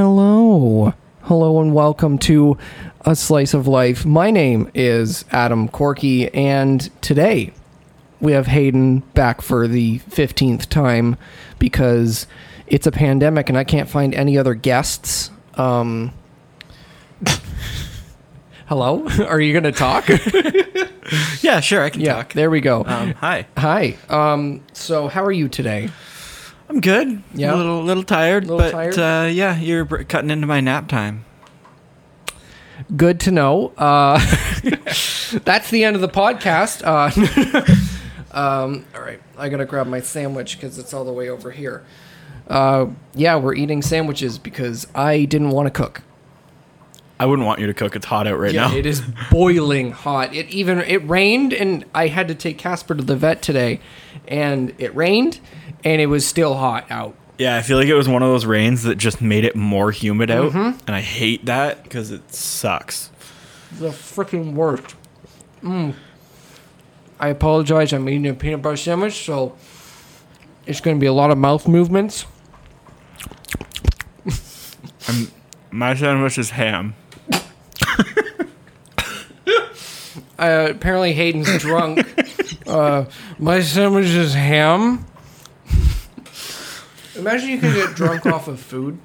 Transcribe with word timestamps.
Hello. 0.00 0.94
Hello 1.22 1.60
and 1.60 1.74
welcome 1.74 2.18
to 2.18 2.56
A 3.00 3.16
Slice 3.16 3.52
of 3.52 3.66
Life. 3.66 4.06
My 4.06 4.30
name 4.30 4.70
is 4.72 5.24
Adam 5.32 5.66
Corky, 5.66 6.32
and 6.32 6.88
today 7.02 7.52
we 8.20 8.30
have 8.30 8.46
Hayden 8.46 9.00
back 9.14 9.42
for 9.42 9.66
the 9.66 9.98
15th 9.98 10.66
time 10.68 11.16
because 11.58 12.28
it's 12.68 12.86
a 12.86 12.92
pandemic 12.92 13.48
and 13.48 13.58
I 13.58 13.64
can't 13.64 13.88
find 13.88 14.14
any 14.14 14.38
other 14.38 14.54
guests. 14.54 15.32
Um, 15.54 16.12
hello? 18.68 19.04
Are 19.26 19.40
you 19.40 19.52
going 19.52 19.64
to 19.64 19.72
talk? 19.72 20.08
Yeah, 21.40 21.60
sure, 21.60 21.82
I 21.82 21.88
can 21.88 22.02
yeah, 22.02 22.16
talk. 22.16 22.34
there 22.34 22.50
we 22.50 22.60
go. 22.60 22.84
Um, 22.84 23.14
hi, 23.14 23.46
Hi. 23.56 23.96
Um, 24.10 24.60
so, 24.74 25.08
how 25.08 25.24
are 25.24 25.32
you 25.32 25.48
today? 25.48 25.88
I'm 26.68 26.80
good. 26.80 27.22
Yeah? 27.34 27.54
a 27.54 27.56
little, 27.56 27.82
little 27.82 28.02
tired, 28.02 28.44
Little 28.44 28.58
but 28.58 28.70
tired? 28.72 28.98
Uh, 28.98 29.28
yeah, 29.28 29.58
you're 29.58 29.84
br- 29.84 30.02
cutting 30.02 30.30
into 30.30 30.46
my 30.46 30.60
nap 30.60 30.88
time. 30.88 31.24
good 32.94 33.20
to 33.20 33.30
know. 33.30 33.72
Uh, 33.78 34.18
that's 35.44 35.70
the 35.70 35.84
end 35.84 35.96
of 35.96 36.02
the 36.02 36.08
podcast. 36.08 36.82
Uh, 36.84 37.10
um, 38.38 38.84
all 38.94 39.00
right, 39.00 39.20
I 39.38 39.48
gotta 39.48 39.64
grab 39.64 39.86
my 39.86 40.00
sandwich 40.00 40.56
because 40.56 40.78
it's 40.78 40.92
all 40.92 41.04
the 41.04 41.12
way 41.12 41.28
over 41.30 41.50
here. 41.50 41.84
Uh, 42.46 42.86
yeah, 43.14 43.36
we're 43.36 43.54
eating 43.54 43.82
sandwiches 43.82 44.38
because 44.38 44.86
I 44.94 45.24
didn't 45.24 45.50
want 45.50 45.66
to 45.66 45.70
cook. 45.70 46.02
I 47.20 47.26
wouldn't 47.26 47.46
want 47.46 47.60
you 47.60 47.66
to 47.66 47.74
cook. 47.74 47.96
It's 47.96 48.06
hot 48.06 48.26
out 48.28 48.38
right 48.38 48.54
now. 48.54 48.72
it 48.74 48.86
is 48.86 49.02
boiling 49.30 49.90
hot. 49.90 50.34
It 50.34 50.48
even 50.50 50.78
it 50.80 51.06
rained, 51.08 51.52
and 51.52 51.84
I 51.94 52.08
had 52.08 52.28
to 52.28 52.34
take 52.34 52.58
Casper 52.58 52.94
to 52.94 53.02
the 53.02 53.16
vet 53.16 53.42
today, 53.42 53.80
and 54.28 54.72
it 54.78 54.94
rained, 54.94 55.40
and 55.84 56.00
it 56.00 56.06
was 56.06 56.26
still 56.26 56.54
hot 56.54 56.90
out. 56.90 57.14
Yeah, 57.38 57.56
I 57.56 57.62
feel 57.62 57.76
like 57.78 57.86
it 57.88 57.94
was 57.94 58.08
one 58.08 58.22
of 58.22 58.28
those 58.30 58.44
rains 58.46 58.82
that 58.82 58.96
just 58.96 59.20
made 59.20 59.44
it 59.44 59.54
more 59.54 59.90
humid 59.92 60.30
out, 60.30 60.50
Mm-hmm. 60.52 60.78
and 60.86 60.96
I 60.96 61.00
hate 61.00 61.44
that 61.46 61.82
because 61.84 62.10
it 62.10 62.32
sucks. 62.34 63.10
The 63.78 63.90
freaking 63.90 64.54
worst. 64.54 64.96
Mm. 65.62 65.94
I 67.20 67.28
apologize. 67.28 67.92
I'm 67.92 68.08
eating 68.08 68.26
a 68.26 68.34
peanut 68.34 68.62
butter 68.62 68.76
sandwich, 68.76 69.24
so 69.24 69.56
it's 70.66 70.80
going 70.80 70.96
to 70.96 71.00
be 71.00 71.06
a 71.06 71.12
lot 71.12 71.30
of 71.30 71.38
mouth 71.38 71.68
movements. 71.68 72.26
My 75.70 75.94
sandwich 75.94 76.38
is 76.38 76.50
ham. 76.50 76.94
Uh, 80.40 80.68
apparently, 80.70 81.12
Hayden's 81.14 81.58
drunk. 81.58 82.06
uh, 82.68 83.06
my 83.40 83.60
sandwich 83.60 84.06
is 84.06 84.34
ham. 84.34 85.04
Imagine 87.18 87.48
you 87.50 87.58
could 87.58 87.74
get 87.74 87.94
drunk 87.96 88.26
off 88.34 88.48
of 88.48 88.60
food. 88.60 88.98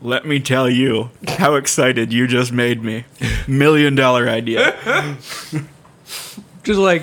Let 0.00 0.26
me 0.26 0.40
tell 0.40 0.68
you 0.68 1.10
how 1.26 1.54
excited 1.54 2.12
you 2.12 2.26
just 2.26 2.52
made 2.52 2.82
me. 2.82 3.04
Million 3.48 3.94
dollar 3.94 4.28
idea. 4.28 4.76
Just 6.62 6.78
like, 6.78 7.02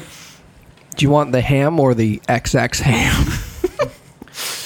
do 0.96 1.04
you 1.06 1.10
want 1.10 1.32
the 1.32 1.42
ham 1.42 1.80
or 1.80 1.94
the 1.96 2.20
XX 2.30 2.80
ham? 2.82 3.90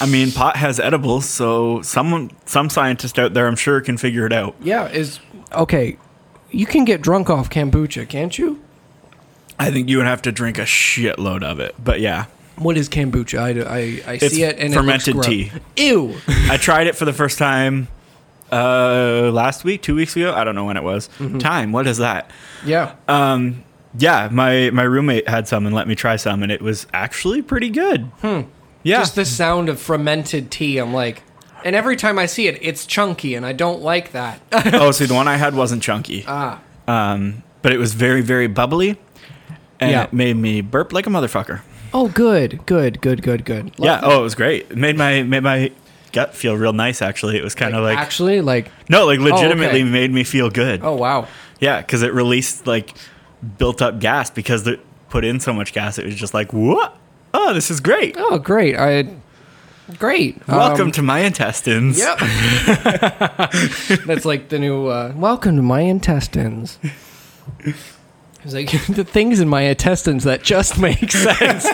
I 0.00 0.06
mean, 0.06 0.30
pot 0.30 0.56
has 0.56 0.78
edibles, 0.78 1.26
so 1.26 1.82
someone, 1.82 2.30
some 2.44 2.68
scientist 2.70 3.18
out 3.18 3.34
there, 3.34 3.46
I'm 3.48 3.56
sure, 3.56 3.80
can 3.80 3.96
figure 3.96 4.26
it 4.26 4.32
out. 4.32 4.54
yeah, 4.62 4.88
is 4.88 5.18
okay. 5.52 5.96
You 6.50 6.66
can 6.66 6.84
get 6.84 7.00
drunk 7.02 7.30
off 7.30 7.50
kombucha, 7.50 8.08
can't 8.08 8.38
you? 8.38 8.62
I 9.58 9.70
think 9.70 9.88
you 9.88 9.96
would 9.96 10.06
have 10.06 10.22
to 10.22 10.32
drink 10.32 10.58
a 10.58 10.62
shitload 10.62 11.42
of 11.42 11.60
it, 11.60 11.74
but 11.82 12.00
yeah. 12.00 12.26
What 12.58 12.76
is 12.76 12.88
kombucha? 12.88 13.38
I, 13.38 13.48
I, 13.48 13.78
I 14.12 14.14
It's 14.20 14.34
see 14.34 14.42
it 14.42 14.58
and 14.58 14.74
fermented 14.74 15.08
it 15.08 15.14
looks 15.16 15.26
tea. 15.28 15.48
gross. 15.50 15.62
Ew. 15.76 16.14
I 16.50 16.56
tried 16.56 16.86
it 16.86 16.96
for 16.96 17.04
the 17.04 17.12
first 17.12 17.38
time 17.38 17.88
uh 18.50 19.30
last 19.32 19.64
week, 19.64 19.82
two 19.82 19.94
weeks 19.94 20.16
ago. 20.16 20.32
I 20.34 20.44
don't 20.44 20.54
know 20.54 20.64
when 20.64 20.76
it 20.76 20.82
was. 20.82 21.08
Mm-hmm. 21.18 21.38
Time, 21.38 21.72
what 21.72 21.86
is 21.86 21.98
that? 21.98 22.30
Yeah. 22.64 22.94
Um 23.06 23.64
yeah, 23.98 24.28
my 24.30 24.70
my 24.70 24.82
roommate 24.82 25.28
had 25.28 25.48
some 25.48 25.66
and 25.66 25.74
let 25.74 25.88
me 25.88 25.94
try 25.94 26.16
some 26.16 26.42
and 26.42 26.50
it 26.52 26.62
was 26.62 26.86
actually 26.92 27.42
pretty 27.42 27.70
good. 27.70 28.02
Hmm. 28.20 28.42
Yeah. 28.82 28.98
Just 29.00 29.16
the 29.16 29.24
sound 29.24 29.68
of 29.68 29.80
fermented 29.80 30.50
tea. 30.50 30.78
I'm 30.78 30.94
like, 30.94 31.22
and 31.64 31.74
every 31.74 31.96
time 31.96 32.18
I 32.18 32.26
see 32.26 32.46
it, 32.46 32.58
it's 32.62 32.86
chunky, 32.86 33.34
and 33.34 33.44
I 33.44 33.52
don't 33.52 33.82
like 33.82 34.12
that. 34.12 34.40
oh, 34.52 34.92
see 34.92 35.04
the 35.06 35.14
one 35.14 35.26
I 35.28 35.36
had 35.36 35.54
wasn't 35.54 35.82
chunky. 35.82 36.24
ah. 36.26 36.60
Um 36.86 37.42
but 37.60 37.72
it 37.72 37.78
was 37.78 37.92
very, 37.94 38.20
very 38.22 38.46
bubbly. 38.46 38.96
And 39.80 39.90
Yeah. 39.90 40.04
it 40.04 40.12
made 40.12 40.36
me 40.36 40.60
burp 40.60 40.92
like 40.92 41.06
a 41.06 41.10
motherfucker. 41.10 41.60
Oh, 41.94 42.08
good, 42.08 42.64
good, 42.66 43.00
good, 43.00 43.22
good, 43.22 43.44
good. 43.44 43.72
yeah, 43.78 44.00
oh 44.02 44.20
it 44.20 44.22
was 44.22 44.34
great. 44.34 44.70
It 44.70 44.76
made 44.76 44.96
my 44.96 45.22
made 45.22 45.42
my 45.42 45.72
gut 46.12 46.34
feel 46.34 46.56
real 46.56 46.72
nice 46.72 47.00
actually. 47.02 47.36
It 47.38 47.44
was 47.44 47.54
kind 47.54 47.74
of 47.74 47.82
like, 47.82 47.96
actually, 47.98 48.40
like, 48.40 48.70
no, 48.88 49.06
like 49.06 49.20
legitimately 49.20 49.82
okay. 49.82 49.90
made 49.90 50.10
me 50.12 50.24
feel 50.24 50.50
good. 50.50 50.80
oh 50.82 50.94
wow, 50.94 51.26
Yeah, 51.60 51.80
because 51.80 52.02
it 52.02 52.12
released 52.12 52.66
like 52.66 52.94
built 53.56 53.80
up 53.80 54.00
gas 54.00 54.30
because 54.30 54.66
it 54.66 54.80
put 55.08 55.24
in 55.24 55.40
so 55.40 55.52
much 55.52 55.72
gas. 55.72 55.98
It 55.98 56.04
was 56.04 56.14
just 56.14 56.34
like, 56.34 56.52
what? 56.52 56.96
Oh, 57.32 57.52
this 57.54 57.70
is 57.70 57.80
great. 57.80 58.16
oh 58.18 58.38
great, 58.38 58.76
I, 58.76 59.08
great. 59.98 60.46
Welcome 60.48 60.86
Um, 60.86 60.92
to 60.92 61.02
my 61.02 61.20
intestines. 61.20 61.98
Yep. 61.98 62.18
That's 64.06 64.24
like 64.24 64.48
the 64.50 64.58
new. 64.58 64.86
Uh, 64.88 65.12
Welcome 65.16 65.56
to 65.56 65.62
my 65.62 65.80
intestines. 65.82 66.78
It's 68.44 68.54
like 68.54 68.70
the 68.88 69.04
things 69.04 69.40
in 69.40 69.48
my 69.48 69.62
intestines 69.62 70.24
that 70.24 70.42
just 70.42 70.78
make 70.80 71.10
sense. 71.10 71.64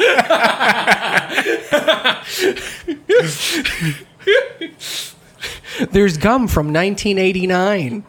There's 5.90 6.16
gum 6.18 6.46
from 6.46 6.72
1989. 6.72 8.04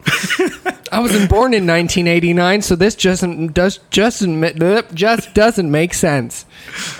I 0.92 1.00
wasn't 1.00 1.28
born 1.28 1.52
in 1.52 1.66
1989, 1.66 2.62
so 2.62 2.76
this 2.76 2.94
just 2.94 3.24
does 3.52 3.80
just 3.90 4.24
just 4.94 5.34
doesn't 5.34 5.70
make 5.70 5.94
sense. 5.94 6.46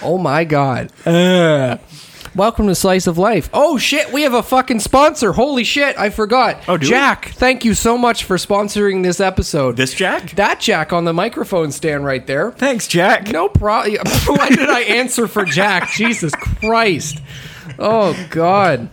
Oh 0.02 0.18
my 0.18 0.44
god. 0.44 0.90
Ugh. 1.06 1.78
Welcome 2.36 2.66
to 2.66 2.74
Slice 2.74 3.06
of 3.06 3.16
Life. 3.16 3.48
Oh 3.54 3.78
shit, 3.78 4.12
we 4.12 4.20
have 4.24 4.34
a 4.34 4.42
fucking 4.42 4.80
sponsor. 4.80 5.32
Holy 5.32 5.64
shit, 5.64 5.98
I 5.98 6.10
forgot. 6.10 6.62
Oh, 6.68 6.76
do 6.76 6.84
we? 6.84 6.90
Jack, 6.90 7.30
thank 7.30 7.64
you 7.64 7.72
so 7.72 7.96
much 7.96 8.24
for 8.24 8.36
sponsoring 8.36 9.02
this 9.02 9.20
episode. 9.20 9.78
This 9.78 9.94
Jack? 9.94 10.32
that 10.32 10.60
Jack 10.60 10.92
on 10.92 11.06
the 11.06 11.14
microphone 11.14 11.72
stand 11.72 12.04
right 12.04 12.26
there. 12.26 12.52
Thanks, 12.52 12.88
Jack. 12.88 13.28
No 13.28 13.48
problem. 13.48 13.96
Why 14.26 14.50
did 14.50 14.68
I 14.68 14.82
answer 14.82 15.26
for 15.28 15.46
Jack? 15.46 15.88
Jesus 15.96 16.30
Christ. 16.34 17.22
Oh 17.78 18.14
God. 18.28 18.90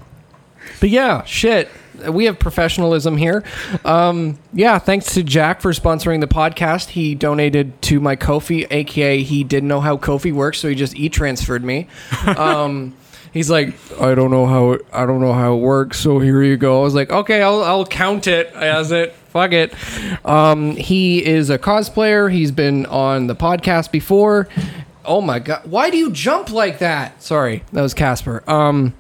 But 0.80 0.90
yeah, 0.90 1.26
shit. 1.26 1.70
We 2.10 2.26
have 2.26 2.40
professionalism 2.40 3.18
here. 3.18 3.44
Um, 3.84 4.40
yeah, 4.54 4.80
thanks 4.80 5.16
to 5.16 5.24
Jack 5.24 5.60
for 5.60 5.74
sponsoring 5.74 6.22
the 6.22 6.28
podcast. 6.28 6.90
He 6.90 7.14
donated 7.14 7.82
to 7.84 8.00
my 8.00 8.16
Ko-fi, 8.16 8.68
aka 8.72 9.22
he 9.22 9.44
didn't 9.44 9.68
know 9.68 9.82
how 9.82 9.98
Ko-fi 9.98 10.32
works, 10.32 10.60
so 10.60 10.70
he 10.70 10.76
just 10.76 10.96
e 10.96 11.10
transferred 11.10 11.66
me. 11.66 11.90
Um, 12.38 12.96
he's 13.34 13.50
like, 13.50 13.74
I 14.00 14.16
don't 14.16 14.32
know 14.32 14.46
how 14.46 14.72
it, 14.74 14.86
I 14.94 15.06
don't 15.06 15.20
know 15.22 15.34
how 15.34 15.56
it 15.56 15.60
works, 15.60 16.00
so 16.00 16.20
here 16.20 16.42
you 16.44 16.56
go. 16.58 16.80
I 16.80 16.84
was 16.84 16.94
like, 16.96 17.12
okay, 17.12 17.42
I'll 17.42 17.64
I'll 17.64 17.86
count 17.86 18.28
it 18.28 18.48
as 18.54 18.92
it. 18.92 19.14
Fuck 19.30 19.52
it. 19.52 19.74
Um, 20.26 20.76
he 20.76 21.26
is 21.26 21.50
a 21.50 21.58
cosplayer. 21.58 22.32
He's 22.32 22.52
been 22.52 22.86
on 22.86 23.28
the 23.28 23.36
podcast 23.36 23.92
before. 23.92 24.48
Oh 25.06 25.20
my 25.22 25.40
god! 25.40 25.62
Why 25.66 25.90
do 25.90 25.98
you 25.98 26.12
jump 26.12 26.52
like 26.52 26.80
that? 26.80 27.22
Sorry, 27.22 27.64
that 27.74 27.82
was 27.82 27.94
Casper. 27.94 28.44
Um, 28.50 28.94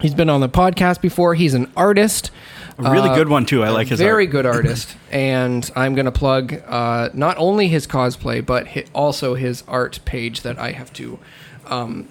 he's 0.00 0.14
been 0.14 0.28
on 0.30 0.40
the 0.40 0.48
podcast 0.48 1.00
before. 1.00 1.34
He's 1.34 1.54
an 1.54 1.70
artist. 1.76 2.30
A 2.78 2.90
really 2.90 3.10
Uh, 3.10 3.14
good 3.14 3.28
one 3.28 3.44
too. 3.44 3.62
I 3.62 3.68
like 3.68 3.88
his 3.88 3.98
very 4.00 4.24
art. 4.24 4.32
good 4.32 4.46
artist, 4.46 4.96
and 5.12 5.70
I'm 5.76 5.94
gonna 5.94 6.10
plug 6.10 6.54
uh, 6.66 7.10
not 7.12 7.36
only 7.38 7.68
his 7.68 7.86
cosplay 7.86 8.44
but 8.44 8.68
hi- 8.68 8.84
also 8.94 9.34
his 9.34 9.62
art 9.68 10.00
page 10.06 10.40
that 10.40 10.58
I 10.58 10.72
have 10.72 10.92
to. 10.94 11.18
Um, 11.66 12.08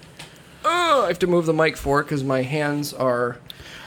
oh, 0.64 1.02
I 1.04 1.08
have 1.08 1.18
to 1.20 1.26
move 1.26 1.46
the 1.46 1.54
mic 1.54 1.76
for 1.76 2.02
because 2.02 2.22
my 2.24 2.42
hands 2.42 2.92
are. 2.92 3.38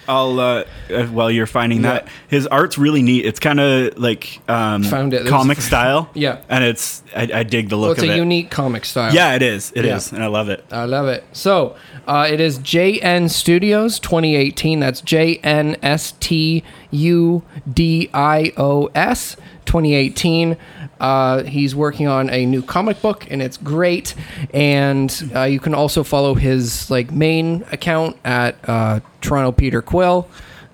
I'll 0.07 0.39
uh, 0.39 0.65
uh, 0.93 1.05
while 1.07 1.31
you're 1.31 1.47
finding 1.47 1.81
Yeah. 1.83 1.93
that 1.93 2.07
his 2.27 2.45
art's 2.45 2.77
really 2.77 3.01
neat. 3.01 3.25
It's 3.25 3.39
kind 3.39 3.59
of 3.59 3.97
like 3.97 4.39
um, 4.47 4.83
Found 4.83 5.15
it. 5.15 5.25
Comic 5.25 5.59
style. 5.71 6.11
Yeah. 6.13 6.41
and 6.47 6.63
it's 6.63 7.01
I, 7.15 7.27
I 7.33 7.41
dig 7.43 7.69
the 7.69 7.75
look. 7.75 7.85
Well, 7.87 7.91
it's 7.93 8.03
of 8.03 8.09
a 8.09 8.13
it. 8.13 8.17
unique 8.17 8.51
comic 8.51 8.85
style. 8.85 9.11
yeah, 9.15 9.33
it 9.33 9.41
is. 9.41 9.71
It 9.75 9.83
is, 9.83 10.11
Yeah. 10.11 10.15
and 10.17 10.23
I 10.23 10.27
love 10.27 10.49
it. 10.49 10.63
I 10.71 10.85
love 10.85 11.07
it. 11.07 11.23
So 11.31 11.75
uh, 12.05 12.27
it 12.29 12.39
is 12.39 12.59
JN 12.59 13.31
Studios 13.31 13.99
2018. 13.99 14.79
That's 14.79 15.01
J 15.01 15.37
N 15.37 15.75
S 15.81 16.13
T 16.19 16.63
U 16.95 17.43
D 17.71 18.09
I 18.13 18.53
O 18.57 18.87
S 18.95 19.35
2018. 19.65 20.57
Uh, 20.99 21.43
he's 21.43 21.75
working 21.75 22.07
on 22.07 22.29
a 22.29 22.45
new 22.45 22.61
comic 22.61 23.01
book, 23.01 23.27
and 23.29 23.41
it's 23.41 23.57
great. 23.57 24.15
And 24.53 25.31
uh, 25.35 25.43
you 25.43 25.59
can 25.59 25.73
also 25.73 26.03
follow 26.03 26.35
his 26.35 26.89
like 26.89 27.11
main 27.11 27.63
account 27.71 28.17
at 28.23 28.57
uh, 28.67 29.01
Toronto 29.21 29.51
Peter 29.51 29.81
Quill. 29.81 30.27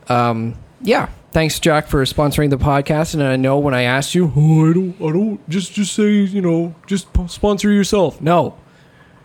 Um, 0.08 0.56
yeah. 0.82 1.10
Thanks, 1.32 1.62
Jack, 1.62 1.88
for 1.88 2.04
sponsoring 2.04 2.50
the 2.50 2.58
podcast. 2.58 3.14
And 3.14 3.24
I 3.24 3.38
know 3.38 3.58
when 3.58 3.74
I 3.74 3.84
asked 3.84 4.14
you, 4.14 4.34
oh, 4.36 4.70
I 4.70 4.74
don't, 4.74 5.02
I 5.02 5.14
don't, 5.14 5.50
just, 5.50 5.72
just 5.72 5.94
say, 5.94 6.12
you 6.12 6.42
know, 6.42 6.76
just 6.88 7.08
sponsor 7.28 7.72
yourself. 7.72 8.20
No, 8.20 8.58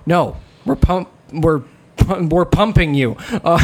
no, 0.07 0.37
we're 0.65 0.77
pump, 0.77 1.09
we're, 1.33 1.65
we're 2.07 2.45
pumping 2.45 2.95
you. 2.95 3.17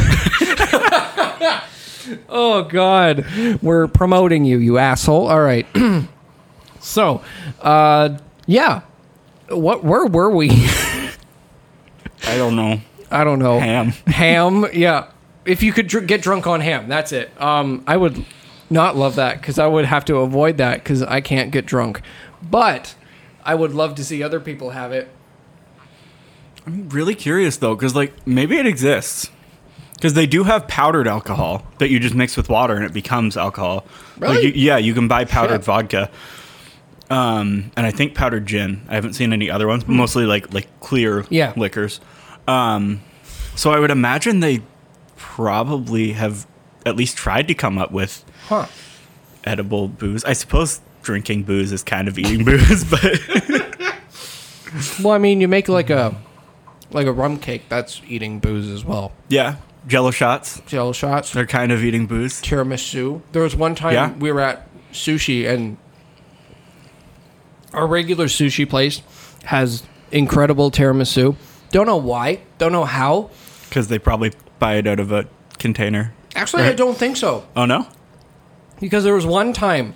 Oh 2.29 2.63
God, 2.63 3.25
we're 3.61 3.87
promoting 3.87 4.45
you, 4.45 4.57
you 4.57 4.77
asshole. 4.77 5.27
All 5.27 5.41
right. 5.41 5.65
so, 6.79 7.21
uh, 7.61 8.17
yeah. 8.45 8.81
What? 9.49 9.83
Where 9.83 10.05
were 10.05 10.29
we? 10.29 10.49
I 12.25 12.37
don't 12.37 12.55
know. 12.55 12.81
I 13.11 13.23
don't 13.23 13.39
know. 13.39 13.59
Ham. 13.59 13.87
Ham. 14.07 14.65
Yeah. 14.73 15.07
If 15.45 15.61
you 15.61 15.73
could 15.73 15.87
dr- 15.87 16.07
get 16.07 16.21
drunk 16.21 16.47
on 16.47 16.61
ham, 16.61 16.87
that's 16.87 17.11
it. 17.11 17.29
Um, 17.39 17.83
I 17.85 17.97
would 17.97 18.25
not 18.69 18.95
love 18.95 19.15
that 19.15 19.39
because 19.41 19.59
I 19.59 19.67
would 19.67 19.85
have 19.85 20.05
to 20.05 20.17
avoid 20.17 20.57
that 20.57 20.83
because 20.83 21.03
I 21.03 21.21
can't 21.21 21.51
get 21.51 21.65
drunk. 21.65 22.01
But 22.41 22.95
I 23.43 23.55
would 23.55 23.73
love 23.73 23.95
to 23.95 24.05
see 24.05 24.23
other 24.23 24.39
people 24.39 24.71
have 24.71 24.91
it. 24.91 25.09
I'm 26.65 26.87
really 26.89 27.13
curious 27.13 27.57
though, 27.57 27.75
because 27.75 27.95
like 27.95 28.25
maybe 28.25 28.57
it 28.57 28.65
exists. 28.65 29.29
Because 30.03 30.15
they 30.15 30.25
do 30.27 30.43
have 30.43 30.67
powdered 30.67 31.07
alcohol 31.07 31.65
that 31.77 31.89
you 31.89 31.97
just 31.97 32.13
mix 32.13 32.35
with 32.35 32.49
water 32.49 32.73
and 32.75 32.83
it 32.83 32.91
becomes 32.91 33.37
alcohol. 33.37 33.85
Like, 34.19 34.31
Really? 34.31 34.47
you, 34.47 34.51
yeah, 34.53 34.75
you 34.75 34.93
can 34.93 35.07
buy 35.07 35.23
powdered 35.23 35.59
Shit. 35.59 35.63
vodka. 35.63 36.11
Um, 37.09 37.71
and 37.77 37.85
I 37.85 37.91
think 37.91 38.13
powdered 38.13 38.45
gin. 38.45 38.81
I 38.89 38.95
haven't 38.95 39.13
seen 39.13 39.31
any 39.31 39.49
other 39.49 39.65
ones. 39.65 39.87
Mostly 39.87 40.25
like 40.25 40.53
like 40.53 40.67
clear 40.81 41.21
Hmm. 41.21 41.33
Yeah. 41.33 41.53
liquors. 41.55 42.01
Um, 42.49 42.99
so 43.55 43.71
I 43.71 43.79
would 43.79 43.91
imagine 43.91 44.41
they 44.41 44.59
probably 45.15 46.11
have 46.11 46.47
at 46.85 46.97
least 46.97 47.15
tried 47.15 47.47
to 47.47 47.53
come 47.53 47.77
up 47.77 47.93
with 47.93 48.25
Huh. 48.49 48.65
edible 49.45 49.87
booze. 49.87 50.25
I 50.25 50.33
suppose 50.33 50.81
drinking 51.01 51.43
booze 51.43 51.71
is 51.71 51.81
kind 51.81 52.09
of 52.09 52.19
eating 52.19 52.43
booze, 52.49 52.83
but 52.83 53.21
Well, 55.01 55.13
I 55.13 55.17
mean, 55.17 55.39
you 55.39 55.47
make 55.47 55.69
like 55.69 55.89
a 55.89 56.13
like 56.91 57.07
a 57.07 57.13
rum 57.13 57.37
cake. 57.39 57.69
That's 57.69 58.01
eating 58.05 58.39
booze 58.39 58.67
as 58.69 58.83
well. 58.83 59.13
yeah, 59.29 59.55
Jello 59.87 60.11
shots. 60.11 60.61
Jello 60.65 60.93
shots. 60.93 61.31
They're 61.33 61.45
kind 61.45 61.71
of 61.71 61.83
eating 61.83 62.05
booze. 62.07 62.41
tiramisu. 62.41 63.21
There 63.31 63.43
was 63.43 63.55
one 63.55 63.75
time 63.75 63.93
Yeah? 63.93 64.13
we 64.13 64.31
were 64.31 64.39
at 64.41 64.67
sushi 64.91 65.47
and 65.49 65.77
our 67.73 67.87
regular 67.87 68.25
sushi 68.25 68.69
place 68.69 69.01
has 69.45 69.83
incredible 70.11 70.71
tiramisu. 70.71 71.35
Don't 71.71 71.87
know 71.87 71.97
why. 71.97 72.39
Don't 72.59 72.71
know 72.71 72.85
how. 72.85 73.29
Because 73.67 73.87
they 73.87 73.99
probably 73.99 74.31
buy 74.59 74.75
it 74.75 74.87
out 74.87 74.99
of 74.99 75.11
a 75.11 75.25
container. 75.57 76.13
Actually, 76.35 76.63
I 76.63 76.73
don't 76.73 76.97
think 76.97 77.17
so. 77.17 77.45
Oh 77.55 77.65
no? 77.65 77.87
Because 78.79 79.03
there 79.03 79.15
was 79.15 79.25
one 79.25 79.53
time 79.53 79.95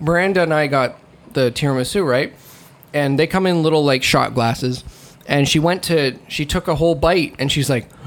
Miranda 0.00 0.42
and 0.42 0.52
I 0.54 0.66
got 0.66 0.96
the 1.34 1.50
tiramisu, 1.50 2.04
right? 2.06 2.34
And 2.94 3.18
they 3.18 3.26
come 3.26 3.46
in 3.46 3.62
little 3.62 3.84
like 3.84 4.02
shot 4.02 4.34
glasses. 4.34 4.82
And 5.26 5.46
she 5.46 5.58
went 5.58 5.82
to 5.84 6.18
she 6.28 6.46
took 6.46 6.66
a 6.68 6.74
whole 6.74 6.94
bite 6.94 7.36
and 7.38 7.52
she's 7.52 7.68
like 7.68 7.88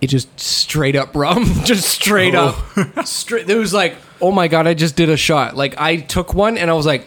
it 0.00 0.06
just 0.08 0.40
straight 0.40 0.96
up 0.96 1.14
rum. 1.14 1.44
just 1.64 1.88
straight 1.88 2.34
up. 2.34 2.56
Straight 3.04 3.48
it 3.50 3.56
was 3.56 3.74
like, 3.74 3.96
oh 4.20 4.32
my 4.32 4.48
god, 4.48 4.66
I 4.66 4.74
just 4.74 4.96
did 4.96 5.10
a 5.10 5.16
shot. 5.16 5.56
Like 5.56 5.78
I 5.78 5.96
took 5.96 6.34
one 6.34 6.56
and 6.56 6.70
I 6.70 6.74
was 6.74 6.86
like, 6.86 7.06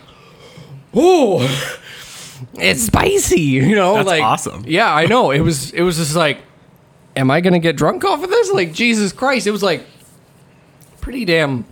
Oh 0.93 1.41
it's 2.55 2.83
spicy, 2.83 3.41
you 3.41 3.75
know, 3.75 3.95
That's 3.95 4.07
like 4.07 4.23
awesome. 4.23 4.63
Yeah, 4.67 4.93
I 4.93 5.07
know. 5.07 5.31
It 5.31 5.41
was 5.41 5.71
it 5.71 5.81
was 5.81 5.97
just 5.97 6.15
like 6.15 6.39
Am 7.15 7.29
I 7.29 7.41
gonna 7.41 7.59
get 7.59 7.75
drunk 7.75 8.03
off 8.03 8.23
of 8.23 8.29
this? 8.29 8.51
Like 8.51 8.73
Jesus 8.73 9.11
Christ. 9.11 9.47
It 9.47 9.51
was 9.51 9.63
like 9.63 9.85
pretty 11.01 11.25
damn 11.25 11.65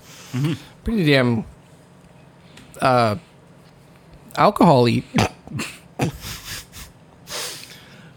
pretty 0.84 1.06
damn 1.06 1.46
uh 2.82 3.16
alcohol 4.36 4.84
y 4.84 5.04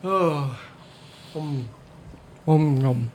oh 0.05 0.59
um, 1.37 1.69
um, 2.47 2.85
um. 2.85 3.11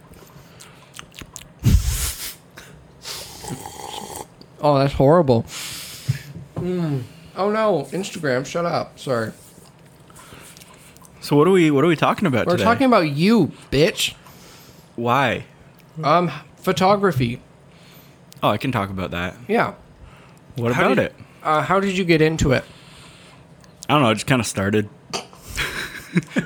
oh 4.61 4.77
that's 4.79 4.93
horrible 4.93 5.43
Mm. 6.55 7.03
oh 7.37 7.49
no 7.51 7.87
instagram 7.91 8.45
shut 8.45 8.65
up 8.65 8.99
sorry 8.99 9.31
So 11.21 11.37
what 11.37 11.47
are 11.47 11.51
we 11.51 11.71
what 11.71 11.85
are 11.85 11.87
we 11.87 11.95
talking 11.95 12.25
about 12.27 12.47
we're 12.47 12.53
today? 12.53 12.63
talking 12.65 12.85
about 12.87 13.09
you 13.11 13.53
bitch 13.71 14.13
Why? 14.97 15.45
um 16.03 16.29
photography 16.57 17.41
Oh, 18.41 18.49
I 18.49 18.57
can 18.57 18.71
talk 18.71 18.89
about 18.89 19.11
that. 19.11 19.35
yeah 19.47 19.73
What 20.55 20.73
How 20.73 20.85
about 20.91 20.95
did- 20.95 21.05
it? 21.07 21.15
uh, 21.43 21.61
how 21.61 21.79
did 21.79 21.97
you 21.97 22.03
get 22.03 22.21
into 22.21 22.51
it 22.51 22.63
I 23.87 23.93
don't 23.93 24.01
know. 24.03 24.09
It 24.11 24.15
just 24.15 24.27
kind 24.27 24.39
of 24.39 24.45
started. 24.45 24.87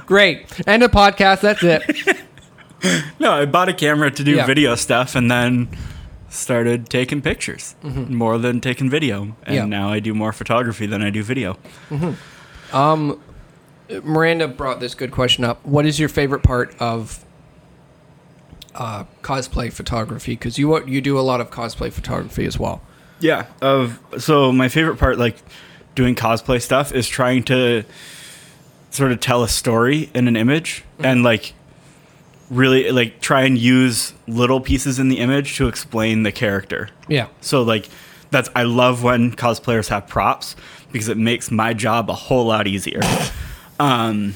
Great. 0.05 0.65
End 0.65 0.81
of 0.81 0.91
podcast. 0.91 1.41
That's 1.41 1.61
it. 1.61 2.17
No, 3.19 3.31
I 3.31 3.45
bought 3.45 3.69
a 3.69 3.73
camera 3.73 4.11
to 4.11 4.23
do 4.23 4.31
Yeah. 4.31 4.45
video 4.45 4.75
stuff, 4.75 5.15
and 5.15 5.31
then 5.31 5.69
started 6.29 6.89
taking 6.89 7.21
pictures 7.21 7.75
mm-hmm. 7.83 8.13
more 8.13 8.37
than 8.37 8.59
taking 8.59 8.89
video. 8.89 9.35
And 9.43 9.55
Yeah. 9.55 9.65
now 9.65 9.89
I 9.91 9.99
do 9.99 10.13
more 10.13 10.33
photography 10.33 10.85
than 10.85 11.01
I 11.01 11.09
do 11.09 11.23
video. 11.23 11.57
Mm-hmm. 11.89 12.75
Um, 12.75 13.19
Miranda 14.03 14.47
brought 14.47 14.79
this 14.79 14.95
good 14.95 15.11
question 15.11 15.43
up. 15.43 15.63
What 15.65 15.85
is 15.85 15.99
your 15.99 16.09
favorite 16.09 16.41
part 16.41 16.75
of 16.79 17.23
uh, 18.75 19.03
cosplay 19.21 19.71
photography? 19.71 20.33
Because 20.33 20.57
you 20.57 20.83
you 20.85 21.01
do 21.01 21.19
a 21.19 21.21
lot 21.21 21.39
of 21.39 21.51
cosplay 21.51 21.91
photography 21.91 22.45
as 22.45 22.57
well. 22.57 22.81
Yeah. 23.19 23.45
Of 23.61 23.99
so 24.17 24.51
my 24.51 24.69
favorite 24.69 24.97
part, 24.97 25.17
like 25.17 25.37
doing 25.95 26.15
cosplay 26.15 26.61
stuff, 26.61 26.91
is 26.93 27.07
trying 27.07 27.43
to 27.43 27.83
sort 28.89 29.11
of 29.11 29.19
tell 29.19 29.43
a 29.43 29.47
story 29.47 30.09
in 30.13 30.27
an 30.27 30.35
image 30.35 30.83
mm-hmm. 30.95 31.05
and 31.05 31.23
like 31.23 31.53
really 32.53 32.91
like 32.91 33.19
try 33.21 33.43
and 33.43 33.57
use 33.57 34.13
little 34.27 34.59
pieces 34.61 34.99
in 34.99 35.09
the 35.09 35.17
image 35.19 35.57
to 35.57 35.67
explain 35.67 36.23
the 36.23 36.31
character. 36.31 36.89
Yeah. 37.07 37.27
So 37.41 37.61
like 37.63 37.89
that's 38.31 38.49
I 38.55 38.63
love 38.63 39.03
when 39.03 39.31
cosplayers 39.35 39.89
have 39.89 40.07
props 40.07 40.55
because 40.91 41.09
it 41.09 41.17
makes 41.17 41.51
my 41.51 41.73
job 41.73 42.09
a 42.09 42.13
whole 42.13 42.45
lot 42.45 42.67
easier. 42.67 43.01
um, 43.79 44.33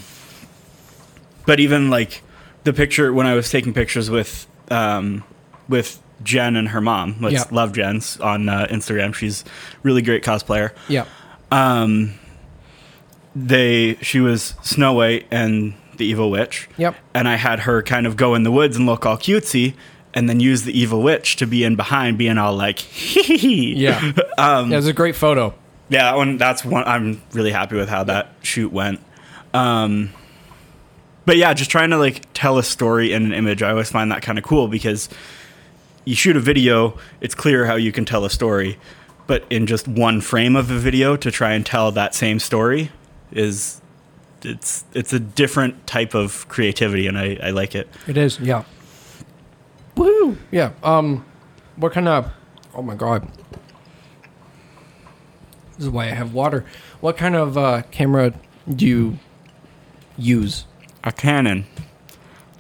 but 1.46 1.60
even 1.60 1.90
like 1.90 2.22
the 2.64 2.74
picture 2.74 3.14
when 3.14 3.26
I 3.28 3.34
was 3.36 3.50
taking 3.50 3.74
pictures 3.74 4.10
with 4.10 4.48
um, 4.70 5.24
with 5.70 6.02
Jen 6.24 6.56
and 6.56 6.70
her 6.70 6.82
mom, 6.82 7.16
let's 7.22 7.34
Yeah. 7.36 7.44
love 7.52 7.74
Jen's 7.74 8.20
on 8.20 8.50
uh, 8.50 8.68
Instagram. 8.70 9.14
She's 9.14 9.46
really 9.84 10.02
great 10.02 10.24
cosplayer. 10.24 10.72
Yeah. 10.90 11.06
Um, 11.52 12.16
they 13.36 13.96
she 14.02 14.20
was 14.20 14.56
Snow 14.64 14.94
White 14.94 15.28
and 15.32 15.74
the 15.98 16.06
Evil 16.06 16.30
Witch. 16.32 16.70
Yep. 16.78 16.96
And 17.14 17.28
I 17.28 17.36
had 17.36 17.62
her 17.62 17.82
kind 17.82 18.08
of 18.08 18.16
go 18.16 18.36
in 18.36 18.44
the 18.44 18.52
woods 18.52 18.78
and 18.78 18.86
look 18.86 19.06
all 19.06 19.18
cutesy, 19.18 19.74
and 20.14 20.30
then 20.30 20.40
use 20.40 20.64
the 20.64 20.78
Evil 20.78 21.02
Witch 21.02 21.36
to 21.38 21.46
be 21.46 21.64
in 21.64 21.76
behind, 21.76 22.18
being 22.18 22.38
all 22.38 22.56
like, 22.56 22.80
hee 22.80 23.22
hee 23.24 23.38
hee. 23.38 23.74
Yeah. 23.76 24.14
um, 24.38 24.72
yeah. 24.72 24.78
It's 24.78 24.88
a 24.88 24.94
great 24.94 25.16
photo. 25.16 25.54
yeah, 25.90 26.04
that 26.04 26.16
one. 26.18 26.38
That's 26.38 26.66
one. 26.66 26.84
I'm 26.86 27.22
really 27.34 27.52
happy 27.52 27.76
with 27.76 27.90
how 27.90 28.04
that 28.06 28.34
shoot 28.42 28.72
went. 28.72 29.00
Um, 29.54 30.12
but 31.26 31.38
yeah, 31.38 31.54
just 31.54 31.70
trying 31.70 31.90
to 31.90 31.98
like 31.98 32.22
tell 32.34 32.58
a 32.58 32.64
story 32.64 33.12
in 33.12 33.26
an 33.26 33.34
image. 33.34 33.62
I 33.62 33.72
always 33.72 33.92
find 33.92 34.12
that 34.12 34.22
kind 34.22 34.38
of 34.38 34.44
cool 34.44 34.68
because 34.68 35.10
you 36.06 36.16
shoot 36.16 36.38
a 36.38 36.40
video, 36.40 36.98
it's 37.20 37.36
clear 37.36 37.66
how 37.66 37.76
you 37.76 37.92
can 37.92 38.06
tell 38.06 38.24
a 38.24 38.30
story, 38.30 38.80
but 39.28 39.44
in 39.50 39.68
just 39.68 39.90
one 39.90 40.22
frame 40.22 40.56
of 40.56 40.72
a 40.72 40.78
video 40.80 41.18
to 41.18 41.30
try 41.30 41.52
and 41.52 41.66
tell 41.66 41.92
that 41.92 42.16
same 42.16 42.40
story 42.40 42.92
is 43.34 43.82
it's 44.44 44.86
it's 44.94 45.14
a 45.14 45.20
different 45.20 45.88
type 45.88 46.14
of 46.14 46.48
creativity, 46.48 47.08
and 47.08 47.18
I, 47.18 47.38
I 47.42 47.50
like 47.52 47.76
it. 47.76 47.88
It 48.08 48.18
is. 48.18 48.40
Yeah. 48.40 48.64
Woo. 49.96 50.38
Yeah. 50.52 50.72
Um, 50.84 51.26
what 51.76 51.92
kind 51.94 52.08
of? 52.08 52.32
Oh 52.74 52.82
my 52.82 52.96
god. 52.96 53.28
This 55.78 55.86
is 55.86 55.90
why 55.90 56.06
I 56.06 56.12
have 56.14 56.34
water. 56.34 56.66
What 57.02 57.18
kind 57.18 57.36
of 57.36 57.58
uh, 57.58 57.84
camera 57.92 58.34
do 58.74 58.86
you 58.86 59.20
use? 60.18 60.66
A 61.04 61.12
Canon, 61.12 61.66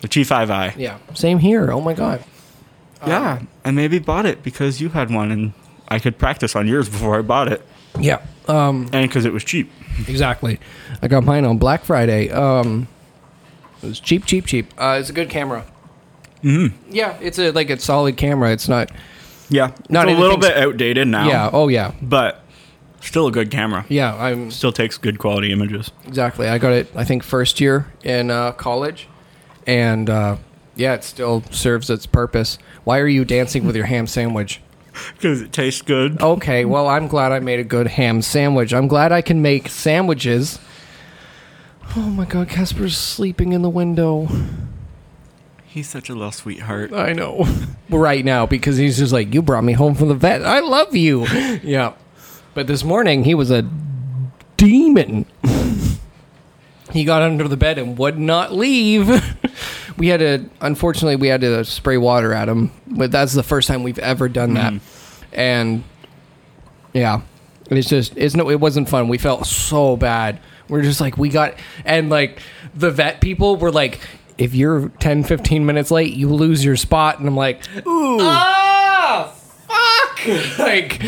the 0.02 0.08
T5i. 0.08 0.78
Yeah. 0.78 1.00
Same 1.16 1.40
here. 1.40 1.72
Oh 1.72 1.82
my 1.82 1.94
god. 1.94 2.24
Yeah, 3.06 3.42
I 3.64 3.72
maybe 3.72 4.00
bought 4.00 4.26
it 4.26 4.42
because 4.42 4.82
you 4.82 4.90
had 4.90 5.12
one, 5.12 5.32
and 5.32 5.54
I 5.88 6.00
could 6.00 6.18
practice 6.18 6.56
on 6.56 6.68
yours 6.68 6.90
before 6.90 7.18
I 7.18 7.22
bought 7.22 7.48
it, 7.52 7.62
Yeah. 8.00 8.22
Um, 8.48 8.90
and 8.92 9.08
because 9.08 9.26
it 9.26 9.34
was 9.34 9.44
cheap. 9.44 9.70
exactly. 10.08 10.60
I 11.02 11.08
got 11.08 11.24
mine 11.24 11.46
on 11.46 11.58
Black 11.58 11.84
Friday. 11.86 12.30
Um, 12.30 12.88
it 13.82 13.88
was 13.88 14.00
cheap, 14.00 14.26
cheap, 14.26 14.46
cheap. 14.46 14.74
Uh, 14.78 14.98
it's 15.00 15.10
a 15.10 15.14
good 15.14 15.30
camera. 15.30 15.66
Mm-hmm. 16.44 16.94
Yeah, 16.94 17.18
it's 17.22 17.40
a 17.40 17.52
like 17.52 17.70
a 17.70 17.80
solid 17.80 18.18
camera. 18.18 18.52
It's 18.52 18.68
not. 18.68 18.92
Yeah, 19.50 19.72
Not 19.90 20.10
it's 20.10 20.18
a 20.18 20.22
little 20.22 20.38
bit 20.38 20.58
outdated 20.58 21.08
now. 21.08 21.28
Yeah. 21.28 21.50
Oh 21.54 21.68
yeah. 21.70 21.94
but 22.02 22.44
still 23.00 23.28
a 23.28 23.32
good 23.32 23.50
camera. 23.50 23.86
Yeah. 23.88 24.14
I'm 24.16 24.52
Still 24.52 24.74
takes 24.74 24.98
good 24.98 25.20
quality 25.20 25.52
images. 25.54 25.90
exactly. 26.06 26.48
I 26.50 26.58
got 26.58 26.74
it. 26.74 26.92
I 26.96 27.06
think 27.06 27.24
first 27.24 27.62
year 27.62 27.88
in 28.04 28.30
uh, 28.30 28.52
college, 28.52 29.08
and 29.66 30.10
uh, 30.10 30.36
yeah, 30.76 30.96
it 30.96 31.04
still 31.06 31.44
serves 31.50 31.90
its 31.90 32.06
purpose. 32.06 32.58
Why 32.84 33.00
are 33.00 33.08
you 33.08 33.24
dancing 33.24 33.66
with 33.66 33.76
your 33.76 33.86
ham 33.86 34.06
sandwich? 34.06 34.60
Because 35.16 35.42
it 35.42 35.52
tastes 35.52 35.82
good. 35.82 36.22
Okay, 36.22 36.66
well, 36.66 36.88
I'm 36.88 37.08
glad 37.08 37.32
I 37.32 37.40
made 37.40 37.60
a 37.60 37.64
good 37.64 37.88
ham 37.88 38.22
sandwich. 38.22 38.74
I'm 38.74 38.88
glad 38.88 39.12
I 39.12 39.22
can 39.22 39.42
make 39.42 39.70
sandwiches. 39.70 40.60
Oh 41.96 42.10
my 42.10 42.26
god, 42.26 42.50
Casper's 42.50 42.98
sleeping 42.98 43.54
in 43.54 43.62
the 43.62 43.70
window. 43.70 44.28
He's 45.66 45.88
such 45.88 46.10
a 46.10 46.14
little 46.14 46.32
sweetheart. 46.32 46.94
I 46.94 47.14
know. 47.14 47.46
right 47.90 48.24
now 48.26 48.46
because 48.46 48.78
he's 48.78 48.98
just 48.98 49.14
like, 49.14 49.34
you 49.34 49.42
brought 49.42 49.64
me 49.64 49.74
home 49.74 49.96
from 49.96 50.08
the 50.08 50.16
vet. 50.16 50.44
I 50.46 50.60
love 50.60 50.96
you. 50.96 51.26
yeah. 51.64 51.94
But 52.54 52.68
this 52.68 52.84
morning 52.84 53.24
he 53.24 53.36
was 53.36 53.52
a 53.52 53.62
demon. 54.58 55.26
he 56.92 57.04
got 57.04 57.22
under 57.22 57.48
the 57.48 57.58
bed 57.58 57.78
and 57.78 57.98
would 57.98 58.18
not 58.18 58.54
leave. 58.54 59.08
we 59.98 60.08
had 60.08 60.20
to, 60.20 60.50
unfortunately, 60.62 61.16
we 61.16 61.28
had 61.28 61.42
to 61.42 61.66
spray 61.66 61.98
water 61.98 62.34
at 62.34 62.48
him. 62.48 62.72
But 62.88 63.12
that's 63.12 63.34
the 63.34 63.44
first 63.44 63.68
time 63.68 63.84
we've 63.84 64.00
ever 64.00 64.30
done 64.30 64.54
that. 64.54 64.74
And 65.34 65.84
yeah, 66.94 67.22
it's 67.70 67.90
just, 67.90 68.16
it's 68.16 68.36
no, 68.36 68.50
it 68.50 68.60
wasn't 68.60 68.90
fun. 68.90 69.08
We 69.08 69.18
felt 69.18 69.46
so 69.46 69.98
bad. 69.98 70.40
We're 70.70 70.84
just 70.84 71.02
like, 71.02 71.18
we 71.18 71.30
got, 71.30 71.56
and 71.86 72.10
like 72.10 72.42
the 72.76 72.92
vet 72.92 73.22
people 73.22 73.56
were 73.58 73.72
like, 73.72 74.00
if 74.38 74.54
you're 74.54 74.90
10, 74.90 75.24
15 75.24 75.66
minutes 75.66 75.90
late, 75.92 76.14
you 76.14 76.30
lose 76.30 76.64
your 76.64 76.76
spot. 76.76 77.20
And 77.20 77.28
I'm 77.28 77.36
like, 77.36 77.68
Ooh. 77.88 78.20
ah, 78.22 79.34
fuck. 79.68 80.28
like, 80.60 81.00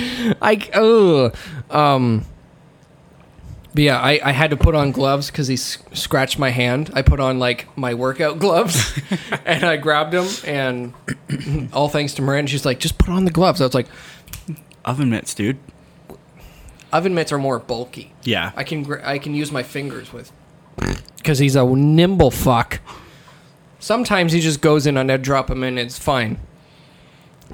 I, 0.42 0.70
oh, 0.74 1.32
um, 1.70 2.26
but 3.80 3.84
yeah, 3.84 3.98
I, 4.02 4.20
I 4.22 4.32
had 4.34 4.50
to 4.50 4.58
put 4.58 4.76
on 4.76 4.92
gloves 4.92 5.32
because 5.32 5.48
he 5.48 5.54
s- 5.54 5.78
scratched 5.94 6.38
my 6.38 6.50
hand. 6.50 6.92
I 6.96 7.02
put 7.02 7.22
on 7.22 7.40
like 7.40 7.66
my 7.78 7.94
workout 7.94 8.38
gloves 8.46 9.00
and 9.46 9.64
I 9.64 9.78
grabbed 9.78 10.12
them. 10.12 10.28
And 10.46 11.70
all 11.74 11.88
thanks 11.88 12.14
to 12.16 12.22
Miranda, 12.22 12.52
she's 12.52 12.66
like, 12.66 12.80
just 12.82 12.98
put 12.98 13.08
on 13.08 13.24
the 13.24 13.32
gloves. 13.32 13.62
I 13.62 13.64
was 13.64 13.74
like, 13.74 13.88
Oven 14.84 15.10
mitts, 15.10 15.34
dude. 15.34 15.60
oven 16.92 17.16
mitts 17.16 17.32
are 17.32 17.38
more 17.38 17.58
bulky. 17.58 18.12
Yeah. 18.24 18.52
I 18.58 18.66
can 18.66 18.84
gr- 18.84 19.00
I 19.02 19.18
can 19.18 19.34
use 19.34 19.50
my 19.50 19.64
fingers 19.64 20.12
with 20.12 20.30
because 21.16 21.40
he's 21.40 21.56
a 21.56 21.64
nimble 21.66 22.32
fuck. 22.32 22.82
Sometimes 23.80 24.34
he 24.34 24.42
just 24.42 24.60
goes 24.60 24.88
in 24.88 24.98
and 24.98 25.10
I 25.10 25.16
drop 25.16 25.50
him 25.50 25.64
in. 25.64 25.78
It's 25.78 25.98
fine. 25.98 26.38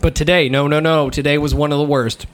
But 0.02 0.16
today, 0.16 0.50
no, 0.50 0.68
no, 0.68 0.80
no. 0.80 1.12
Today 1.12 1.38
was 1.38 1.54
one 1.54 1.72
of 1.72 1.78
the 1.78 1.86
worst. 1.86 2.26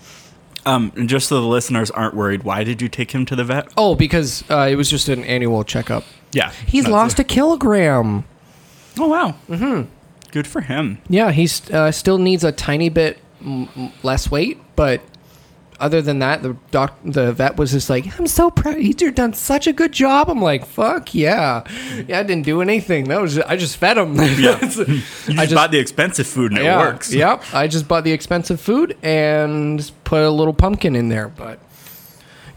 Um, 0.65 0.91
and 0.95 1.09
just 1.09 1.27
so 1.27 1.41
the 1.41 1.47
listeners 1.47 1.89
aren't 1.89 2.13
worried, 2.13 2.43
why 2.43 2.63
did 2.63 2.81
you 2.81 2.87
take 2.89 3.11
him 3.11 3.25
to 3.27 3.35
the 3.35 3.43
vet? 3.43 3.71
Oh, 3.77 3.95
because 3.95 4.43
uh, 4.49 4.67
it 4.69 4.75
was 4.75 4.89
just 4.89 5.09
an 5.09 5.23
annual 5.23 5.63
checkup. 5.63 6.03
Yeah. 6.33 6.51
He's 6.67 6.83
that's 6.83 6.91
lost 6.91 7.19
a 7.19 7.23
kilogram. 7.23 8.25
Oh 8.99 9.07
wow. 9.07 9.35
Mm-hmm. 9.49 9.89
Good 10.31 10.47
for 10.47 10.61
him. 10.61 10.99
Yeah, 11.09 11.31
he 11.31 11.49
uh, 11.73 11.91
still 11.91 12.17
needs 12.17 12.43
a 12.43 12.51
tiny 12.51 12.89
bit 12.89 13.19
m- 13.43 13.67
m- 13.75 13.91
less 14.03 14.29
weight, 14.29 14.59
but 14.75 15.01
other 15.81 16.01
than 16.01 16.19
that, 16.19 16.43
the 16.43 16.55
doc, 16.71 16.97
the 17.03 17.33
vet 17.33 17.57
was 17.57 17.71
just 17.71 17.89
like, 17.89 18.19
"I'm 18.19 18.27
so 18.27 18.49
proud. 18.51 18.77
You've 18.77 19.15
done 19.15 19.33
such 19.33 19.67
a 19.67 19.73
good 19.73 19.91
job." 19.91 20.29
I'm 20.29 20.41
like, 20.41 20.65
"Fuck 20.65 21.13
yeah, 21.13 21.63
yeah." 22.07 22.19
I 22.19 22.23
didn't 22.23 22.45
do 22.45 22.61
anything. 22.61 23.05
That 23.05 23.19
was 23.21 23.39
I 23.39 23.57
just 23.57 23.77
fed 23.77 23.97
him. 23.97 24.15
Yeah. 24.15 24.59
You 25.31 25.37
just, 25.37 25.39
I 25.39 25.45
just 25.45 25.55
bought 25.55 25.71
the 25.71 25.79
expensive 25.79 26.27
food 26.27 26.51
and 26.51 26.61
yeah, 26.63 26.75
it 26.75 26.79
works. 26.79 27.13
Yep, 27.13 27.43
I 27.53 27.67
just 27.67 27.87
bought 27.87 28.03
the 28.03 28.11
expensive 28.11 28.59
food 28.59 28.97
and 29.03 29.91
put 30.03 30.23
a 30.23 30.29
little 30.29 30.53
pumpkin 30.53 30.95
in 30.95 31.09
there. 31.09 31.29
But 31.29 31.59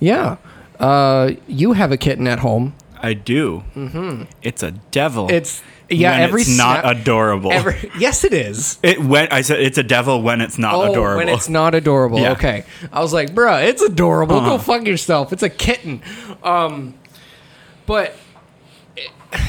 yeah, 0.01 0.37
uh, 0.81 1.33
you 1.47 1.73
have 1.73 1.93
a 1.93 1.97
kitten 1.97 2.27
at 2.27 2.41
home. 2.41 2.75
I 3.01 3.13
do. 3.15 3.65
Mm-hmm. 3.75 4.25
It's 4.43 4.63
a 4.63 4.73
devil. 4.91 5.31
It's 5.31 5.63
yeah. 5.91 6.13
when 6.13 6.21
every 6.23 6.41
it's 6.43 6.57
not 6.57 6.81
snap- 6.83 6.97
adorable. 6.97 7.53
Every, 7.53 7.91
yes, 7.99 8.25
it 8.25 8.33
is. 8.33 8.79
it 8.83 9.01
when 9.01 9.29
I 9.31 9.41
said 9.43 9.61
it's 9.61 9.79
a 9.79 9.83
devil 9.83 10.23
when 10.23 10.41
it's 10.41 10.59
not 10.59 10.75
Oh, 10.75 10.91
adorable. 10.93 11.19
when 11.19 11.29
it's 11.29 11.49
not 11.49 11.75
adorable. 11.75 12.19
Yeah. 12.21 12.33
Okay. 12.33 12.65
I 12.93 13.01
was 13.01 13.13
like, 13.13 13.35
bruh, 13.35 13.67
it's 13.67 13.83
adorable. 13.83 14.41
Go 14.41 14.55
Uh-huh. 14.55 14.59
fuck 14.59 14.87
yourself. 14.87 15.33
It's 15.33 15.43
a 15.43 15.51
kitten. 15.51 16.03
Um, 16.43 16.95
but 17.87 18.15
it- 18.97 19.11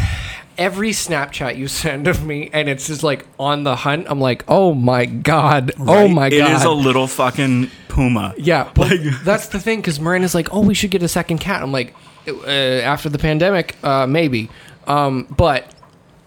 every 0.58 0.92
Snapchat 0.92 1.58
you 1.58 1.68
send 1.68 2.08
of 2.08 2.26
me, 2.26 2.50
and 2.54 2.70
it's 2.70 2.88
just 2.88 3.04
like 3.04 3.26
on 3.40 3.64
the 3.64 3.76
hunt. 3.76 4.08
I'm 4.10 4.22
like, 4.22 4.44
oh 4.48 4.74
my 4.74 5.06
god, 5.06 5.72
oh 5.80 6.08
my 6.08 6.30
god. 6.30 6.52
It 6.52 6.56
is 6.56 6.64
a 6.64 6.72
little 6.72 7.08
fucking 7.08 7.70
puma. 7.90 8.34
yeah, 8.38 8.72
Like- 8.78 9.02
that's 9.24 9.48
the 9.50 9.60
thing. 9.60 9.80
Because 9.80 10.00
Miranda's 10.00 10.36
like, 10.36 10.54
oh, 10.54 10.62
we 10.62 10.74
should 10.74 10.92
get 10.92 11.04
a 11.04 11.08
second 11.08 11.40
cat. 11.40 11.62
I'm 11.62 11.72
like, 11.72 11.94
uh, 12.28 12.48
after 12.50 13.10
the 13.10 13.20
pandemic, 13.20 13.76
uh, 13.84 14.08
maybe. 14.08 14.50
Um, 14.88 15.28
but 15.36 15.74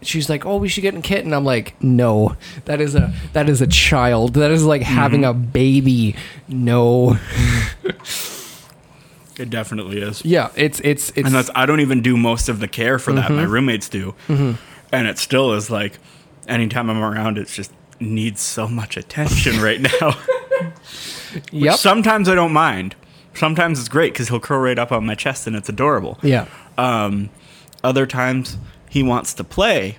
she's 0.03 0.29
like, 0.31 0.45
"Oh, 0.47 0.57
we 0.59 0.69
should 0.69 0.83
get 0.83 0.95
a 0.95 1.01
kitten." 1.01 1.27
And 1.27 1.35
I'm 1.35 1.45
like, 1.45 1.75
"No, 1.83 2.37
that 2.67 2.81
is 2.81 2.95
a 2.95 3.13
that 3.33 3.49
is 3.49 3.61
a 3.61 3.67
child. 3.67 4.35
That 4.35 4.51
is 4.51 4.65
like 4.65 4.83
having 4.83 5.23
Mm-hmm. 5.23 5.31
a 5.31 5.35
baby. 5.53 6.17
No, 6.49 7.19
It 9.39 9.51
definitely 9.51 10.01
is. 10.03 10.25
yeah, 10.25 10.51
it's 10.57 10.81
it's 10.81 11.11
it's 11.11 11.27
And 11.27 11.35
that's 11.35 11.51
I 11.55 11.65
don't 11.65 11.79
even 11.81 12.03
do 12.03 12.17
most 12.17 12.49
of 12.49 12.59
the 12.59 12.67
care 12.67 12.99
for 12.99 13.13
that. 13.13 13.31
My 13.31 13.43
Mm-hmm. 13.43 13.51
roommates 13.53 13.89
do. 13.89 14.15
And 14.29 15.07
it 15.07 15.19
still 15.19 15.53
is 15.53 15.71
like 15.71 15.99
anytime 16.49 16.91
I'm 16.91 16.99
around 17.03 17.39
it's 17.39 17.55
just 17.55 17.71
needs 18.01 18.41
so 18.41 18.67
much 18.67 18.97
attention 18.97 19.61
right 19.63 19.81
now. 19.81 20.19
yep, 21.53 21.77
Sometimes 21.79 22.29
I 22.29 22.35
don't 22.35 22.53
mind. 22.53 22.97
Sometimes 23.35 23.79
it's 23.79 23.89
great 23.89 24.13
because 24.13 24.29
he'll 24.29 24.41
curl 24.41 24.59
right 24.61 24.79
up 24.79 24.91
on 24.91 25.07
my 25.07 25.15
chest 25.15 25.47
and 25.47 25.55
it's 25.55 25.69
adorable. 25.69 26.19
yeah, 26.23 26.47
Um, 26.77 27.31
other 27.85 28.07
times 28.07 28.57
he 28.89 29.03
wants 29.03 29.35
to 29.35 29.45
play 29.45 29.99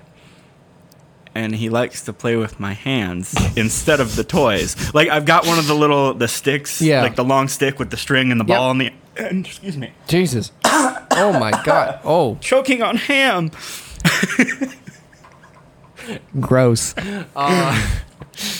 and 1.34 1.54
he 1.54 1.68
likes 1.68 2.02
to 2.04 2.12
play 2.12 2.36
with 2.36 2.58
my 2.58 2.72
hands 2.72 3.34
instead 3.56 4.00
of 4.00 4.16
the 4.16 4.24
toys. 4.24 4.92
Like 4.94 5.08
I've 5.08 5.24
got 5.24 5.46
one 5.46 5.58
of 5.58 5.66
the 5.68 5.74
little 5.74 6.12
the 6.14 6.26
sticks, 6.28 6.82
Yeah. 6.82 7.02
like 7.02 7.14
the 7.16 7.24
long 7.24 7.46
stick 7.48 7.78
with 7.78 7.90
the 7.90 7.96
string 7.96 8.32
and 8.32 8.40
the 8.40 8.44
Yep. 8.44 8.56
ball 8.58 8.70
on 8.70 8.78
the 8.78 8.92
end. 9.16 9.46
Excuse 9.46 9.76
me. 9.76 9.92
Jesus, 10.08 10.50
oh 10.64 11.36
my 11.38 11.50
god, 11.64 12.00
oh 12.04 12.36
Choking 12.40 12.82
on 12.82 12.96
ham. 12.96 13.50
gross. 16.40 16.94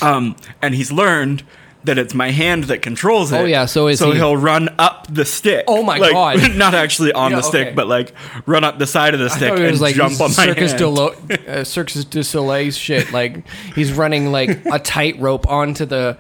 Um, 0.02 0.36
and 0.60 0.74
he's 0.74 0.92
learned 0.92 1.42
that 1.84 1.96
it's 1.98 2.12
my 2.14 2.30
hand 2.30 2.64
that 2.64 2.82
controls 2.82 3.32
it. 3.32 3.36
Oh, 3.38 3.44
yeah, 3.44 3.64
so 3.66 3.86
is 3.88 3.98
so 3.98 4.10
he- 4.12 4.20
will 4.20 4.36
run 4.36 4.68
up 4.78 5.06
the 5.08 5.24
stick. 5.24 5.64
Oh, 5.66 5.82
my 5.82 5.96
Like, 5.98 6.12
God. 6.12 6.56
Not 6.56 6.74
actually 6.74 7.12
on 7.12 7.30
Yeah, 7.30 7.38
the 7.38 7.42
stick, 7.42 7.66
okay. 7.68 7.74
but 7.74 7.86
like 7.88 8.12
run 8.46 8.64
up 8.64 8.78
the 8.78 8.86
side 8.86 9.14
of 9.14 9.20
the 9.20 9.30
stick 9.30 9.52
and 9.58 9.80
like 9.80 9.94
jump 9.94 10.20
on 10.20 10.28
my 10.30 10.46
Circus 10.46 10.72
hand. 10.72 10.78
Delo- 10.78 11.14
uh, 11.48 11.64
Circus 11.64 12.04
du 12.04 12.22
Soleil 12.22 12.70
shit. 12.70 13.12
Like 13.12 13.46
he's 13.74 13.92
running 13.92 14.30
like 14.30 14.64
a 14.66 14.78
tightrope 14.82 15.48
onto 15.48 15.84
the. 15.86 16.18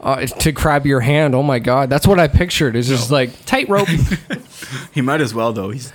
Uh, 0.00 0.26
to 0.26 0.52
grab 0.52 0.84
your 0.84 1.00
hand, 1.00 1.34
oh 1.34 1.42
my 1.42 1.58
god, 1.58 1.88
that's 1.88 2.06
what 2.06 2.20
I 2.20 2.28
pictured. 2.28 2.76
It's 2.76 2.88
just 2.88 3.10
like 3.10 3.30
tightrope. 3.46 3.88
He 4.92 5.00
might 5.00 5.20
as 5.22 5.32
well 5.34 5.52
though. 5.54 5.70
He's 5.70 5.92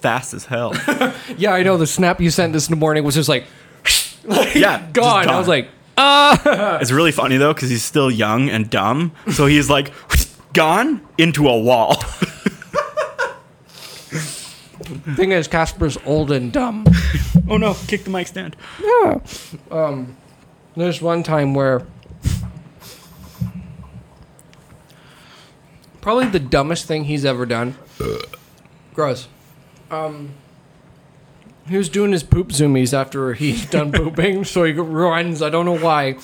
fast 0.00 0.34
as 0.34 0.46
hell. 0.46 0.74
Yeah, 1.36 1.52
I 1.52 1.62
know. 1.62 1.76
The 1.76 1.86
snap 1.86 2.20
you 2.20 2.30
sent 2.30 2.52
this 2.54 2.66
in 2.68 2.72
the 2.72 2.76
morning 2.80 3.04
was 3.04 3.14
just 3.14 3.28
like, 3.28 3.44
like 4.24 4.54
Yeah, 4.56 4.78
just 4.80 4.92
gone. 4.94 5.28
I 5.28 5.38
was 5.38 5.46
like, 5.48 5.68
uh 5.96 6.78
It's 6.80 6.92
really 6.92 7.12
funny 7.12 7.36
though 7.36 7.52
because 7.54 7.70
he's 7.70 7.84
still 7.84 8.10
young 8.10 8.48
and 8.48 8.68
dumb, 8.70 9.12
so 9.32 9.46
he's 9.46 9.68
like 9.70 9.92
gone 10.52 11.00
into 11.18 11.48
a 11.48 11.58
wall. 11.58 11.96
thing 15.16 15.32
is, 15.32 15.48
Casper's 15.48 15.98
old 16.04 16.30
and 16.30 16.52
dumb. 16.52 16.86
oh 17.48 17.56
no! 17.56 17.74
Kick 17.86 18.04
the 18.04 18.10
mic 18.10 18.26
stand. 18.26 18.56
Yeah. 18.82 19.18
Um, 19.70 20.16
there's 20.76 21.00
one 21.00 21.22
time 21.22 21.54
where 21.54 21.86
probably 26.00 26.26
the 26.26 26.40
dumbest 26.40 26.86
thing 26.86 27.04
he's 27.04 27.24
ever 27.24 27.46
done. 27.46 27.76
Gross. 28.94 29.28
Um, 29.90 30.34
he 31.68 31.76
was 31.76 31.88
doing 31.88 32.12
his 32.12 32.22
poop 32.22 32.48
zoomies 32.48 32.92
after 32.92 33.34
he's 33.34 33.66
done 33.70 33.92
pooping, 33.92 34.44
so 34.44 34.64
he 34.64 34.72
runs. 34.72 35.42
I 35.42 35.50
don't 35.50 35.64
know 35.64 35.78
why. 35.78 36.16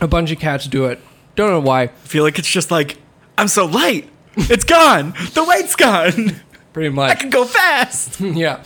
A 0.00 0.08
bunch 0.08 0.30
of 0.30 0.38
cats 0.38 0.66
do 0.66 0.86
it. 0.86 0.98
Don't 1.36 1.50
know 1.50 1.60
why. 1.60 1.82
I 1.82 1.86
feel 1.88 2.24
like 2.24 2.38
it's 2.38 2.50
just 2.50 2.70
like 2.70 2.98
I'm 3.36 3.48
so 3.48 3.66
light. 3.66 4.08
It's 4.36 4.64
gone. 4.64 5.12
The 5.34 5.44
weight's 5.44 5.76
gone. 5.76 6.40
Pretty 6.72 6.88
much. 6.88 7.10
I 7.10 7.14
can 7.14 7.30
go 7.30 7.44
fast. 7.44 8.20
yeah. 8.20 8.62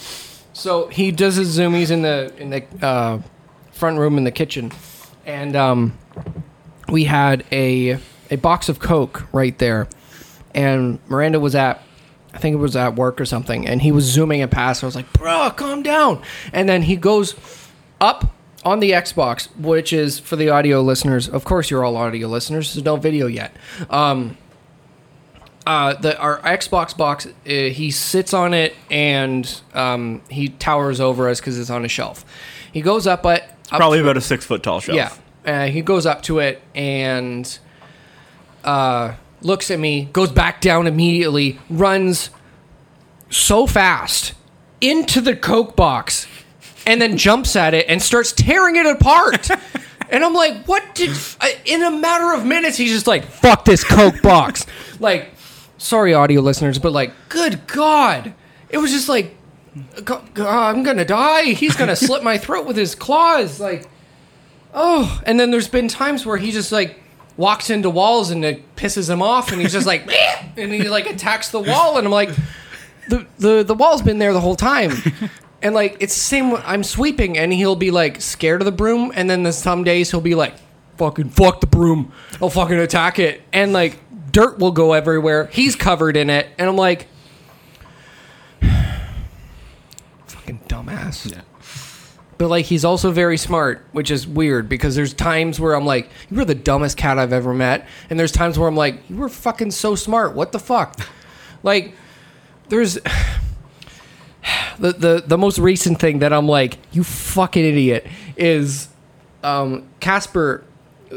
So 0.53 0.89
he 0.89 1.11
does 1.11 1.37
his 1.37 1.59
zoomies 1.59 1.91
in 1.91 2.03
the 2.03 2.33
in 2.39 2.51
the 2.51 2.65
uh, 2.83 3.21
front 3.73 3.99
room 3.99 4.17
in 4.19 4.25
the 4.25 4.31
kitchen, 4.31 4.71
and 5.27 5.57
um, 5.57 5.99
we 6.89 7.05
had 7.05 7.45
a 7.51 7.99
a 8.31 8.37
box 8.37 8.69
of 8.69 8.79
Coke 8.79 9.27
right 9.33 9.59
there, 9.59 9.89
and 10.55 10.99
Miranda 11.09 11.41
was 11.41 11.55
at. 11.55 11.83
I 12.35 12.38
think 12.38 12.55
it 12.55 12.59
was 12.59 12.75
at 12.76 12.97
work 12.97 13.21
or 13.21 13.25
something, 13.25 13.67
and 13.67 13.81
he 13.81 13.93
was 13.93 14.05
zooming 14.05 14.41
it 14.41 14.50
past. 14.50 14.83
I 14.83 14.87
was 14.87 14.97
like, 14.97 15.11
"Bro, 15.12 15.53
calm 15.57 15.83
down!" 15.83 16.21
And 16.53 16.69
then 16.69 16.83
he 16.83 16.97
goes 16.97 17.35
up 18.00 18.35
on 18.64 18.81
the 18.81 18.91
Xbox, 18.91 19.47
which 19.57 19.93
is 19.93 20.19
for 20.19 20.37
the 20.37 20.49
audio 20.49 20.81
listeners. 20.83 21.29
Of 21.29 21.45
course, 21.45 21.71
you're 21.71 21.85
all 21.85 21.97
audio 21.97 22.26
listeners. 22.29 22.75
There's 22.75 22.85
no 22.85 22.97
video 22.97 23.26
yet. 23.29 23.55
Um, 23.88 24.37
uh, 25.67 25.95
the 25.95 26.19
our 26.19 26.41
Xbox 26.41 26.97
box, 26.97 27.26
uh, 27.26 27.31
he 27.47 27.91
sits 27.91 28.35
on 28.35 28.53
it 28.53 28.75
and 28.91 29.61
um, 29.73 30.21
he 30.29 30.49
towers 30.49 31.00
over 31.00 31.29
us 31.29 31.41
because 31.41 31.59
it's 31.59 31.71
on 31.71 31.85
a 31.85 31.88
shelf. 31.88 32.25
He 32.73 32.83
goes 32.83 33.07
up 33.07 33.25
at 33.25 33.43
up 33.71 33.79
Probably 33.79 34.00
about 34.00 34.17
a 34.17 34.21
six 34.21 34.45
foot 34.45 34.62
tall 34.62 34.81
shelf. 34.81 34.97
yeah. 34.97 35.12
Uh, 35.47 35.67
he 35.69 35.81
goes 35.83 36.05
up 36.07 36.23
to 36.23 36.38
it 36.38 36.61
and 36.75 37.59
uh, 38.64 39.14
looks 39.45 39.71
at 39.71 39.79
me, 39.79 40.07
goes 40.13 40.33
back 40.33 40.61
down 40.61 40.87
immediately, 40.87 41.59
runs 41.71 42.31
so 43.31 43.67
fast 43.67 44.35
into 44.81 45.21
the 45.21 45.37
Coke 45.37 45.77
box, 45.77 46.27
and 46.87 47.01
then 47.01 47.17
jumps 47.17 47.57
at 47.57 47.75
it 47.75 47.87
and 47.89 48.03
starts 48.03 48.33
tearing 48.33 48.77
it 48.77 48.87
apart. 48.87 49.49
And 50.11 50.23
I'm 50.23 50.35
like, 50.35 50.67
what 50.67 50.95
did? 50.95 51.17
In 51.65 51.83
a 51.83 51.91
matter 51.91 52.35
of 52.35 52.45
minutes, 52.47 52.77
he's 52.77 52.93
just 52.93 53.07
like, 53.07 53.25
fuck 53.25 53.65
this 53.65 53.83
Coke 53.83 54.21
box. 54.23 54.67
like, 55.01 55.33
sorry, 55.79 56.15
audio 56.15 56.41
listeners, 56.41 56.79
but 56.79 56.93
like, 56.93 57.13
good 57.31 57.67
God, 57.67 58.33
it 58.69 58.79
was 58.79 58.93
just 58.93 59.09
like, 59.09 59.35
"Go- 60.05 60.23
go- 60.35 60.47
I'm 60.47 60.83
gonna 60.85 61.07
die. 61.07 61.47
He's 61.55 61.75
gonna 61.75 61.97
slit 61.97 62.23
my 62.23 62.39
throat 62.39 62.67
with 62.67 62.77
his 62.77 62.95
claws. 62.95 63.59
Like, 63.59 63.89
oh. 64.73 65.21
And 65.27 65.41
then 65.41 65.51
there's 65.51 65.69
been 65.69 65.89
times 65.89 66.25
where 66.25 66.37
he 66.37 66.53
just 66.53 66.71
like 66.71 67.01
walks 67.37 67.71
into 67.71 67.91
walls 67.91 68.31
and 68.31 68.45
it 68.45 68.76
pisses 68.76 69.11
him 69.11 69.23
off, 69.23 69.53
and 69.53 69.61
he's 69.61 69.73
just 69.73 69.87
like, 69.87 70.09
and 70.57 70.73
he 70.73 70.88
like 70.88 71.07
attacks 71.07 71.50
the 71.50 71.61
wall, 71.61 71.99
and 71.99 72.07
I'm 72.07 72.12
like, 72.12 72.31
the 73.09 73.26
the 73.38 73.62
the 73.62 73.75
wall's 73.75 74.03
been 74.03 74.19
there 74.19 74.33
the 74.33 74.41
whole 74.41 74.57
time. 74.57 74.93
And 75.62 75.75
like 75.75 75.97
it's 76.00 76.14
the 76.14 76.21
same. 76.21 76.55
I'm 76.57 76.85
sweeping, 76.85 77.38
and 77.38 77.53
he'll 77.53 77.76
be 77.76 77.91
like 77.91 78.21
scared 78.21 78.61
of 78.61 78.67
the 78.67 78.73
broom, 78.73 79.12
and 79.14 79.31
then 79.31 79.45
there's 79.45 79.57
some 79.57 79.83
days 79.83 80.11
he'll 80.11 80.21
be 80.21 80.35
like, 80.35 80.55
"Fucking 80.99 81.31
fuck 81.31 81.61
the 81.62 81.67
broom," 81.67 82.12
I'll 82.43 82.50
fucking 82.50 82.79
attack 82.79 83.19
it, 83.19 83.41
and 83.50 83.73
like 83.73 83.99
dirt 84.31 84.59
will 84.59 84.73
go 84.73 84.93
everywhere. 84.93 85.47
He's 85.47 85.75
covered 85.75 86.19
in 86.19 86.29
it, 86.29 86.49
and 86.59 86.69
I'm 86.69 86.76
like, 86.76 87.09
"Fucking 90.26 90.61
dumbass." 90.69 91.33
Yeah. 91.33 91.41
But 92.37 92.49
like 92.49 92.67
he's 92.67 92.85
also 92.85 93.11
very 93.11 93.37
smart, 93.37 93.85
which 93.93 94.11
is 94.11 94.26
weird 94.26 94.69
because 94.69 94.97
there's 94.97 95.14
times 95.14 95.61
where 95.61 95.75
I'm 95.75 95.87
like, 95.87 96.09
"You 96.31 96.38
were 96.38 96.45
the 96.45 96.55
dumbest 96.55 96.97
cat 96.97 97.19
I've 97.19 97.33
ever 97.33 97.55
met," 97.55 97.87
and 98.11 98.19
there's 98.19 98.33
times 98.33 98.59
where 98.59 98.69
I'm 98.69 98.76
like, 98.76 99.09
"You 99.09 99.17
were 99.17 99.29
fucking 99.29 99.71
so 99.71 99.95
smart. 99.95 100.35
What 100.35 100.53
the 100.53 100.59
fuck?" 100.59 100.99
like, 101.62 101.95
there's 102.69 102.95
the 104.79 104.93
the 104.93 105.23
the 105.26 105.38
most 105.38 105.59
recent 105.59 106.00
thing 106.00 106.19
that 106.21 106.33
I'm 106.33 106.49
like, 106.49 106.79
"You 106.93 107.05
fucking 107.05 107.64
idiot," 107.64 108.07
is 108.37 108.88
um 109.43 109.85
Casper. 110.00 110.64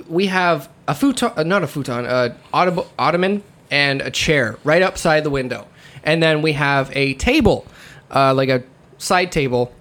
We 0.08 0.28
have 0.28 0.70
a 0.88 0.94
futon, 0.94 1.32
uh, 1.36 1.44
not 1.44 1.64
a 1.64 1.68
futon, 1.68 2.06
a 2.06 2.36
ottom- 2.54 2.86
ottoman 3.00 3.44
and 3.72 4.02
a 4.02 4.12
chair 4.12 4.58
right 4.64 4.84
upside 4.84 5.24
the 5.24 5.32
window, 5.32 5.68
and 6.04 6.22
then 6.22 6.44
we 6.44 6.54
have 6.54 6.96
a 6.96 7.16
table, 7.16 7.66
uh, 8.12 8.36
like 8.36 8.50
a 8.50 8.62
side 9.00 9.32
table 9.32 9.72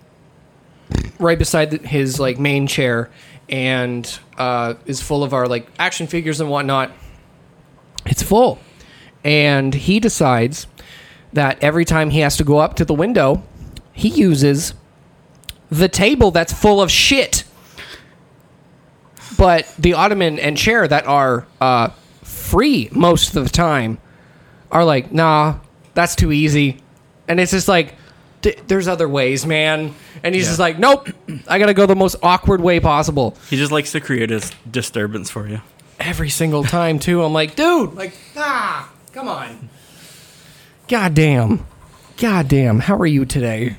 right 1.18 1.38
beside 1.38 1.72
his 1.82 2.20
like 2.20 2.38
main 2.38 2.66
chair 2.66 3.10
and 3.48 4.18
uh, 4.38 4.74
is 4.86 5.00
full 5.00 5.22
of 5.22 5.32
our 5.32 5.46
like 5.46 5.68
action 5.78 6.06
figures 6.06 6.40
and 6.40 6.50
whatnot. 6.50 6.90
It's 8.04 8.22
full, 8.22 8.58
and 9.24 9.74
he 9.74 9.98
decides 10.00 10.66
that 11.32 11.62
every 11.62 11.84
time 11.84 12.10
he 12.10 12.20
has 12.20 12.36
to 12.36 12.44
go 12.44 12.58
up 12.58 12.74
to 12.76 12.84
the 12.84 12.94
window, 12.94 13.42
he 13.92 14.08
uses 14.08 14.74
the 15.70 15.88
table 15.88 16.30
that's 16.30 16.52
full 16.52 16.80
of 16.80 16.90
shit. 16.90 17.44
But 19.36 19.66
the 19.78 19.94
ottoman 19.94 20.38
and 20.38 20.56
chair 20.56 20.86
that 20.86 21.06
are 21.06 21.46
uh, 21.60 21.88
free 22.22 22.88
most 22.92 23.36
of 23.36 23.44
the 23.44 23.50
time 23.50 23.98
are 24.70 24.84
like, 24.84 25.12
nah, 25.12 25.58
that's 25.94 26.14
too 26.14 26.32
easy. 26.32 26.80
And 27.28 27.40
it's 27.40 27.50
just 27.50 27.68
like, 27.68 27.90
"D- 27.90 27.96
there's 28.66 28.88
other 28.88 29.08
ways, 29.08 29.44
man. 29.46 29.94
And 30.22 30.34
he's 30.34 30.44
Yeah. 30.44 30.50
just 30.50 30.58
like, 30.60 30.78
nope, 30.78 31.08
I 31.48 31.58
gotta 31.58 31.74
go 31.74 31.86
the 31.86 31.96
most 31.96 32.16
awkward 32.22 32.60
way 32.60 32.80
possible. 32.80 33.36
He 33.50 33.56
just 33.56 33.72
likes 33.72 33.92
to 33.92 34.00
create 34.00 34.30
a 34.30 34.42
disturbance 34.70 35.30
for 35.30 35.46
you. 35.48 35.60
Every 36.00 36.28
single 36.30 36.62
time, 36.64 36.98
too. 36.98 37.22
I'm 37.22 37.32
like, 37.32 37.56
dude, 37.56 37.94
like, 37.94 38.12
ah, 38.36 38.88
come 39.12 39.28
on. 39.28 39.68
God 40.88 41.14
damn. 41.14 41.66
God 42.18 42.48
damn. 42.48 42.78
How 42.80 42.96
are 42.96 43.06
you 43.06 43.24
today? 43.24 43.76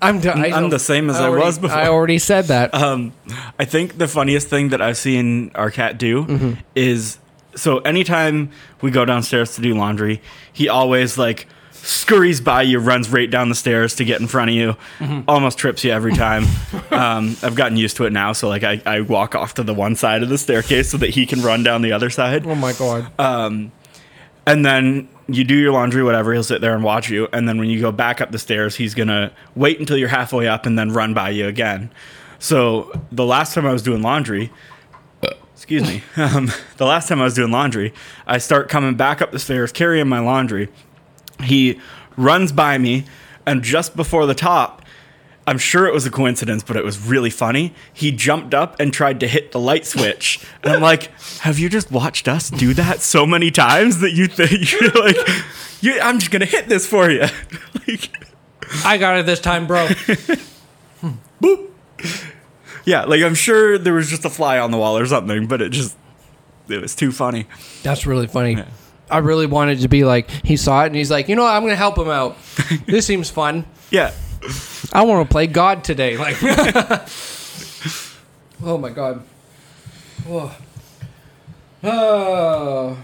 I'm, 0.00 0.18
d- 0.18 0.28
I 0.30 0.46
I'm 0.56 0.70
the 0.70 0.78
same 0.80 1.08
as 1.10 1.16
I 1.16 1.28
already- 1.28 1.44
was 1.46 1.58
before. 1.58 1.76
I 1.78 1.86
already 1.88 2.18
said 2.18 2.46
that. 2.46 2.74
Um, 2.82 3.12
I 3.58 3.64
think 3.64 3.98
the 3.98 4.08
funniest 4.08 4.48
thing 4.48 4.70
that 4.70 4.80
I've 4.82 4.96
seen 4.96 5.52
our 5.54 5.70
cat 5.70 5.98
do 5.98 6.24
Mm-hmm. 6.24 6.52
is 6.74 7.18
so 7.54 7.78
anytime 7.80 8.50
we 8.80 8.90
go 8.90 9.04
downstairs 9.04 9.54
to 9.56 9.60
do 9.60 9.74
laundry, 9.74 10.20
he 10.52 10.68
always 10.68 11.16
like 11.18 11.46
scurries 11.84 12.40
by 12.40 12.62
you, 12.62 12.78
runs 12.78 13.10
right 13.10 13.30
down 13.30 13.48
the 13.48 13.54
stairs 13.54 13.94
to 13.96 14.04
get 14.04 14.20
in 14.20 14.26
front 14.28 14.50
of 14.50 14.56
you, 14.56 14.76
Mm-hmm. 14.98 15.22
almost 15.28 15.58
trips 15.58 15.82
you 15.84 15.90
every 15.90 16.12
time. 16.14 16.44
um, 16.90 17.36
I've 17.42 17.54
gotten 17.54 17.76
used 17.76 17.96
to 17.98 18.04
it 18.04 18.12
now, 18.12 18.32
so 18.32 18.48
like 18.48 18.62
I, 18.64 18.80
I 18.86 19.00
walk 19.00 19.34
off 19.34 19.54
to 19.54 19.62
the 19.62 19.74
one 19.74 19.96
side 19.96 20.22
of 20.22 20.28
the 20.28 20.38
staircase 20.38 20.90
so 20.90 20.96
that 20.98 21.10
he 21.10 21.26
can 21.26 21.42
run 21.42 21.62
down 21.62 21.82
the 21.82 21.92
other 21.92 22.10
side. 22.10 22.46
oh 22.46 22.54
my 22.54 22.72
God. 22.72 23.10
And 24.44 24.66
then 24.66 25.08
you 25.28 25.44
do 25.44 25.54
your 25.56 25.72
laundry, 25.72 26.02
whatever. 26.02 26.32
He'll 26.32 26.42
sit 26.42 26.60
there 26.60 26.74
and 26.74 26.82
watch 26.82 27.08
you. 27.08 27.28
And 27.32 27.48
then 27.48 27.58
when 27.58 27.70
you 27.70 27.80
go 27.80 27.92
back 27.92 28.20
up 28.20 28.32
the 28.32 28.38
stairs, 28.40 28.74
he's 28.74 28.94
gonna 28.94 29.30
wait 29.54 29.78
until 29.78 29.96
you're 29.96 30.08
halfway 30.08 30.48
up 30.48 30.66
and 30.66 30.76
then 30.78 30.90
run 30.92 31.14
by 31.14 31.30
you 31.30 31.46
again. 31.46 31.90
So 32.40 32.92
the 33.12 33.24
last 33.24 33.54
time 33.54 33.66
I 33.66 33.72
was 33.72 33.82
doing 33.82 34.02
laundry, 34.02 34.50
excuse 35.54 35.86
me, 35.86 36.02
um, 36.16 36.50
the 36.76 36.86
last 36.86 37.08
time 37.08 37.20
I 37.20 37.24
was 37.24 37.34
doing 37.34 37.52
laundry, 37.52 37.94
I 38.26 38.38
start 38.38 38.68
coming 38.68 38.96
back 38.96 39.22
up 39.22 39.30
the 39.30 39.38
stairs 39.38 39.70
carrying 39.70 40.08
my 40.08 40.18
laundry. 40.18 40.68
He 41.42 41.80
runs 42.16 42.52
by 42.52 42.78
me, 42.78 43.04
and 43.46 43.62
just 43.62 43.96
before 43.96 44.26
the 44.26 44.34
top, 44.34 44.82
I'm 45.46 45.58
sure 45.58 45.86
it 45.86 45.92
was 45.92 46.06
a 46.06 46.10
coincidence, 46.10 46.62
but 46.62 46.76
it 46.76 46.84
was 46.84 47.04
really 47.04 47.30
funny. 47.30 47.74
He 47.92 48.12
jumped 48.12 48.54
up 48.54 48.78
and 48.78 48.92
tried 48.92 49.18
to 49.20 49.28
hit 49.28 49.50
the 49.50 49.58
light 49.58 49.84
switch. 49.84 50.44
And 50.62 50.72
I'm 50.72 50.80
like, 50.80 51.10
have 51.40 51.58
you 51.58 51.68
just 51.68 51.90
watched 51.90 52.28
us 52.28 52.48
do 52.48 52.72
that 52.74 53.00
so 53.00 53.26
many 53.26 53.50
times 53.50 53.98
that 54.00 54.12
you 54.12 54.28
think 54.28 54.70
you're 54.80 54.90
like, 54.90 55.16
you, 55.80 55.98
I'm 56.00 56.20
just 56.20 56.30
going 56.30 56.40
to 56.40 56.46
hit 56.46 56.68
this 56.68 56.86
for 56.86 57.10
you? 57.10 57.22
like, 57.88 58.16
I 58.84 58.98
got 58.98 59.18
it 59.18 59.26
this 59.26 59.40
time, 59.40 59.66
bro. 59.66 59.88
Boop. 61.42 61.70
yeah, 62.84 63.04
like 63.04 63.20
I'm 63.22 63.34
sure 63.34 63.78
there 63.78 63.94
was 63.94 64.08
just 64.08 64.24
a 64.24 64.30
fly 64.30 64.60
on 64.60 64.70
the 64.70 64.78
wall 64.78 64.96
or 64.96 65.06
something, 65.06 65.48
but 65.48 65.60
it 65.60 65.70
just, 65.70 65.96
it 66.68 66.80
was 66.80 66.94
too 66.94 67.10
funny. 67.10 67.46
That's 67.82 68.06
really 68.06 68.28
funny. 68.28 68.62
I 69.10 69.18
really 69.18 69.46
wanted 69.46 69.80
to 69.80 69.88
be 69.88 70.04
like, 70.04 70.30
he 70.30 70.56
saw 70.56 70.82
it 70.84 70.86
and 70.86 70.96
he's 70.96 71.10
like, 71.10 71.28
you 71.28 71.36
know 71.36 71.42
what? 71.42 71.54
I'm 71.54 71.62
going 71.62 71.72
to 71.72 71.76
help 71.76 71.98
him 71.98 72.08
out. 72.08 72.36
this 72.86 73.06
seems 73.06 73.30
fun. 73.30 73.66
Yeah. 73.90 74.12
I 74.92 75.02
want 75.02 75.28
to 75.28 75.32
play 75.32 75.46
God 75.46 75.84
today. 75.84 76.16
Like, 76.16 76.36
oh 78.62 78.78
my 78.78 78.90
God. 78.90 79.22
Oh. 80.28 80.56
Oh. 81.84 82.98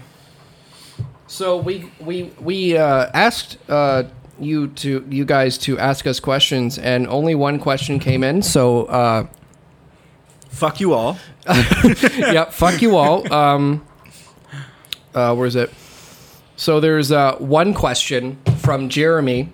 So 1.27 1.57
we 1.57 1.91
we 1.99 2.33
we 2.39 2.77
uh, 2.77 3.09
asked 3.13 3.57
uh, 3.69 4.03
you 4.39 4.67
to 4.67 5.05
you 5.09 5.25
guys 5.25 5.57
to 5.59 5.77
ask 5.77 6.07
us 6.07 6.19
questions, 6.19 6.77
and 6.77 7.07
only 7.07 7.35
one 7.35 7.59
question 7.59 7.99
came 7.99 8.23
in. 8.23 8.41
So 8.41 8.85
uh, 8.85 9.27
Fuck 10.49 10.81
you 10.81 10.93
all. 10.93 11.17
yep, 11.47 12.51
fuck 12.51 12.81
you 12.81 12.97
all. 12.97 13.31
Um, 13.31 13.85
uh, 15.13 15.33
where 15.35 15.47
is 15.47 15.55
it? 15.55 15.71
So 16.59 16.81
there's 16.81 17.09
uh, 17.09 17.37
one 17.37 17.73
question 17.73 18.37
from 18.57 18.89
Jeremy, 18.89 19.47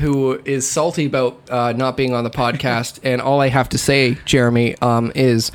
who 0.00 0.40
is 0.44 0.68
salty 0.68 1.06
about 1.06 1.40
uh, 1.48 1.72
not 1.72 1.96
being 1.96 2.14
on 2.14 2.24
the 2.24 2.30
podcast, 2.30 2.98
and 3.04 3.22
all 3.22 3.40
I 3.40 3.46
have 3.48 3.68
to 3.68 3.78
say, 3.78 4.18
Jeremy, 4.24 4.76
um, 4.82 5.12
is 5.14 5.52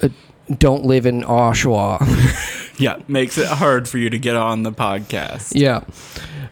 uh, 0.00 0.10
don't 0.56 0.84
live 0.84 1.06
in 1.06 1.22
Oshawa. 1.22 1.98
Yeah. 2.78 2.96
Makes 3.08 3.36
it 3.36 3.46
hard 3.46 3.90
for 3.90 3.98
you 3.98 4.08
to 4.08 4.18
get 4.18 4.36
on 4.36 4.62
the 4.62 4.72
podcast. 4.72 5.52
yeah, 5.54 5.84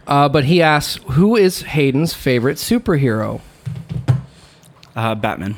uh, 0.06 0.28
but 0.28 0.44
he 0.44 0.60
asks, 0.60 1.02
who 1.12 1.36
is 1.36 1.62
Hayden's 1.62 2.12
favorite 2.12 2.58
superhero? 2.58 3.40
Uh, 4.94 5.14
Batman. 5.14 5.56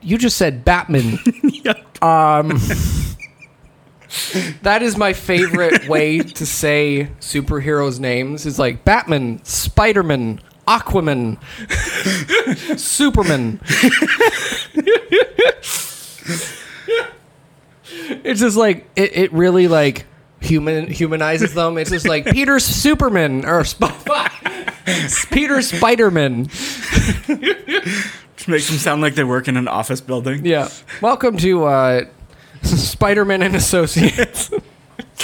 You 0.00 0.16
just 0.16 0.38
said 0.38 0.64
Batman. 0.64 1.18
Yep. 1.42 2.02
Um, 2.02 2.58
that 4.62 4.82
is 4.82 4.96
my 4.96 5.12
favorite 5.12 5.88
way 5.88 6.18
to 6.18 6.46
say 6.46 7.08
superheroes' 7.20 7.98
names. 7.98 8.46
Is 8.46 8.58
like 8.58 8.84
Batman, 8.84 9.42
Spider-Man, 9.44 10.40
Aquaman, 10.68 11.38
Superman. 12.78 13.60
it's 18.24 18.40
just 18.40 18.56
like 18.56 18.88
it, 18.96 19.16
it 19.16 19.32
really 19.32 19.68
like 19.68 20.06
human 20.40 20.88
humanizes 20.88 21.54
them. 21.54 21.78
It's 21.78 21.90
just 21.90 22.06
like 22.06 22.26
Peter 22.26 22.58
Superman 22.58 23.46
or 23.46 23.64
Sp-. 23.64 23.96
Peter 25.30 25.58
Spiderman. 25.58 26.48
Just 28.36 28.48
makes 28.48 28.68
them 28.68 28.78
sound 28.78 29.02
like 29.02 29.14
they 29.14 29.24
work 29.24 29.48
in 29.48 29.56
an 29.56 29.68
office 29.68 30.00
building. 30.00 30.44
Yeah. 30.44 30.68
Welcome 31.00 31.36
to 31.38 31.64
uh, 31.64 32.04
Spider-Man 32.76 33.42
and 33.42 33.56
Associates. 33.56 34.50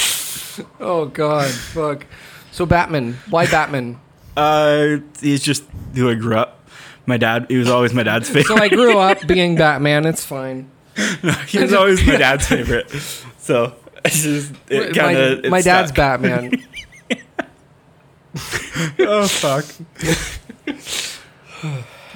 oh 0.80 1.06
God, 1.06 1.50
fuck. 1.50 2.06
So 2.52 2.66
Batman, 2.66 3.18
why 3.30 3.46
Batman? 3.46 4.00
Uh, 4.36 4.98
he's 5.20 5.42
just 5.42 5.64
who 5.94 6.10
I 6.10 6.14
grew 6.14 6.36
up. 6.36 6.68
My 7.06 7.16
dad, 7.16 7.46
he 7.48 7.56
was 7.56 7.70
always 7.70 7.94
my 7.94 8.02
dad's 8.02 8.28
favorite. 8.28 8.46
So 8.46 8.56
I 8.56 8.68
grew 8.68 8.98
up 8.98 9.26
being 9.26 9.56
Batman. 9.56 10.04
It's 10.04 10.24
fine. 10.24 10.70
he 11.46 11.60
was 11.60 11.72
always 11.72 12.04
my 12.06 12.16
dad's 12.16 12.46
favorite. 12.46 12.90
So 13.38 13.74
it's 14.04 14.22
just 14.22 14.52
it 14.68 14.94
kind 14.94 15.16
my 15.16 15.24
of 15.24 15.50
my 15.50 15.60
dad's 15.62 15.92
Batman. 15.92 16.62
Oh 18.98 19.26
fuck. 19.26 19.64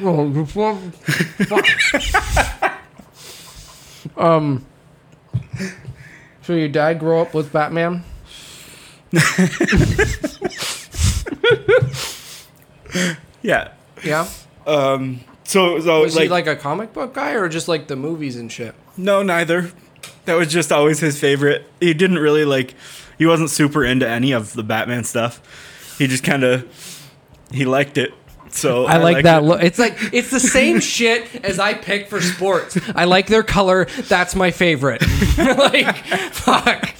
Oh, 0.04 0.44
fuck. 0.46 0.78
um. 4.16 4.64
So 6.44 6.54
your 6.54 6.66
dad 6.68 6.98
grew 6.98 7.20
up 7.20 7.34
with 7.34 7.52
Batman? 7.52 8.02
Yeah. 13.42 13.72
Yeah. 14.04 14.28
Um. 14.66 15.20
So 15.44 15.80
so 15.80 16.02
Was 16.02 16.14
like, 16.14 16.24
he 16.24 16.28
like 16.28 16.46
a 16.46 16.56
comic 16.56 16.92
book 16.92 17.14
guy 17.14 17.32
or 17.32 17.48
just 17.48 17.68
like 17.68 17.88
the 17.88 17.96
movies 17.96 18.36
and 18.36 18.50
shit? 18.50 18.74
no, 18.96 19.22
neither. 19.22 19.72
That 20.24 20.34
was 20.34 20.48
just 20.48 20.70
always 20.70 21.00
his 21.00 21.18
favorite. 21.18 21.66
He 21.80 21.94
didn't 21.94 22.18
really 22.18 22.44
like. 22.44 22.74
He 23.18 23.26
wasn't 23.26 23.50
super 23.50 23.84
into 23.84 24.08
any 24.08 24.32
of 24.32 24.52
the 24.52 24.62
Batman 24.62 25.04
stuff. 25.04 25.40
He 25.98 26.06
just 26.06 26.22
kind 26.24 26.44
of 26.44 27.10
he 27.50 27.64
liked 27.64 27.98
it. 27.98 28.14
So 28.52 28.86
I, 28.86 28.98
like 28.98 29.14
liked 29.14 29.24
that 29.24 29.42
it. 29.42 29.46
look. 29.46 29.62
It's 29.62 29.78
like 29.78 29.96
it's 30.12 30.30
the 30.30 30.40
same 30.40 30.80
shit 30.80 31.44
as 31.44 31.58
I 31.58 31.74
pick 31.74 32.08
for 32.08 32.20
sports. 32.20 32.78
I 32.94 33.04
like 33.04 33.26
their 33.26 33.42
color. 33.42 33.86
That's 34.08 34.34
my 34.34 34.50
favorite. 34.50 35.02
like 35.38 35.96
fuck. 36.32 36.94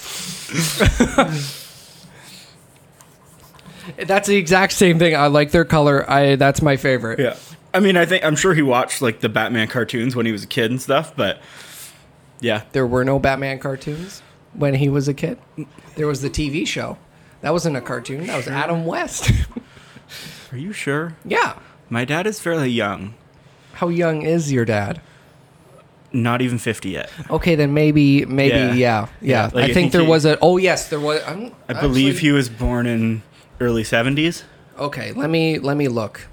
that's 4.07 4.27
the 4.27 4.35
exact 4.35 4.73
same 4.73 4.99
thing. 4.99 5.15
I 5.15 5.27
like 5.27 5.51
their 5.51 5.65
color. 5.65 6.09
I 6.09 6.35
that's 6.35 6.61
my 6.61 6.77
favorite. 6.77 7.19
Yeah. 7.19 7.35
I 7.73 7.79
mean, 7.79 7.97
I 7.97 8.05
think 8.05 8.23
I'm 8.23 8.35
sure 8.35 8.53
he 8.53 8.61
watched 8.61 9.01
like 9.01 9.21
the 9.21 9.29
Batman 9.29 9.67
cartoons 9.67 10.15
when 10.15 10.25
he 10.25 10.31
was 10.31 10.43
a 10.43 10.47
kid 10.47 10.69
and 10.69 10.81
stuff, 10.81 11.15
but 11.15 11.41
yeah. 12.39 12.63
There 12.71 12.85
were 12.85 13.03
no 13.03 13.19
Batman 13.19 13.59
cartoons 13.59 14.21
when 14.53 14.75
he 14.75 14.89
was 14.89 15.07
a 15.07 15.13
kid. 15.13 15.39
There 15.95 16.07
was 16.07 16.21
the 16.21 16.29
TV 16.29 16.67
show. 16.67 16.97
That 17.41 17.51
wasn't 17.51 17.75
a 17.75 17.81
cartoon. 17.81 18.27
That 18.27 18.37
was 18.37 18.47
Adam 18.47 18.85
West. 18.85 19.31
Are 20.53 20.57
you 20.57 20.71
sure? 20.71 21.15
yeah. 21.25 21.57
My 21.89 22.05
dad 22.05 22.27
is 22.27 22.39
fairly 22.39 22.69
young. 22.69 23.15
How 23.73 23.87
young 23.89 24.21
is 24.21 24.51
your 24.51 24.65
dad? 24.65 25.01
Not 26.11 26.43
even 26.43 26.59
50 26.59 26.89
yet. 26.89 27.09
Okay, 27.29 27.55
then 27.55 27.73
maybe, 27.73 28.23
maybe, 28.25 28.55
yeah, 28.55 28.73
Yeah. 28.73 29.07
yeah. 29.19 29.49
Like, 29.51 29.71
I, 29.71 29.73
think, 29.73 29.91
there 29.91 30.01
he- 30.01 30.07
was 30.07 30.25
a. 30.25 30.37
Oh 30.41 30.57
yes, 30.57 30.89
there 30.89 30.99
was. 30.99 31.23
I'm, 31.25 31.51
I 31.67 31.73
believe 31.73 32.19
he 32.19 32.31
was 32.31 32.49
born 32.49 32.85
in 32.85 33.23
early 33.59 33.81
70s. 33.81 34.43
Okay, 34.77 35.11
let 35.13 35.31
me 35.31 35.57
let 35.57 35.75
me 35.75 35.87
look. 35.87 36.27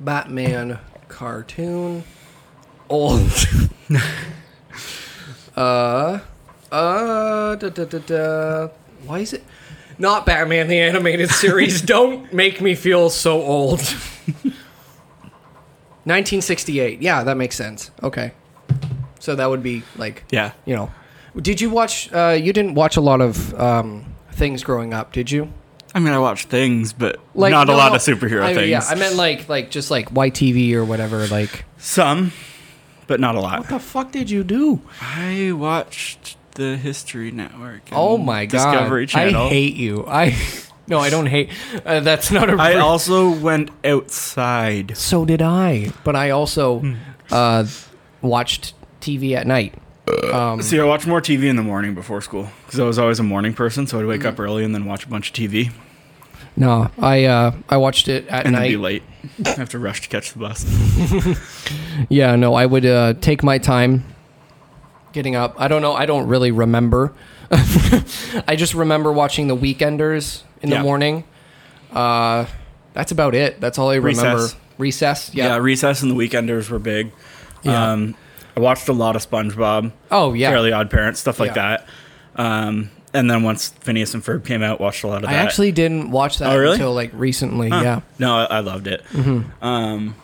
Batman 0.00 0.78
cartoon, 1.08 2.04
old. 2.88 3.30
uh, 5.56 6.18
uh, 6.72 7.54
da, 7.56 7.68
da, 7.68 7.84
da, 7.84 7.98
da. 7.98 8.68
Why 9.04 9.18
is 9.20 9.34
it 9.34 9.44
not 9.98 10.26
Batman 10.26 10.68
the 10.68 10.78
animated 10.80 11.30
series? 11.30 11.80
Don't 11.94 12.32
make 12.32 12.60
me 12.60 12.74
feel 12.74 13.10
so 13.10 13.40
old. 13.42 13.80
1968. 16.04 17.00
Yeah, 17.02 17.24
that 17.24 17.36
makes 17.36 17.56
sense. 17.56 17.90
Okay, 18.02 18.32
so 19.20 19.34
that 19.34 19.48
would 19.48 19.62
be 19.62 19.82
like 19.96 20.24
Yeah. 20.30 20.52
you 20.64 20.74
know. 20.76 20.90
Did 21.40 21.60
you 21.60 21.70
watch? 21.70 22.12
Uh, 22.12 22.38
you 22.40 22.52
didn't 22.52 22.74
watch 22.74 22.96
a 22.96 23.00
lot 23.00 23.20
of 23.20 23.52
um, 23.58 24.04
things 24.32 24.62
growing 24.62 24.92
up, 24.94 25.12
did 25.12 25.30
you? 25.30 25.52
I 25.94 26.00
mean, 26.00 26.12
I 26.12 26.18
watch 26.18 26.46
things, 26.46 26.92
but 26.92 27.18
Like 27.34 27.50
not 27.52 27.68
no, 27.68 27.74
a 27.74 27.76
lot 27.76 27.90
no, 27.90 27.96
of 27.96 28.02
superhero 28.02 28.42
I- 28.42 28.54
things. 28.54 28.68
Yeah, 28.70 28.82
I 28.86 28.94
meant 28.96 29.16
like 29.16 29.48
like 29.48 29.70
just 29.70 29.90
like 29.90 30.10
YTV 30.10 30.74
or 30.74 30.84
whatever. 30.84 31.26
Like, 31.28 31.64
Some, 31.78 32.32
but 33.06 33.18
not 33.20 33.34
a 33.34 33.40
lot. 33.40 33.60
what 33.60 33.68
the 33.68 33.78
fuck 33.78 34.12
did 34.12 34.28
you 34.30 34.44
do? 34.44 34.82
I 35.00 35.52
watched 35.52 36.36
the 36.54 36.76
History 36.76 37.30
Network. 37.30 37.82
and 37.88 37.92
Oh 37.98 38.16
my 38.18 38.46
god! 38.46 38.50
Discovery 38.58 39.06
Channel. 39.06 39.46
I 39.46 39.48
hate 39.48 39.74
you. 39.76 40.04
I 40.06 40.36
no, 40.88 40.98
I 40.98 41.10
don't 41.10 41.26
hate. 41.26 41.50
Uh, 41.84 42.00
that's 42.00 42.30
not 42.30 42.48
a. 42.50 42.54
I 42.60 42.74
ver- 42.74 42.80
also 42.80 43.30
went 43.30 43.70
outside. 43.84 44.96
so 44.96 45.24
did 45.24 45.42
I, 45.42 45.92
but 46.04 46.16
I 46.16 46.30
also 46.30 46.80
Hmm. 46.80 46.94
uh, 47.30 47.64
watched 48.22 48.74
TV 49.00 49.34
at 49.34 49.46
night. 49.46 49.74
Um, 50.32 50.60
See, 50.60 50.78
I 50.78 50.84
watched 50.84 51.06
more 51.06 51.20
TV 51.22 51.44
in 51.44 51.56
the 51.56 51.62
morning 51.62 51.94
before 51.94 52.20
school 52.20 52.48
because 52.66 52.78
I 52.78 52.84
was 52.84 52.98
always 52.98 53.18
a 53.18 53.22
morning 53.22 53.54
person. 53.54 53.86
So 53.86 53.98
I'd 53.98 54.04
wake 54.06 54.24
up 54.26 54.38
early 54.38 54.62
and 54.64 54.74
then 54.74 54.84
watch 54.84 55.04
a 55.04 55.08
bunch 55.08 55.30
of 55.30 55.34
TV 55.34 55.70
no, 56.56 56.88
I 57.00 57.24
uh, 57.24 57.50
I 57.68 57.78
watched 57.78 58.06
it 58.06 58.28
at 58.28 58.46
and 58.46 58.54
then 58.54 58.62
be 58.62 58.76
night. 58.76 58.80
late. 58.80 59.02
I 59.46 59.50
have 59.58 59.70
to 59.70 59.78
rush 59.80 60.02
to 60.02 60.08
catch 60.08 60.32
the 60.32 60.38
bus. 60.38 60.64
Yeah, 62.08 62.36
no, 62.36 62.54
I 62.54 62.64
would 62.66 62.86
uh, 62.86 63.14
take 63.14 63.42
my 63.42 63.58
time 63.58 64.04
getting 65.14 65.34
up. 65.34 65.54
I 65.58 65.68
don't 65.68 65.80
know. 65.80 65.94
I 65.94 66.04
don't 66.04 66.26
really 66.28 66.50
remember. 66.50 67.14
I 67.50 68.54
just 68.56 68.74
remember 68.74 69.12
watching 69.12 69.46
the 69.46 69.56
Weekenders 69.56 70.42
in 70.60 70.70
the 70.70 70.76
Yeah. 70.76 70.82
morning. 70.82 71.24
Uh, 71.92 72.46
that's 72.92 73.12
about 73.12 73.34
it. 73.34 73.60
That's 73.60 73.78
all 73.78 73.90
I 73.90 73.94
remember. 73.96 74.42
Recess. 74.42 74.56
Recess. 74.78 75.30
Yeah. 75.34 75.46
Yeah. 75.46 75.56
recess 75.58 76.02
and 76.02 76.10
the 76.10 76.14
weekenders 76.16 76.68
were 76.68 76.78
big. 76.78 77.12
Yeah. 77.62 77.92
Um, 77.92 78.16
I 78.56 78.60
watched 78.60 78.88
a 78.88 78.92
lot 78.92 79.16
of 79.16 79.28
SpongeBob, 79.28 79.92
oh 80.12 80.32
yeah. 80.32 80.50
Fairly 80.50 80.72
Odd 80.72 80.90
Parents, 80.90 81.18
stuff 81.20 81.40
like 81.40 81.54
Yeah. 81.56 81.78
that. 81.78 81.88
Um, 82.36 82.90
and 83.12 83.30
then 83.30 83.42
once 83.44 83.68
Phineas 83.68 84.14
and 84.14 84.22
Ferb 84.24 84.44
came 84.44 84.62
out, 84.62 84.80
watched 84.80 85.02
a 85.04 85.06
lot 85.08 85.16
of 85.24 85.30
that. 85.30 85.30
I 85.30 85.34
actually 85.34 85.70
didn't 85.72 86.10
watch 86.10 86.38
that 86.38 86.52
Oh, 86.52 86.58
really? 86.58 86.74
until 86.74 86.92
like 86.94 87.10
recently. 87.14 87.68
Yeah. 87.68 88.00
No, 88.18 88.34
I, 88.38 88.44
I 88.44 88.60
loved 88.60 88.86
it. 88.88 89.04
Mm-hmm. 89.12 89.64
Um, 89.64 90.14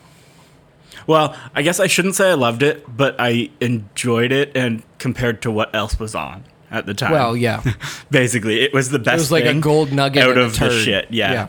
well, 1.10 1.36
I 1.54 1.62
guess 1.62 1.80
I 1.80 1.86
shouldn't 1.88 2.14
say 2.14 2.30
I 2.30 2.34
loved 2.34 2.62
it, 2.62 2.84
but 2.96 3.16
I 3.18 3.50
enjoyed 3.60 4.32
it, 4.32 4.56
and 4.56 4.82
compared 4.98 5.42
to 5.42 5.50
what 5.50 5.74
else 5.74 5.98
was 5.98 6.14
on 6.14 6.44
at 6.70 6.86
the 6.86 6.94
time. 6.94 7.12
Well, 7.12 7.36
yeah. 7.36 7.62
basically, 8.10 8.60
it 8.60 8.72
was 8.72 8.90
the 8.90 8.98
best. 8.98 9.14
It 9.14 9.20
was 9.20 9.32
like 9.32 9.44
a 9.44 9.54
gold 9.54 9.92
nugget 9.92 10.22
out 10.22 10.38
of 10.38 10.58
the 10.58 10.70
shit. 10.70 11.08
Yeah. 11.10 11.48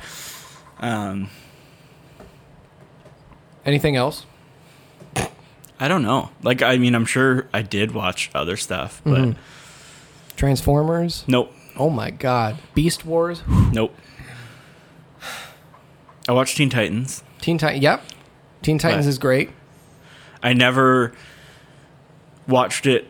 Um, 0.79 1.29
Anything 3.65 3.95
else? 3.95 4.25
I 5.79 5.87
don't 5.87 6.01
know. 6.01 6.29
Like, 6.41 6.61
I 6.61 6.77
mean, 6.77 6.95
I'm 6.95 7.05
sure 7.05 7.47
I 7.53 7.61
did 7.61 7.91
watch 7.91 8.29
other 8.33 8.57
stuff, 8.57 9.01
but 9.03 9.13
Mm-hmm. 9.19 9.39
Transformers. 10.35 11.23
nope, 11.27 11.53
Oh 11.77 11.89
my 11.91 12.09
God. 12.09 12.57
Beast 12.73 13.05
Wars. 13.05 13.43
nope. 13.47 13.95
I 16.27 16.31
watched 16.33 16.57
Teen 16.57 16.69
Titans. 16.71 17.23
Teen 17.41 17.57
Titans. 17.59 17.83
Yep. 17.83 18.03
Teen 18.61 18.77
Titans 18.77 19.05
Right. 19.05 19.09
is 19.09 19.17
great. 19.17 19.49
I 20.43 20.53
never 20.53 21.13
watched 22.47 22.85
it 22.85 23.07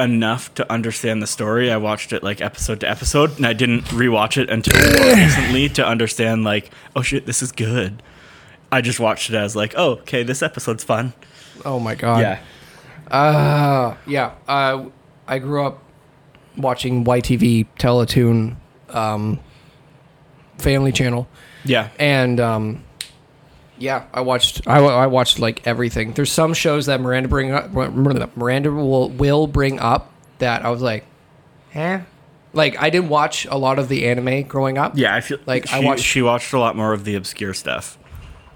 enough 0.00 0.54
to 0.54 0.70
understand 0.72 1.20
the 1.22 1.26
story. 1.26 1.70
I 1.70 1.76
watched 1.76 2.12
it 2.12 2.22
like 2.22 2.40
episode 2.40 2.80
to 2.80 2.88
episode, 2.90 3.36
and 3.36 3.46
I 3.46 3.52
didn't 3.52 3.82
rewatch 3.86 4.36
it 4.40 4.48
until 4.50 4.78
recently 5.16 5.68
to 5.70 5.86
understand 5.86 6.44
like, 6.44 6.70
oh 6.94 7.02
shit, 7.02 7.26
this 7.26 7.42
is 7.42 7.52
good. 7.52 8.02
I 8.70 8.80
just 8.80 9.00
watched 9.00 9.30
it 9.30 9.36
as 9.36 9.56
like, 9.56 9.74
oh, 9.76 9.92
okay, 9.92 10.22
this 10.22 10.42
episode's 10.42 10.84
fun. 10.84 11.14
Oh 11.64 11.80
my 11.80 11.94
God. 11.94 12.20
yeah, 12.20 12.38
Uh, 13.10 13.96
yeah. 14.06 14.32
Uh, 14.46 14.86
I 15.26 15.38
grew 15.38 15.64
up 15.66 15.82
watching 16.56 17.04
YTV 17.04 17.66
Teletoon, 17.78 18.56
um, 18.90 19.40
Family 20.58 20.92
Channel, 20.92 21.26
yeah, 21.64 21.88
and 21.98 22.38
um, 22.40 22.84
yeah, 23.78 24.04
I 24.12 24.20
watched. 24.20 24.66
I, 24.66 24.78
I 24.80 25.06
watched 25.06 25.38
like 25.38 25.66
everything. 25.66 26.12
There's 26.12 26.32
some 26.32 26.54
shows 26.54 26.86
that 26.86 27.00
Miranda 27.00 27.28
bring 27.28 27.50
up. 27.52 27.72
Miranda 27.72 28.70
will 28.70 29.10
will 29.10 29.46
bring 29.46 29.78
up 29.80 30.12
that 30.38 30.64
I 30.64 30.70
was 30.70 30.82
like, 30.82 31.04
eh. 31.74 32.00
Like 32.52 32.80
I 32.80 32.90
didn't 32.90 33.10
watch 33.10 33.44
a 33.46 33.56
lot 33.58 33.78
of 33.78 33.88
the 33.88 34.06
anime 34.08 34.42
growing 34.42 34.78
up. 34.78 34.92
yeah. 34.96 35.14
I 35.14 35.20
feel 35.20 35.38
Like, 35.46 35.66
she, 35.68 35.74
I 35.74 35.80
watched- 35.80 36.02
She 36.04 36.22
watched 36.22 36.52
a 36.52 36.58
lot 36.58 36.76
more 36.76 36.92
of 36.92 37.04
the 37.04 37.14
obscure 37.14 37.52
stuff. 37.54 37.98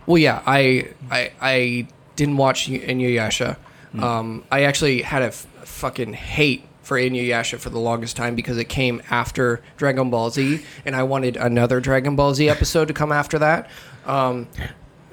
Well, 0.07 0.19
yeah, 0.19 0.43
I 0.47 0.89
I 1.11 1.33
I 1.41 1.87
didn't 2.17 2.37
watch 2.39 2.69
Inuyasha. 2.69 3.57
Um, 3.99 4.45
I 4.51 4.63
actually 4.65 5.03
had 5.03 5.21
a 5.23 5.27
f- 5.27 5.47
fucking 5.65 6.15
hate 6.15 6.65
for 6.83 6.97
Inuyasha 6.97 7.59
for 7.59 7.69
the 7.71 7.79
longest 7.79 8.17
time 8.17 8.35
because 8.35 8.57
it 8.57 8.65
came 8.71 9.03
after 9.11 9.61
Dragon 9.77 10.09
Ball 10.11 10.31
Z, 10.31 10.65
and 10.87 10.97
I 10.97 11.03
wanted 11.03 11.37
another 11.37 11.79
Dragon 11.81 12.17
Ball 12.17 12.35
Z 12.35 12.49
episode 12.49 12.89
to 12.89 12.95
come 12.95 13.13
after 13.13 13.39
that. 13.39 13.69
Um, 14.07 14.49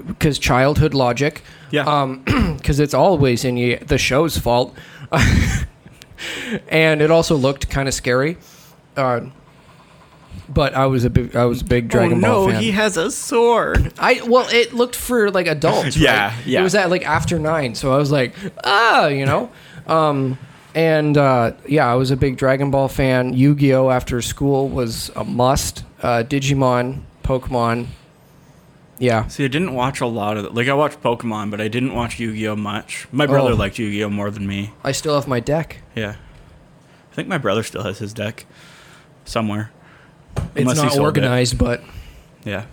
because 0.07 0.39
childhood 0.39 0.93
logic. 0.93 1.43
Yeah. 1.71 1.83
Um, 1.83 2.23
because 2.57 2.79
it's 2.79 2.93
always 2.93 3.45
in 3.45 3.79
the 3.85 3.97
show's 3.97 4.37
fault, 4.37 4.75
and 6.69 7.01
it 7.01 7.11
also 7.11 7.35
looked 7.35 7.69
kind 7.69 7.87
of 7.87 7.93
scary. 7.93 8.37
Uh, 8.97 9.21
but 10.47 10.73
I 10.73 10.87
was 10.87 11.05
a 11.05 11.09
big, 11.09 11.35
I 11.35 11.45
was 11.45 11.61
a 11.61 11.65
big 11.65 11.89
Dragon 11.89 12.17
oh 12.19 12.21
Ball 12.21 12.41
no, 12.41 12.45
fan. 12.47 12.55
No, 12.55 12.59
he 12.61 12.71
has 12.71 12.97
a 12.97 13.11
sword. 13.11 13.93
I 13.99 14.21
well, 14.25 14.47
it 14.49 14.73
looked 14.73 14.95
for 14.95 15.31
like 15.31 15.47
adults. 15.47 15.95
Yeah, 15.99 16.29
right? 16.29 16.45
yeah. 16.45 16.59
It 16.59 16.63
was 16.63 16.75
at 16.75 16.89
like 16.89 17.05
after 17.05 17.37
nine, 17.37 17.75
so 17.75 17.93
I 17.93 17.97
was 17.97 18.11
like, 18.11 18.35
ah, 18.63 19.07
you 19.07 19.25
know. 19.25 19.51
Um, 19.85 20.37
and 20.75 21.17
uh, 21.17 21.53
yeah, 21.67 21.91
I 21.91 21.95
was 21.95 22.11
a 22.11 22.17
big 22.17 22.37
Dragon 22.37 22.71
Ball 22.71 22.87
fan. 22.87 23.33
Yu 23.33 23.55
Gi 23.55 23.73
Oh 23.73 23.89
after 23.89 24.21
school 24.21 24.69
was 24.69 25.11
a 25.15 25.23
must. 25.23 25.83
Uh, 26.01 26.23
Digimon, 26.23 27.01
Pokemon. 27.23 27.87
Yeah, 28.99 29.27
See, 29.27 29.45
I 29.45 29.47
didn't 29.47 29.73
watch 29.73 30.01
a 30.01 30.05
lot 30.05 30.35
of 30.35 30.43
it. 30.45 30.53
Like 30.53 30.67
I 30.67 30.73
watched 30.73 31.01
Pokemon, 31.01 31.51
but 31.51 31.61
I 31.61 31.69
didn't 31.69 31.93
watch 31.93 32.19
Yu-Gi-Oh 32.19 32.57
much. 32.57 33.07
My 33.13 33.25
brother 33.25 33.51
Oh. 33.51 33.55
liked 33.55 33.79
Yu-Gi-Oh 33.79 34.09
more 34.09 34.29
than 34.29 34.45
me. 34.45 34.71
I 34.83 34.91
still 34.91 35.15
have 35.15 35.25
my 35.27 35.39
deck. 35.39 35.77
Yeah, 35.95 36.15
I 37.11 37.15
think 37.15 37.29
my 37.29 37.37
brother 37.37 37.63
still 37.63 37.83
has 37.83 37.99
his 37.99 38.13
deck 38.13 38.45
somewhere. 39.23 39.71
It's 40.35 40.45
Unless 40.57 40.77
he 40.79 40.83
not 40.83 40.91
sold 40.93 41.01
it. 41.01 41.05
organized, 41.05 41.57
but 41.57 41.81
Yeah. 42.43 42.65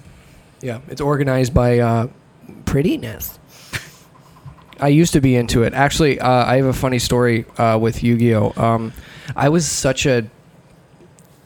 yeah, 0.60 0.80
it's 0.88 1.00
organized 1.00 1.54
by 1.54 1.78
uh, 1.78 2.08
prettiness. 2.64 3.38
I 4.80 4.88
used 4.88 5.12
to 5.12 5.20
be 5.20 5.36
into 5.36 5.62
it. 5.62 5.74
Actually, 5.74 6.18
uh, 6.20 6.28
I 6.44 6.56
have 6.56 6.66
a 6.66 6.72
funny 6.72 6.98
story 6.98 7.44
uh, 7.56 7.78
with 7.80 8.02
Yu 8.02 8.16
Gi 8.18 8.34
Oh. 8.34 8.52
Um, 8.56 8.92
I 9.36 9.48
was 9.48 9.66
such 9.66 10.06
a, 10.06 10.26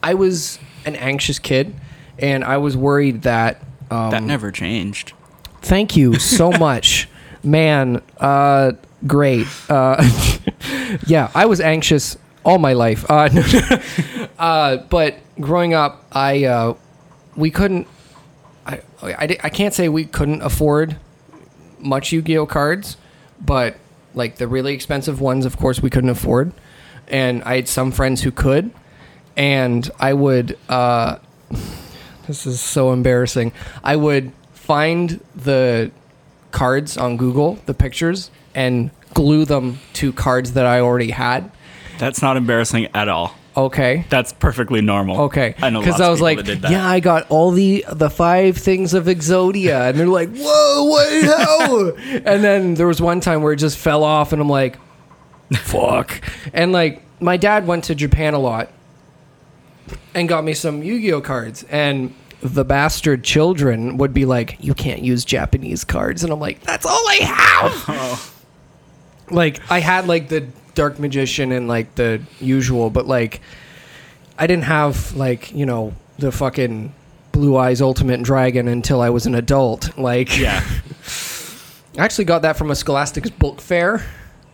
I 0.03 0.15
was 0.15 0.57
an 0.85 0.95
anxious 0.95 1.37
kid, 1.39 1.75
and 2.17 2.43
I 2.43 2.57
was 2.57 2.75
worried 2.75 3.21
that. 3.21 3.61
Um, 3.91 4.09
that 4.11 4.23
never 4.23 4.51
changed. 4.51 5.13
Thank 5.61 5.95
you 5.95 6.17
so 6.17 6.49
much, 6.59 7.07
man. 7.43 8.01
Uh, 8.17 8.73
great. 9.05 9.47
Uh, 9.69 10.03
yeah, 11.07 11.29
I 11.35 11.45
was 11.45 11.59
anxious 11.59 12.17
all 12.43 12.57
my 12.57 12.73
life. 12.73 13.05
Uh, 13.09 13.29
uh, 14.39 14.77
but 14.77 15.17
growing 15.39 15.73
up, 15.73 16.05
I 16.11 16.45
uh, 16.45 16.73
we 17.35 17.51
couldn't. 17.51 17.87
I, 18.65 18.81
I 19.03 19.37
I 19.43 19.49
can't 19.49 19.73
say 19.73 19.89
we 19.89 20.05
couldn't 20.05 20.41
afford 20.41 20.97
much 21.79 22.11
Yu-Gi-Oh 22.11 22.45
cards, 22.45 22.97
but 23.39 23.75
like 24.13 24.37
the 24.37 24.47
really 24.47 24.73
expensive 24.73 25.19
ones, 25.19 25.45
of 25.45 25.57
course, 25.57 25.81
we 25.81 25.89
couldn't 25.89 26.09
afford. 26.11 26.53
And 27.07 27.43
I 27.43 27.55
had 27.57 27.67
some 27.67 27.91
friends 27.91 28.21
who 28.21 28.31
could, 28.31 28.71
and 29.35 29.89
I 29.99 30.13
would. 30.13 30.57
This 32.27 32.45
is 32.45 32.61
so 32.61 32.93
embarrassing. 32.93 33.51
I 33.83 33.95
would 33.95 34.31
find 34.53 35.21
the 35.35 35.91
cards 36.51 36.97
on 36.97 37.17
Google, 37.17 37.59
the 37.65 37.73
pictures, 37.73 38.31
and 38.53 38.91
glue 39.13 39.45
them 39.45 39.79
to 39.93 40.13
cards 40.13 40.53
that 40.53 40.65
I 40.65 40.79
already 40.79 41.11
had. 41.11 41.51
That's 41.97 42.21
not 42.21 42.37
embarrassing 42.37 42.87
at 42.93 43.09
all. 43.09 43.35
Okay. 43.55 44.05
That's 44.09 44.31
perfectly 44.31 44.81
normal. 44.81 45.21
Okay. 45.23 45.55
I 45.61 45.69
know 45.69 45.81
because 45.81 45.99
I 45.99 46.09
was 46.09 46.21
like, 46.21 46.45
yeah, 46.47 46.87
I 46.87 46.99
got 46.99 47.29
all 47.29 47.51
the 47.51 47.85
the 47.91 48.09
five 48.09 48.57
things 48.57 48.93
of 48.93 49.05
Exodia, 49.05 49.89
and 49.89 49.99
they're 49.99 50.07
like, 50.07 50.29
whoa, 50.33 50.83
what 50.85 51.23
how? 51.23 51.89
and 52.25 52.43
then 52.43 52.75
there 52.75 52.87
was 52.87 53.01
one 53.01 53.19
time 53.19 53.41
where 53.41 53.53
it 53.53 53.57
just 53.57 53.77
fell 53.77 54.03
off, 54.03 54.31
and 54.31 54.41
I'm 54.41 54.49
like, 54.49 54.77
fuck. 55.53 56.21
And 56.53 56.71
like, 56.71 57.01
my 57.19 57.35
dad 57.37 57.67
went 57.67 57.85
to 57.85 57.95
Japan 57.95 58.33
a 58.33 58.39
lot, 58.39 58.71
and 60.13 60.27
got 60.29 60.43
me 60.43 60.53
some 60.53 60.83
Yu-Gi-Oh 60.83 61.21
cards, 61.21 61.63
and 61.69 62.13
the 62.41 62.65
bastard 62.65 63.23
children 63.23 63.97
would 63.97 64.13
be 64.13 64.25
like, 64.25 64.57
you 64.59 64.73
can't 64.73 65.01
use 65.01 65.23
Japanese 65.25 65.83
cards, 65.83 66.23
and 66.23 66.31
I'm 66.33 66.39
like, 66.39 66.61
that's 66.61 66.85
all 66.85 67.07
I 67.07 67.15
have. 67.21 68.27
Like, 69.29 69.61
I 69.71 69.79
had 69.79 70.07
like 70.09 70.27
the 70.27 70.45
Dark 70.75 70.99
Magician 70.99 71.53
and 71.53 71.67
like 71.69 71.95
the 71.95 72.21
usual, 72.41 72.89
but 72.89 73.07
like. 73.07 73.39
I 74.37 74.47
didn't 74.47 74.63
have 74.63 75.15
like 75.15 75.53
you 75.53 75.65
know 75.67 75.93
the 76.17 76.31
fucking 76.31 76.93
Blue 77.31 77.55
Eyes 77.57 77.81
Ultimate 77.81 78.23
Dragon 78.23 78.67
until 78.67 79.01
I 79.01 79.09
was 79.09 79.25
an 79.25 79.35
adult. 79.35 79.97
Like, 79.97 80.37
Yeah. 80.37 80.63
I 81.97 82.03
actually 82.03 82.25
got 82.25 82.41
that 82.41 82.57
from 82.57 82.71
a 82.71 82.75
Scholastic's 82.75 83.29
book 83.29 83.61
fair. 83.61 84.03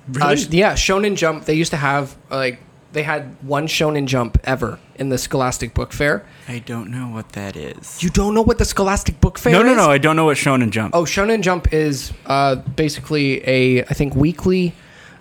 Really? 0.09 0.43
Uh, 0.43 0.45
yeah, 0.49 0.73
Shonen 0.73 1.15
Jump. 1.15 1.45
They 1.45 1.53
used 1.53 1.71
to 1.71 1.77
have 1.77 2.15
like 2.29 2.59
they 2.93 3.04
had 3.04 3.36
one 3.43 3.67
Shonen 3.67 4.06
Jump 4.06 4.38
ever 4.43 4.80
in 4.95 5.10
the 5.10 5.17
Scholastic 5.17 5.73
Book 5.73 5.91
Fair. 5.93 6.26
I 6.47 6.60
don't 6.60 6.89
know 6.89 7.08
what 7.08 7.30
that 7.34 7.56
is. 7.56 8.02
You 8.02 8.10
don't 8.10 8.34
know 8.34 8.41
what 8.41 8.58
the 8.58 8.65
Scholastic 8.65 9.19
Book 9.21 9.38
Fair 9.38 9.52
is? 9.54 9.58
no, 9.60 9.63
no, 9.63 9.71
is? 9.71 9.78
no. 9.78 9.89
I 9.91 9.97
don't 9.97 10.15
know 10.15 10.26
what 10.26 10.38
Shonen 10.38 10.69
Jump. 10.71 10.95
Oh, 10.95 11.04
Shonen 11.04 11.41
Jump 11.41 11.73
is 11.73 12.12
uh, 12.26 12.56
basically 12.56 13.47
a 13.47 13.84
I 13.84 13.93
think 13.93 14.15
weekly 14.15 14.73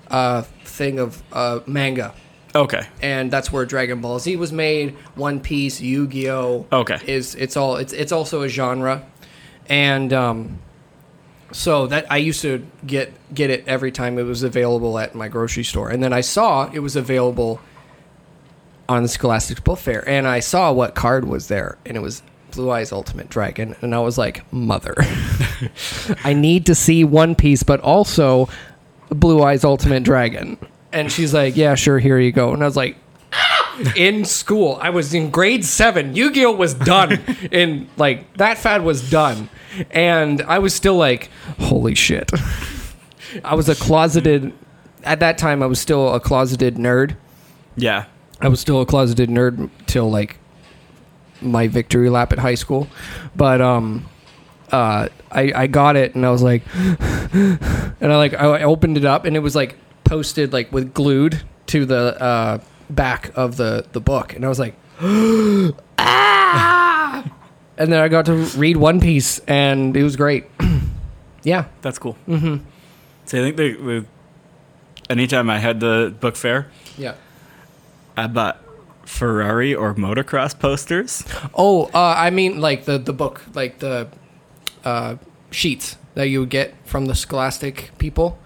uh, 0.08 0.42
thing 0.64 0.98
of 0.98 1.22
uh, 1.32 1.60
manga. 1.66 2.14
Okay. 2.54 2.86
and 3.02 3.30
that's 3.30 3.52
where 3.52 3.66
Dragon 3.66 4.00
Ball 4.00 4.18
Z 4.18 4.34
was 4.36 4.50
made. 4.50 4.94
One 5.14 5.40
Piece, 5.40 5.78
Yu 5.80 6.06
Gi 6.06 6.30
Oh. 6.30 6.66
Okay. 6.72 6.98
is 7.06 7.34
it's 7.34 7.54
all 7.56 7.76
it's 7.76 7.92
it's 7.92 8.12
also 8.12 8.42
a 8.42 8.48
genre, 8.48 9.04
and 9.68 10.10
um, 10.14 10.58
so 11.56 11.86
that 11.86 12.04
I 12.12 12.18
used 12.18 12.42
to 12.42 12.66
get 12.86 13.14
get 13.34 13.48
it 13.48 13.66
every 13.66 13.90
time 13.90 14.18
it 14.18 14.24
was 14.24 14.42
available 14.42 14.98
at 14.98 15.14
my 15.14 15.28
grocery 15.28 15.64
store, 15.64 15.88
and 15.88 16.02
then 16.02 16.12
I 16.12 16.20
saw 16.20 16.70
it 16.70 16.80
was 16.80 16.96
available 16.96 17.60
on 18.90 19.02
the 19.02 19.08
Scholastic 19.08 19.64
Book 19.64 19.78
Fair, 19.78 20.06
and 20.06 20.28
I 20.28 20.40
saw 20.40 20.70
what 20.70 20.94
card 20.94 21.26
was 21.26 21.48
there, 21.48 21.78
and 21.86 21.96
it 21.96 22.00
was 22.00 22.22
Blue 22.50 22.70
Eyes 22.70 22.92
Ultimate 22.92 23.30
Dragon, 23.30 23.74
and 23.80 23.94
I 23.94 24.00
was 24.00 24.18
like, 24.18 24.50
mother, 24.52 24.94
I 26.24 26.34
need 26.34 26.66
to 26.66 26.74
see 26.74 27.04
One 27.04 27.34
Piece, 27.34 27.62
but 27.62 27.80
also 27.80 28.50
Blue 29.08 29.42
Eyes 29.42 29.64
Ultimate 29.64 30.02
Dragon. 30.02 30.58
And 30.92 31.10
she's 31.10 31.32
like, 31.32 31.56
yeah, 31.56 31.74
sure, 31.74 31.98
here 31.98 32.18
you 32.18 32.32
go. 32.32 32.52
And 32.52 32.62
I 32.62 32.66
was 32.66 32.76
like, 32.76 32.98
in 33.96 34.24
school, 34.24 34.78
I 34.80 34.90
was 34.90 35.14
in 35.14 35.30
grade 35.30 35.64
seven. 35.64 36.14
Yu 36.14 36.30
Gi 36.32 36.44
Oh 36.44 36.52
was 36.52 36.74
done. 36.74 37.20
and 37.52 37.88
like, 37.96 38.32
that 38.34 38.58
fad 38.58 38.82
was 38.82 39.10
done. 39.10 39.48
And 39.90 40.42
I 40.42 40.58
was 40.58 40.74
still 40.74 40.96
like, 40.96 41.30
holy 41.58 41.94
shit. 41.94 42.30
I 43.44 43.54
was 43.54 43.68
a 43.68 43.74
closeted, 43.74 44.52
at 45.04 45.20
that 45.20 45.38
time, 45.38 45.62
I 45.62 45.66
was 45.66 45.80
still 45.80 46.14
a 46.14 46.20
closeted 46.20 46.76
nerd. 46.76 47.16
Yeah. 47.76 48.06
I 48.40 48.48
was 48.48 48.60
still 48.60 48.80
a 48.80 48.86
closeted 48.86 49.28
nerd 49.28 49.70
till 49.86 50.10
like 50.10 50.38
my 51.40 51.68
victory 51.68 52.10
lap 52.10 52.32
at 52.32 52.38
high 52.38 52.54
school, 52.54 52.88
but 53.34 53.60
um, 53.60 54.08
uh, 54.72 55.08
I 55.30 55.52
I 55.54 55.66
got 55.66 55.96
it 55.96 56.14
and 56.14 56.24
I 56.26 56.30
was 56.30 56.42
like, 56.42 56.62
and 56.74 58.00
I 58.00 58.16
like 58.16 58.34
I 58.34 58.62
opened 58.62 58.96
it 58.96 59.04
up 59.04 59.24
and 59.24 59.36
it 59.36 59.40
was 59.40 59.54
like 59.54 59.76
posted 60.04 60.52
like 60.52 60.72
with 60.72 60.92
glued 60.94 61.42
to 61.66 61.84
the 61.84 62.20
uh, 62.20 62.58
back 62.90 63.30
of 63.34 63.56
the 63.56 63.86
the 63.92 64.00
book 64.00 64.34
and 64.34 64.44
I 64.44 64.48
was 64.48 64.58
like, 64.58 64.74
ah, 65.98 67.24
and 67.78 67.92
then 67.92 68.00
I 68.00 68.08
got 68.08 68.26
to 68.26 68.34
read 68.56 68.76
One 68.76 69.00
Piece 69.00 69.38
and 69.40 69.96
it 69.96 70.02
was 70.02 70.16
great. 70.16 70.46
yeah, 71.42 71.66
That's 71.82 71.98
cool. 71.98 72.16
Mm-hmm. 72.28 72.64
So 73.26 73.38
I 73.38 73.42
think 73.42 73.56
they, 73.56 73.74
with 73.74 74.06
anytime 75.10 75.50
I 75.50 75.58
had 75.58 75.80
the 75.80 76.14
book 76.20 76.36
fair, 76.36 76.70
yeah. 76.96 77.14
I 78.16 78.28
bought 78.28 78.62
Ferrari 79.04 79.74
or 79.74 79.94
motocross 79.94 80.58
posters. 80.58 81.24
Oh, 81.54 81.84
uh, 81.94 82.14
I 82.16 82.30
mean, 82.30 82.60
like 82.60 82.84
the 82.84 82.98
the 82.98 83.12
book, 83.12 83.42
like 83.54 83.80
the 83.80 84.08
uh, 84.84 85.16
sheets 85.50 85.96
that 86.14 86.28
you 86.28 86.40
would 86.40 86.50
get 86.50 86.74
from 86.84 87.06
the 87.06 87.14
Scholastic 87.14 87.90
people. 87.98 88.38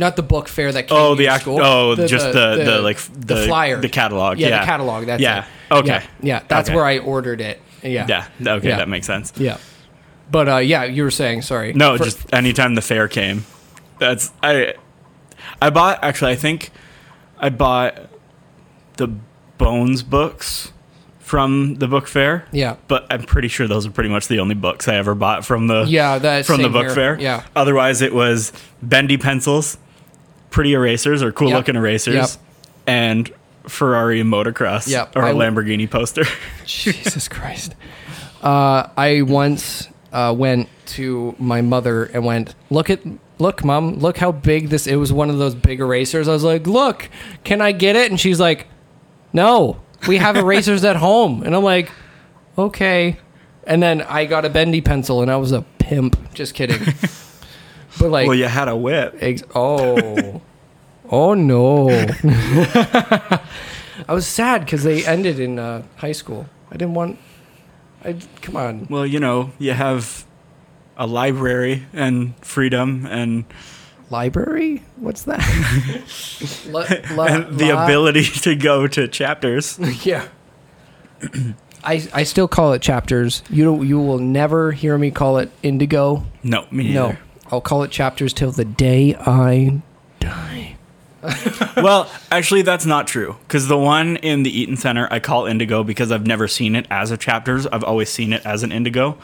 Not 0.00 0.16
the 0.16 0.22
book 0.24 0.48
fair 0.48 0.72
that 0.72 0.88
came 0.88 0.98
Oh, 0.98 1.10
to 1.10 1.16
the 1.16 1.24
your 1.24 1.32
act. 1.32 1.42
school. 1.42 1.60
Oh, 1.62 1.94
just 1.94 2.32
the, 2.32 2.56
the 2.64 2.80
like 2.82 2.96
the, 2.98 3.34
the 3.34 3.46
flyer, 3.46 3.80
the 3.80 3.88
catalog. 3.88 4.38
Yeah, 4.38 4.48
Yeah, 4.48 4.60
the 4.60 4.66
catalog. 4.66 5.06
That's 5.06 5.22
yeah. 5.22 5.44
it. 5.70 5.74
Okay. 5.74 5.86
Yeah, 5.88 6.02
yeah, 6.22 6.40
that's 6.48 6.68
Okay. 6.68 6.74
where 6.76 6.84
I 6.86 6.98
ordered 6.98 7.40
it. 7.40 7.60
Yeah, 7.82 8.06
Yeah. 8.08 8.56
Okay, 8.56 8.68
Yeah. 8.68 8.76
that 8.78 8.88
makes 8.88 9.06
sense. 9.06 9.32
yeah. 9.36 9.58
But 10.30 10.48
uh, 10.48 10.56
yeah, 10.58 10.84
you 10.84 11.02
were 11.04 11.10
saying 11.10 11.42
sorry. 11.42 11.72
No, 11.74 11.96
For- 11.98 12.04
just 12.04 12.32
anytime 12.32 12.74
the 12.74 12.82
fair 12.82 13.06
came. 13.08 13.44
That's 13.98 14.32
I. 14.42 14.74
I 15.60 15.70
bought 15.70 16.02
actually. 16.02 16.32
I 16.32 16.36
think 16.36 16.70
I 17.38 17.48
bought 17.50 17.98
the 18.96 19.08
Bones 19.58 20.02
books 20.02 20.72
from 21.18 21.74
the 21.76 21.86
book 21.86 22.08
fair. 22.08 22.44
yeah, 22.50 22.76
But 22.88 23.06
I'm 23.10 23.22
pretty 23.22 23.48
sure 23.48 23.68
those 23.68 23.86
are 23.86 23.90
pretty 23.90 24.08
much 24.10 24.26
the 24.28 24.40
only 24.40 24.54
books 24.54 24.88
I 24.88 24.96
ever 24.96 25.14
bought 25.14 25.44
from 25.44 25.66
the 25.68 25.84
yeah. 25.86 26.18
From 26.42 26.62
the 26.62 26.68
book 26.70 26.86
here. 26.86 26.94
fair. 26.94 27.20
Yeah, 27.20 27.44
Otherwise, 27.54 28.00
it 28.02 28.12
was 28.14 28.52
bendy 28.82 29.16
pencils, 29.16 29.76
pretty 30.50 30.72
erasers 30.74 31.22
or 31.22 31.32
cool 31.32 31.48
Yep. 31.48 31.56
looking 31.56 31.76
erasers, 31.76 32.14
Yep. 32.14 32.28
and 32.86 33.30
Ferrari 33.68 34.22
motocross 34.22 34.88
Yep. 34.88 35.16
or 35.16 35.22
a 35.22 35.30
I- 35.30 35.32
Lamborghini 35.34 35.88
poster. 35.88 36.24
Jesus 36.66 37.28
Christ. 37.28 37.74
Uh, 38.42 38.88
I 38.96 39.22
once 39.22 39.88
uh, 40.12 40.34
went 40.36 40.68
to 40.86 41.34
my 41.38 41.60
mother 41.62 42.04
and 42.06 42.24
went, 42.24 42.54
"Look 42.70 42.90
at, 42.90 43.00
look, 43.38 43.64
mom, 43.64 43.96
look 43.98 44.16
how 44.18 44.32
big 44.32 44.70
this." 44.70 44.86
It 44.86 44.96
was 44.96 45.12
one 45.12 45.30
of 45.30 45.38
those 45.38 45.54
big 45.54 45.78
erasers. 45.80 46.26
I 46.26 46.32
was 46.32 46.42
like, 46.42 46.66
"Look, 46.66 47.08
can 47.44 47.60
I 47.60 47.72
get 47.72 47.96
it?" 47.96 48.10
And 48.10 48.18
she's 48.18 48.40
like, 48.40 48.66
"No, 49.32 49.76
we 50.08 50.16
have 50.16 50.36
erasers 50.36 50.84
at 50.84 50.96
home." 50.96 51.42
And 51.44 51.54
I'm 51.54 51.62
like, 51.62 51.92
"Okay." 52.58 53.18
And 53.66 53.80
then 53.82 54.00
I 54.02 54.24
got 54.24 54.44
a 54.44 54.48
bendy 54.48 54.80
pencil, 54.80 55.20
and 55.22 55.30
I 55.30 55.36
was 55.36 55.52
a 55.52 55.62
pimp. 55.78 56.32
Just 56.34 56.54
kidding. 56.54 56.80
But 57.98 58.10
like, 58.10 58.26
well, 58.28 58.36
you 58.36 58.46
had 58.46 58.68
a 58.68 58.76
whip. 58.76 59.16
Ex- 59.20 59.42
oh, 59.54 60.40
oh 61.10 61.34
no! 61.34 61.88
I 64.08 64.14
was 64.14 64.26
sad 64.26 64.64
because 64.64 64.82
they 64.84 65.04
ended 65.04 65.40
in 65.40 65.58
uh, 65.58 65.82
high 65.96 66.12
school. 66.12 66.46
I 66.70 66.76
didn't 66.76 66.94
want. 66.94 67.18
I 68.04 68.16
come 68.42 68.56
on. 68.56 68.86
Well, 68.88 69.06
you 69.06 69.20
know, 69.20 69.50
you 69.58 69.72
have 69.72 70.24
a 70.96 71.06
library 71.06 71.86
and 71.92 72.34
freedom 72.44 73.06
and, 73.06 73.44
Library? 74.10 74.82
What's 74.96 75.22
that? 75.22 75.40
La- 76.68 76.80
la- 77.16 77.24
and 77.26 77.58
the 77.58 77.72
la- 77.72 77.84
ability 77.84 78.24
to 78.24 78.56
go 78.56 78.86
to 78.88 79.06
chapters. 79.08 79.78
Yeah. 80.04 80.26
I 81.84 82.08
I 82.12 82.24
still 82.24 82.48
call 82.48 82.72
it 82.72 82.82
chapters. 82.82 83.42
You 83.50 83.64
don't, 83.64 83.86
you 83.86 84.00
will 84.00 84.18
never 84.18 84.72
hear 84.72 84.96
me 84.98 85.10
call 85.10 85.38
it 85.38 85.50
indigo. 85.62 86.24
No, 86.42 86.66
me 86.70 86.92
No, 86.92 87.08
neither. 87.08 87.18
I'll 87.52 87.60
call 87.60 87.82
it 87.82 87.90
chapters 87.90 88.32
till 88.32 88.52
the 88.52 88.64
day 88.64 89.14
I 89.16 89.82
die. 90.20 90.76
well, 91.76 92.10
actually, 92.30 92.62
that's 92.62 92.86
not 92.86 93.06
true. 93.06 93.36
Because 93.46 93.68
the 93.68 93.76
one 93.76 94.16
in 94.16 94.42
the 94.42 94.58
Eaton 94.58 94.76
Center, 94.76 95.08
I 95.10 95.20
call 95.20 95.46
Indigo 95.46 95.84
because 95.84 96.10
I've 96.10 96.26
never 96.26 96.48
seen 96.48 96.74
it 96.74 96.86
as 96.90 97.10
a 97.10 97.16
chapters. 97.16 97.66
I've 97.66 97.84
always 97.84 98.08
seen 98.08 98.32
it 98.32 98.44
as 98.46 98.62
an 98.62 98.72
Indigo. 98.72 99.18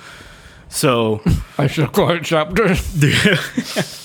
So 0.68 1.22
I 1.58 1.66
should 1.68 1.92
call 1.92 2.10
it 2.10 2.24
chapters. 2.24 2.80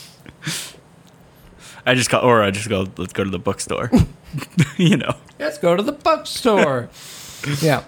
I 1.86 1.96
just 1.96 2.10
call, 2.10 2.24
or 2.24 2.44
I 2.44 2.52
just 2.52 2.70
go, 2.70 2.88
let's 2.98 3.14
go 3.14 3.24
to 3.24 3.30
the 3.30 3.40
bookstore. 3.40 3.92
you 4.78 4.98
know. 4.98 5.16
Let's 5.40 5.58
go 5.58 5.76
to 5.76 5.82
the 5.82 5.92
bookstore. 5.92 6.90
yeah, 7.60 7.84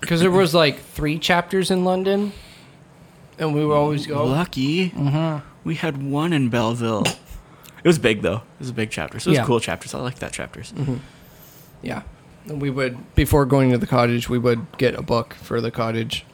because 0.00 0.20
there 0.20 0.30
was 0.30 0.54
like 0.54 0.80
three 0.80 1.18
chapters 1.18 1.70
in 1.70 1.84
London, 1.84 2.32
and 3.38 3.52
we 3.54 3.66
would 3.66 3.74
always 3.74 4.06
go. 4.06 4.24
Lucky. 4.24 4.90
Mm-hmm. 4.90 5.53
We 5.64 5.74
had 5.76 6.02
one 6.02 6.32
in 6.32 6.50
Belleville. 6.50 7.04
It 7.06 7.88
was 7.88 7.98
big 7.98 8.22
though. 8.22 8.36
It 8.36 8.60
was 8.60 8.70
a 8.70 8.74
big 8.74 8.90
chapter. 8.90 9.18
So 9.18 9.28
it 9.28 9.32
was 9.32 9.38
Yeah. 9.38 9.44
cool 9.46 9.60
chapters. 9.60 9.94
I 9.94 9.98
like 10.00 10.18
that 10.20 10.32
chapters. 10.32 10.72
Mm-hmm. 10.72 10.96
Yeah, 11.82 12.02
we 12.46 12.70
would 12.70 13.14
before 13.14 13.44
going 13.46 13.70
to 13.72 13.78
the 13.78 13.86
cottage, 13.86 14.28
we 14.28 14.38
would 14.38 14.66
get 14.78 14.94
a 14.94 15.02
book 15.02 15.34
for 15.34 15.60
the 15.60 15.70
cottage. 15.70 16.24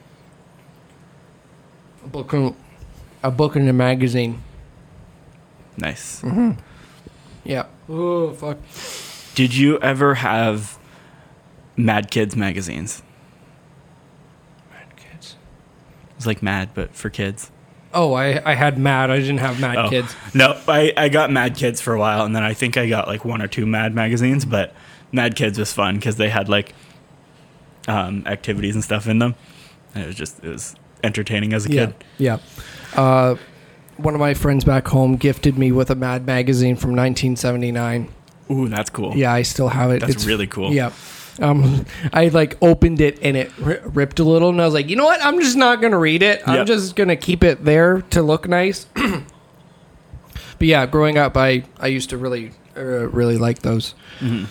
A 2.04 2.08
book, 2.08 2.32
and- 2.32 2.54
a 3.22 3.30
book 3.30 3.56
and 3.56 3.68
a 3.68 3.72
magazine. 3.72 4.42
Nice. 5.76 6.22
Mm-hmm. 6.22 6.52
Yeah. 7.44 7.66
Oh 7.88 8.32
fuck. 8.32 8.58
Did 9.34 9.54
you 9.56 9.78
ever 9.80 10.14
have 10.16 10.78
Mad 11.76 12.10
Kids 12.10 12.36
magazines? 12.36 13.02
Mad 14.70 14.96
Kids. 14.96 15.36
It's 16.16 16.26
like 16.26 16.42
Mad, 16.42 16.70
but 16.74 16.94
for 16.94 17.10
kids. 17.10 17.50
Oh, 17.92 18.14
I 18.14 18.40
I 18.48 18.54
had 18.54 18.78
Mad. 18.78 19.10
I 19.10 19.18
didn't 19.18 19.38
have 19.38 19.60
Mad 19.60 19.76
Oh. 19.78 19.88
Kids. 19.90 20.14
No, 20.34 20.56
I, 20.68 20.92
I 20.96 21.08
got 21.08 21.30
Mad 21.32 21.56
Kids 21.56 21.80
for 21.80 21.92
a 21.94 21.98
while, 21.98 22.24
and 22.24 22.34
then 22.36 22.42
I 22.44 22.54
think 22.54 22.76
I 22.76 22.88
got 22.88 23.08
like 23.08 23.24
one 23.24 23.42
or 23.42 23.48
two 23.48 23.66
Mad 23.66 23.94
magazines. 23.94 24.44
But 24.44 24.74
Mad 25.12 25.34
Kids 25.36 25.58
was 25.58 25.72
fun 25.72 25.96
because 25.96 26.16
they 26.16 26.28
had 26.28 26.48
like 26.48 26.72
um, 27.88 28.22
activities 28.26 28.74
and 28.74 28.84
stuff 28.84 29.06
in 29.08 29.18
them. 29.18 29.34
And 29.94 30.04
it 30.04 30.06
was 30.06 30.16
just 30.16 30.44
it 30.44 30.48
was 30.48 30.74
entertaining 31.02 31.52
as 31.52 31.66
a 31.66 31.72
Yeah. 31.72 31.86
kid. 31.86 31.94
Yeah. 32.18 32.38
Uh, 32.94 33.34
one 33.96 34.14
of 34.14 34.20
my 34.20 34.34
friends 34.34 34.64
back 34.64 34.86
home 34.88 35.16
gifted 35.16 35.58
me 35.58 35.72
with 35.72 35.90
a 35.90 35.94
Mad 35.94 36.24
magazine 36.26 36.76
from 36.76 36.90
1979. 36.90 38.08
Ooh, 38.50 38.68
that's 38.68 38.90
cool. 38.90 39.16
Yeah, 39.16 39.32
I 39.32 39.42
still 39.42 39.68
have 39.68 39.90
it. 39.90 40.00
that's 40.00 40.26
really 40.26 40.46
cool. 40.46 40.72
Yeah. 40.72 40.90
Um, 41.40 41.86
I 42.12 42.28
like 42.28 42.56
opened 42.62 43.00
it 43.00 43.18
and 43.22 43.36
it 43.36 43.50
ri 43.58 43.78
ripped 43.84 44.18
a 44.20 44.24
little, 44.24 44.50
and 44.50 44.60
I 44.60 44.64
was 44.66 44.74
like, 44.74 44.88
you 44.90 44.96
know 44.96 45.04
what? 45.06 45.24
I'm 45.24 45.40
just 45.40 45.56
not 45.56 45.80
gonna 45.80 45.98
read 45.98 46.22
it. 46.22 46.42
I'm 46.46 46.56
Yep. 46.58 46.66
just 46.66 46.96
gonna 46.96 47.16
keep 47.16 47.42
it 47.42 47.64
there 47.64 48.02
to 48.10 48.22
look 48.22 48.46
nice. 48.48 48.86
but 48.94 50.66
yeah, 50.68 50.86
growing 50.86 51.18
up, 51.18 51.36
I 51.36 51.64
I 51.78 51.86
used 51.88 52.10
to 52.10 52.18
really 52.18 52.52
uh, 52.76 53.08
really 53.08 53.38
like 53.38 53.60
those. 53.60 53.94
Mhm. 54.20 54.46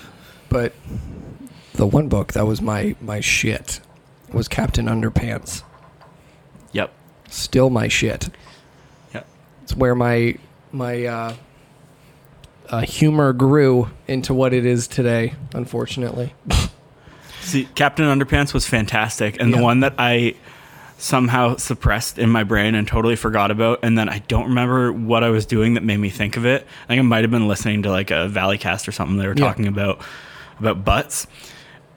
But 0.50 0.74
the 1.74 1.86
one 1.86 2.08
book 2.10 2.34
that 2.34 2.48
was 2.48 2.62
my 2.62 2.96
my 3.02 3.20
shit 3.20 3.82
was 4.34 4.48
Captain 4.48 4.88
Underpants. 4.88 5.64
Yep. 6.72 6.92
Still 7.30 7.70
my 7.70 7.88
shit. 7.88 8.30
Yep. 9.14 9.28
It's 9.64 9.76
where 9.76 9.94
my 9.96 10.36
my 10.72 11.06
uh, 11.06 11.34
uh, 12.70 12.82
humor 12.82 13.34
grew 13.34 13.90
into 14.08 14.34
what 14.34 14.54
it 14.54 14.66
is 14.66 14.88
today. 14.88 15.34
Unfortunately. 15.54 16.34
See, 17.50 17.68
Captain 17.76 18.06
Underpants 18.06 18.54
was 18.54 18.66
fantastic, 18.68 19.40
and 19.40 19.50
Yeah. 19.52 19.58
the 19.58 19.64
one 19.64 19.80
that 19.82 19.94
I 19.98 20.36
somehow 20.98 21.56
suppressed 21.56 22.20
in 22.20 22.30
my 22.30 22.44
brain 22.44 22.76
and 22.76 22.86
totally 22.88 23.16
forgot 23.16 23.52
about, 23.52 23.80
and 23.84 23.98
then 23.98 24.10
I 24.10 24.20
don't 24.28 24.50
remember 24.50 24.92
what 24.92 25.24
I 25.24 25.30
was 25.30 25.46
doing 25.46 25.76
that 25.76 25.84
made 25.84 25.98
me 25.98 26.10
think 26.10 26.36
of 26.36 26.46
it. 26.46 26.68
I 26.86 26.88
think 26.88 27.00
I 27.00 27.04
might 27.04 27.24
have 27.24 27.32
been 27.32 27.48
listening 27.48 27.84
to 27.84 27.90
like 27.90 28.12
a 28.12 28.30
Valleycast 28.30 28.88
or 28.88 28.92
something. 28.92 29.18
They 29.18 29.28
were 29.28 29.34
Yeah. 29.36 29.46
talking 29.46 29.68
about 29.68 30.00
about 30.60 30.84
butts, 30.84 31.26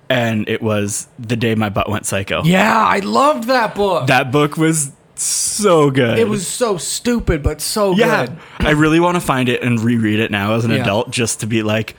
and 0.09 0.49
it 0.49 0.63
was 0.63 1.09
the 1.19 1.35
day 1.37 1.55
my 1.57 1.69
butt 1.69 1.91
went 1.91 2.07
psycho. 2.07 2.43
Yeah, 2.45 2.73
I 2.87 3.01
loved 3.01 3.45
that 3.49 3.75
book. 3.75 4.07
That 4.07 4.31
book 4.31 4.57
was 4.57 4.93
so 5.17 5.91
good. 5.91 6.19
it 6.19 6.29
was 6.29 6.47
so 6.47 6.77
stupid, 6.79 7.43
but 7.43 7.61
so 7.61 7.95
yeah. 7.97 8.27
good. 8.27 8.37
I 8.61 8.71
really 8.71 9.01
want 9.01 9.17
to 9.17 9.21
find 9.21 9.49
it 9.49 9.63
and 9.63 9.81
reread 9.81 10.21
it 10.21 10.31
now 10.31 10.55
as 10.55 10.65
an 10.65 10.71
Yeah. 10.71 10.79
adult, 10.83 11.11
just 11.11 11.41
to 11.41 11.47
be 11.47 11.63
like, 11.63 11.97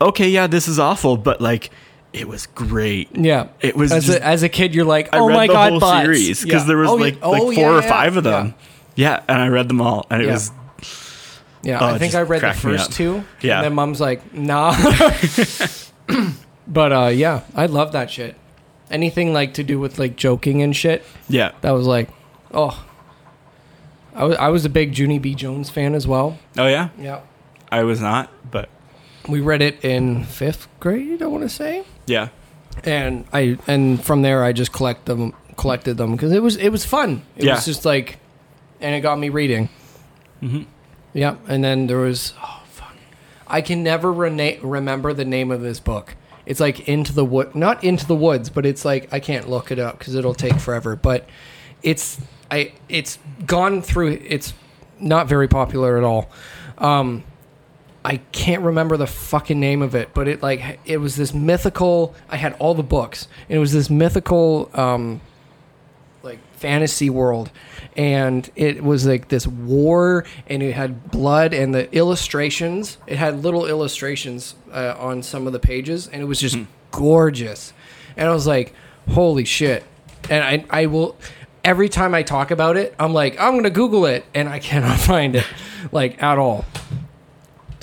okay, 0.00 0.28
yeah, 0.28 0.46
this 0.46 0.66
is 0.68 0.78
awful, 0.78 1.16
but 1.16 1.40
like, 1.40 1.70
it 2.16 2.26
was 2.26 2.46
great. 2.46 3.08
Yeah, 3.14 3.48
It 3.60 3.76
was 3.76 3.92
as 3.92 4.06
just- 4.06 4.18
a, 4.18 4.24
as 4.24 4.42
a 4.42 4.48
kid, 4.48 4.74
you're 4.74 4.84
like, 4.86 5.14
I 5.14 5.18
oh 5.18 5.28
read 5.28 5.34
my 5.34 5.46
the 5.46 5.52
god, 5.52 5.70
whole 5.72 5.80
butts. 5.80 6.04
series 6.04 6.42
because 6.42 6.62
Yeah. 6.62 6.66
there 6.68 6.76
was 6.78 6.88
Oh, 6.90 6.94
like 6.94 7.18
yeah. 7.20 7.26
like 7.26 7.42
Oh, 7.42 7.52
four 7.52 7.52
yeah, 7.54 7.78
or 7.78 7.82
five 7.82 8.16
of 8.16 8.24
them. 8.24 8.54
Yeah. 8.94 9.20
and 9.28 9.40
I 9.42 9.48
read 9.48 9.68
them 9.68 9.80
all, 9.80 10.06
and 10.10 10.22
it 10.22 10.26
Yeah. 10.26 10.32
was 10.32 10.50
Yeah, 11.62 11.78
Oh, 11.80 11.86
I 11.94 11.98
think 11.98 12.14
I 12.14 12.22
read 12.22 12.42
the 12.42 12.52
first 12.54 12.92
two. 12.92 13.24
Yeah. 13.42 13.56
and 13.56 13.64
then 13.64 13.74
mom's 13.74 14.00
like, 14.00 14.32
nah. 14.34 14.72
but 16.66 16.92
uh, 16.92 17.06
yeah, 17.08 17.42
I 17.54 17.66
love 17.66 17.92
that 17.92 18.10
shit. 18.10 18.36
Anything 18.90 19.32
like 19.32 19.54
to 19.54 19.64
do 19.64 19.78
with 19.80 19.98
like 19.98 20.16
joking 20.16 20.62
and 20.62 20.74
shit. 20.74 21.04
yeah, 21.28 21.52
That 21.62 21.72
was 21.72 21.86
like, 21.86 22.08
oh. 22.52 22.84
I 24.14 24.24
was 24.24 24.36
I 24.38 24.48
was 24.48 24.64
a 24.64 24.70
big 24.70 24.96
Junie 24.96 25.18
B. 25.18 25.34
Jones 25.34 25.68
fan 25.68 25.94
as 25.94 26.06
well. 26.06 26.38
oh 26.56 26.66
yeah, 26.66 26.88
Yeah, 26.98 27.20
I 27.70 27.82
was 27.82 28.00
not, 28.00 28.30
but 28.50 28.70
we 29.28 29.40
read 29.40 29.60
it 29.60 29.84
in 29.84 30.24
fifth 30.24 30.68
grade. 30.80 31.20
I 31.20 31.26
want 31.26 31.42
to 31.42 31.48
say. 31.50 31.84
Yeah, 32.06 32.28
and 32.84 33.24
I 33.32 33.58
and 33.66 34.02
from 34.02 34.22
there 34.22 34.44
I 34.44 34.52
just 34.52 34.72
collect 34.72 35.06
them 35.06 35.32
collected 35.56 35.96
them 35.96 36.12
because 36.12 36.32
it 36.32 36.42
was 36.42 36.56
it 36.56 36.70
was 36.70 36.84
fun. 36.84 37.22
It 37.36 37.44
Yeah. 37.44 37.54
was 37.54 37.64
just 37.64 37.84
like, 37.84 38.18
and 38.80 38.94
it 38.94 39.00
got 39.00 39.18
me 39.18 39.28
reading. 39.28 39.68
hmm 40.40 40.62
Yeah, 41.12 41.36
and 41.48 41.62
then 41.64 41.86
there 41.86 41.98
was 41.98 42.32
oh 42.42 42.62
fuck, 42.68 42.94
I 43.46 43.60
can 43.60 43.82
never 43.82 44.12
rena- 44.12 44.58
remember 44.62 45.12
the 45.12 45.24
name 45.24 45.50
of 45.50 45.60
this 45.62 45.80
book. 45.80 46.14
It's 46.44 46.60
like 46.60 46.88
into 46.88 47.12
the 47.12 47.24
wood, 47.24 47.54
not 47.54 47.82
into 47.82 48.06
the 48.06 48.14
woods, 48.14 48.50
but 48.50 48.64
it's 48.66 48.84
like 48.84 49.12
I 49.12 49.18
can't 49.20 49.48
look 49.48 49.72
it 49.72 49.78
up 49.78 49.98
because 49.98 50.14
it'll 50.14 50.34
take 50.34 50.60
forever. 50.60 50.94
But 50.94 51.26
it's 51.82 52.20
I 52.50 52.72
it's 52.88 53.18
gone 53.46 53.82
through. 53.82 54.20
It's 54.24 54.52
not 55.00 55.26
very 55.26 55.48
popular 55.48 55.98
at 55.98 56.04
all. 56.04 56.30
Um, 56.78 57.24
I 58.06 58.18
can't 58.30 58.62
remember 58.62 58.96
the 58.96 59.08
fucking 59.08 59.58
name 59.58 59.82
of 59.82 59.96
it, 59.96 60.10
but 60.14 60.28
it 60.28 60.40
like 60.40 60.78
it 60.84 60.98
was 60.98 61.16
this 61.16 61.34
mythical. 61.34 62.14
I 62.28 62.36
had 62.36 62.52
all 62.60 62.72
the 62.72 62.84
books, 62.84 63.26
and 63.48 63.56
it 63.56 63.58
was 63.58 63.72
this 63.72 63.90
mythical, 63.90 64.70
um, 64.74 65.20
like 66.22 66.38
fantasy 66.52 67.10
world, 67.10 67.50
and 67.96 68.48
it 68.54 68.84
was 68.84 69.06
like 69.06 69.26
this 69.26 69.48
war, 69.48 70.24
and 70.46 70.62
it 70.62 70.74
had 70.74 71.10
blood, 71.10 71.52
and 71.52 71.74
the 71.74 71.92
illustrations. 71.92 72.96
It 73.08 73.16
had 73.16 73.42
little 73.42 73.66
illustrations 73.66 74.54
uh, 74.70 74.94
on 74.96 75.24
some 75.24 75.48
of 75.48 75.52
the 75.52 75.58
pages, 75.58 76.06
and 76.06 76.22
it 76.22 76.26
was 76.26 76.38
just 76.38 76.58
gorgeous. 76.92 77.72
And 78.16 78.28
I 78.28 78.32
was 78.32 78.46
like, 78.46 78.72
"Holy 79.08 79.44
shit!" 79.44 79.82
And 80.30 80.44
I 80.44 80.64
I 80.70 80.86
will. 80.86 81.16
Every 81.64 81.88
time 81.88 82.14
I 82.14 82.22
talk 82.22 82.52
about 82.52 82.76
it, 82.76 82.94
I'm 83.00 83.12
like, 83.12 83.36
I'm 83.40 83.56
gonna 83.56 83.68
Google 83.68 84.06
it, 84.06 84.24
and 84.32 84.48
I 84.48 84.60
cannot 84.60 85.00
find 85.10 85.34
it, 85.34 85.46
like 85.90 86.22
at 86.22 86.38
all 86.38 86.64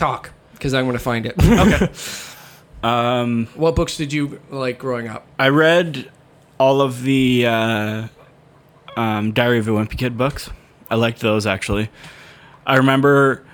talk 0.03 0.31
because 0.53 0.73
I'm 0.73 0.85
going 0.85 0.97
to 0.97 1.03
find 1.03 1.25
it. 1.25 1.35
okay. 1.41 1.89
um, 2.83 3.47
what 3.55 3.75
books 3.75 3.95
did 3.95 4.11
you 4.11 4.39
like 4.49 4.77
growing 4.77 5.07
up? 5.07 5.25
I 5.39 5.49
read 5.49 6.11
all 6.59 6.81
of 6.81 7.03
the 7.03 7.45
uh, 7.47 8.07
um, 8.97 9.31
Diary 9.31 9.59
of 9.59 9.67
a 9.67 9.71
Wimpy 9.71 9.97
Kid 9.97 10.17
books. 10.17 10.49
I 10.89 10.95
liked 10.95 11.21
those 11.21 11.45
actually. 11.47 11.89
I 12.65 12.77
remember 12.77 13.45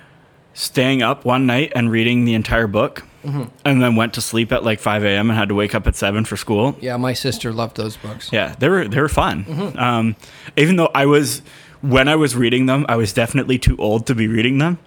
staying 0.54 1.02
up 1.02 1.24
one 1.24 1.46
night 1.46 1.72
and 1.74 1.90
reading 1.90 2.24
the 2.24 2.34
entire 2.34 2.66
book, 2.66 3.04
and 3.22 3.82
then 3.82 3.96
went 3.96 4.14
to 4.14 4.20
sleep 4.20 4.50
at 4.50 4.64
like 4.64 4.80
5 4.80 5.04
a.m. 5.04 5.30
and 5.30 5.38
had 5.38 5.48
to 5.48 5.54
wake 5.54 5.74
up 5.74 5.86
at 5.86 5.94
seven 5.94 6.24
for 6.24 6.36
school. 6.36 6.76
Yeah, 6.80 6.96
my 6.96 7.12
sister 7.12 7.52
loved 7.52 7.76
those 7.76 7.96
books. 7.96 8.32
Yeah, 8.32 8.54
they 8.58 8.68
were 8.68 8.88
they 8.88 9.00
were 9.00 9.08
fun. 9.08 9.44
Mm-hmm. 9.44 9.78
Um, 9.78 10.16
even 10.56 10.76
though 10.76 10.90
I 10.94 11.06
was 11.06 11.42
when 11.80 12.08
I 12.08 12.16
was 12.16 12.34
reading 12.34 12.66
them, 12.66 12.86
I 12.88 12.96
was 12.96 13.12
definitely 13.12 13.58
too 13.58 13.76
old 13.78 14.06
to 14.06 14.14
be 14.14 14.26
reading 14.26 14.58
them 14.58 14.78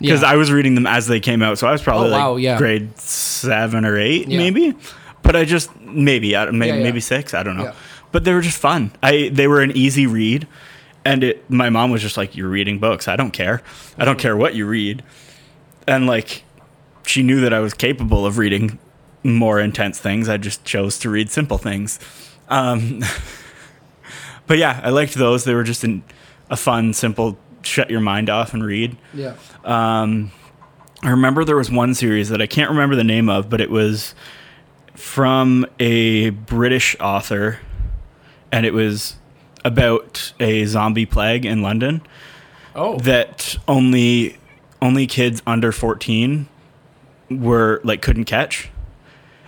because 0.00 0.22
Yeah. 0.22 0.30
I 0.30 0.36
was 0.36 0.50
reading 0.50 0.74
them 0.74 0.86
as 0.86 1.06
they 1.06 1.20
came 1.20 1.42
out. 1.42 1.58
So 1.58 1.66
I 1.68 1.72
was 1.72 1.82
probably 1.82 2.08
Oh, 2.08 2.12
like 2.12 2.20
wow, 2.20 2.36
yeah. 2.36 2.58
grade 2.58 2.98
seven 2.98 3.84
or 3.84 3.96
eight, 3.98 4.28
Yeah. 4.28 4.38
maybe. 4.38 4.74
But 5.22 5.36
I 5.36 5.44
just 5.44 5.70
maybe 5.80 6.36
I 6.36 6.50
maybe, 6.50 6.82
maybe 6.82 7.00
six. 7.00 7.34
I 7.34 7.42
don't 7.42 7.56
know. 7.56 7.72
But 8.12 8.24
they 8.24 8.32
were 8.34 8.40
just 8.40 8.58
fun. 8.58 8.90
I 9.02 9.30
they 9.32 9.46
were 9.46 9.60
an 9.60 9.70
easy 9.76 10.06
read, 10.06 10.48
and 11.04 11.22
it. 11.22 11.48
My 11.50 11.70
mom 11.70 11.90
was 11.90 12.02
just 12.02 12.16
like, 12.16 12.36
"You're 12.36 12.48
reading 12.48 12.78
books. 12.80 13.06
I 13.06 13.14
don't 13.16 13.30
care. 13.30 13.62
I 13.98 14.04
don't 14.04 14.18
care 14.18 14.36
what 14.36 14.54
you 14.54 14.66
read." 14.66 15.02
And 15.86 16.06
like, 16.06 16.42
she 17.06 17.22
knew 17.22 17.40
that 17.42 17.52
I 17.52 17.60
was 17.60 17.74
capable 17.74 18.26
of 18.26 18.38
reading 18.38 18.78
more 19.22 19.60
intense 19.60 19.98
things. 20.00 20.28
I 20.28 20.38
just 20.38 20.64
chose 20.64 20.98
to 21.00 21.10
read 21.10 21.30
simple 21.30 21.58
things. 21.58 22.00
Um, 22.48 23.02
but 24.46 24.58
yeah, 24.58 24.80
I 24.82 24.90
liked 24.90 25.14
those. 25.14 25.44
They 25.44 25.54
were 25.54 25.62
just 25.62 25.84
an, 25.84 26.02
a 26.48 26.56
fun, 26.56 26.92
simple, 26.92 27.38
shut 27.62 27.90
your 27.90 28.00
mind 28.00 28.28
off 28.30 28.54
and 28.54 28.64
read. 28.64 28.96
Yeah. 29.14 29.34
Um, 29.64 30.30
I 31.02 31.10
remember 31.10 31.44
there 31.44 31.56
was 31.56 31.70
one 31.70 31.94
series 31.94 32.28
that 32.28 32.42
I 32.42 32.46
can't 32.46 32.70
remember 32.70 32.94
the 32.96 33.04
name 33.04 33.28
of, 33.28 33.48
but 33.48 33.60
it 33.60 33.70
was 33.70 34.14
from 34.94 35.66
a 35.78 36.30
British 36.30 36.94
author, 37.00 37.58
and 38.52 38.66
it 38.66 38.72
was 38.74 39.16
about 39.64 40.32
a 40.40 40.64
zombie 40.66 41.06
plague 41.06 41.44
in 41.44 41.62
London 41.62 42.02
Oh. 42.74 42.98
that 42.98 43.56
only 43.68 44.36
only 44.80 45.06
kids 45.06 45.42
under 45.46 45.72
14 45.72 46.48
were 47.30 47.80
like 47.84 48.00
couldn't 48.00 48.24
catch 48.24 48.70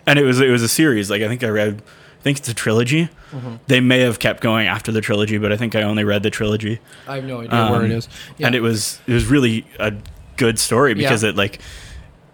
and 0.06 0.18
it 0.18 0.24
was 0.24 0.38
it 0.40 0.50
was 0.50 0.62
a 0.62 0.68
series 0.68 1.08
like 1.10 1.22
i 1.22 1.28
think 1.28 1.42
i 1.42 1.48
read 1.48 1.80
I 2.20 2.22
think 2.22 2.38
it's 2.38 2.48
a 2.48 2.54
trilogy. 2.54 3.08
Mm-hmm. 3.32 3.54
They 3.66 3.80
may 3.80 4.00
have 4.00 4.18
kept 4.18 4.40
going 4.42 4.66
after 4.66 4.92
the 4.92 5.00
trilogy, 5.00 5.38
but 5.38 5.52
I 5.52 5.56
think 5.56 5.74
I 5.74 5.82
only 5.82 6.04
read 6.04 6.22
the 6.22 6.30
trilogy. 6.30 6.78
I 7.08 7.16
have 7.16 7.24
no 7.24 7.40
idea 7.40 7.50
where 7.70 7.80
Um, 7.80 7.84
it 7.86 7.90
is. 7.92 8.08
Yeah. 8.38 8.46
and 8.48 8.54
it 8.54 8.60
was 8.60 9.00
it 9.06 9.12
was 9.14 9.24
really 9.26 9.64
a 9.78 9.92
good 10.36 10.58
story 10.58 10.94
because 10.94 11.22
Yeah. 11.22 11.30
it 11.30 11.36
like 11.36 11.58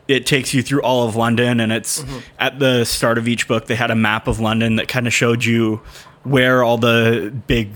it 0.09 0.25
takes 0.27 0.55
you 0.55 0.63
through 0.63 0.83
all 0.83 1.07
of 1.07 1.15
London 1.17 1.61
and 1.61 1.71
it's 1.73 2.03
Mm-hmm. 2.03 2.19
at 2.39 2.59
the 2.59 2.85
start 2.85 3.19
of 3.19 3.29
each 3.29 3.47
book 3.49 3.67
they 3.67 3.75
had 3.77 3.91
a 3.91 3.95
map 3.95 4.27
of 4.27 4.41
London 4.41 4.77
that 4.77 4.89
kind 4.89 5.07
of 5.07 5.13
showed 5.15 5.45
you 5.45 5.81
where 6.25 6.63
all 6.65 6.79
the 6.79 7.33
big 7.47 7.71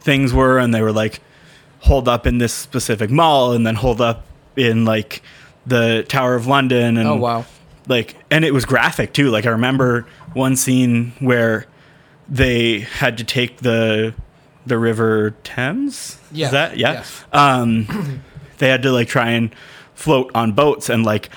things 0.00 0.32
were 0.32 0.58
and 0.58 0.72
they 0.74 0.80
were 0.82 0.92
like 0.92 1.20
hold 1.80 2.08
up 2.08 2.26
in 2.26 2.38
this 2.38 2.52
specific 2.52 3.10
mall 3.10 3.52
and 3.52 3.66
then 3.66 3.74
hold 3.74 4.00
up 4.00 4.24
in 4.56 4.84
like 4.84 5.22
the 5.66 6.04
Tower 6.08 6.34
of 6.34 6.46
London 6.46 6.96
and 6.96 7.08
oh 7.08 7.16
wow. 7.16 7.44
like 7.88 8.14
and 8.30 8.44
it 8.44 8.52
was 8.54 8.64
graphic 8.64 9.12
too 9.12 9.30
like 9.30 9.44
i 9.46 9.50
remember 9.50 10.06
one 10.34 10.56
scene 10.56 11.12
where 11.20 11.66
they 12.30 12.80
had 12.80 13.18
to 13.18 13.24
take 13.24 13.58
the 13.58 14.14
the 14.66 14.78
river 14.78 15.34
thames 15.42 16.18
Yeah, 16.30 16.46
is 16.46 16.52
that 16.52 16.76
yeah 16.76 16.92
yes. 16.92 17.24
um 17.32 18.22
they 18.58 18.68
had 18.68 18.82
to 18.82 18.92
like 18.92 19.08
try 19.08 19.30
and 19.30 19.54
float 19.94 20.30
on 20.34 20.52
boats 20.52 20.88
and 20.88 21.04
like 21.04 21.30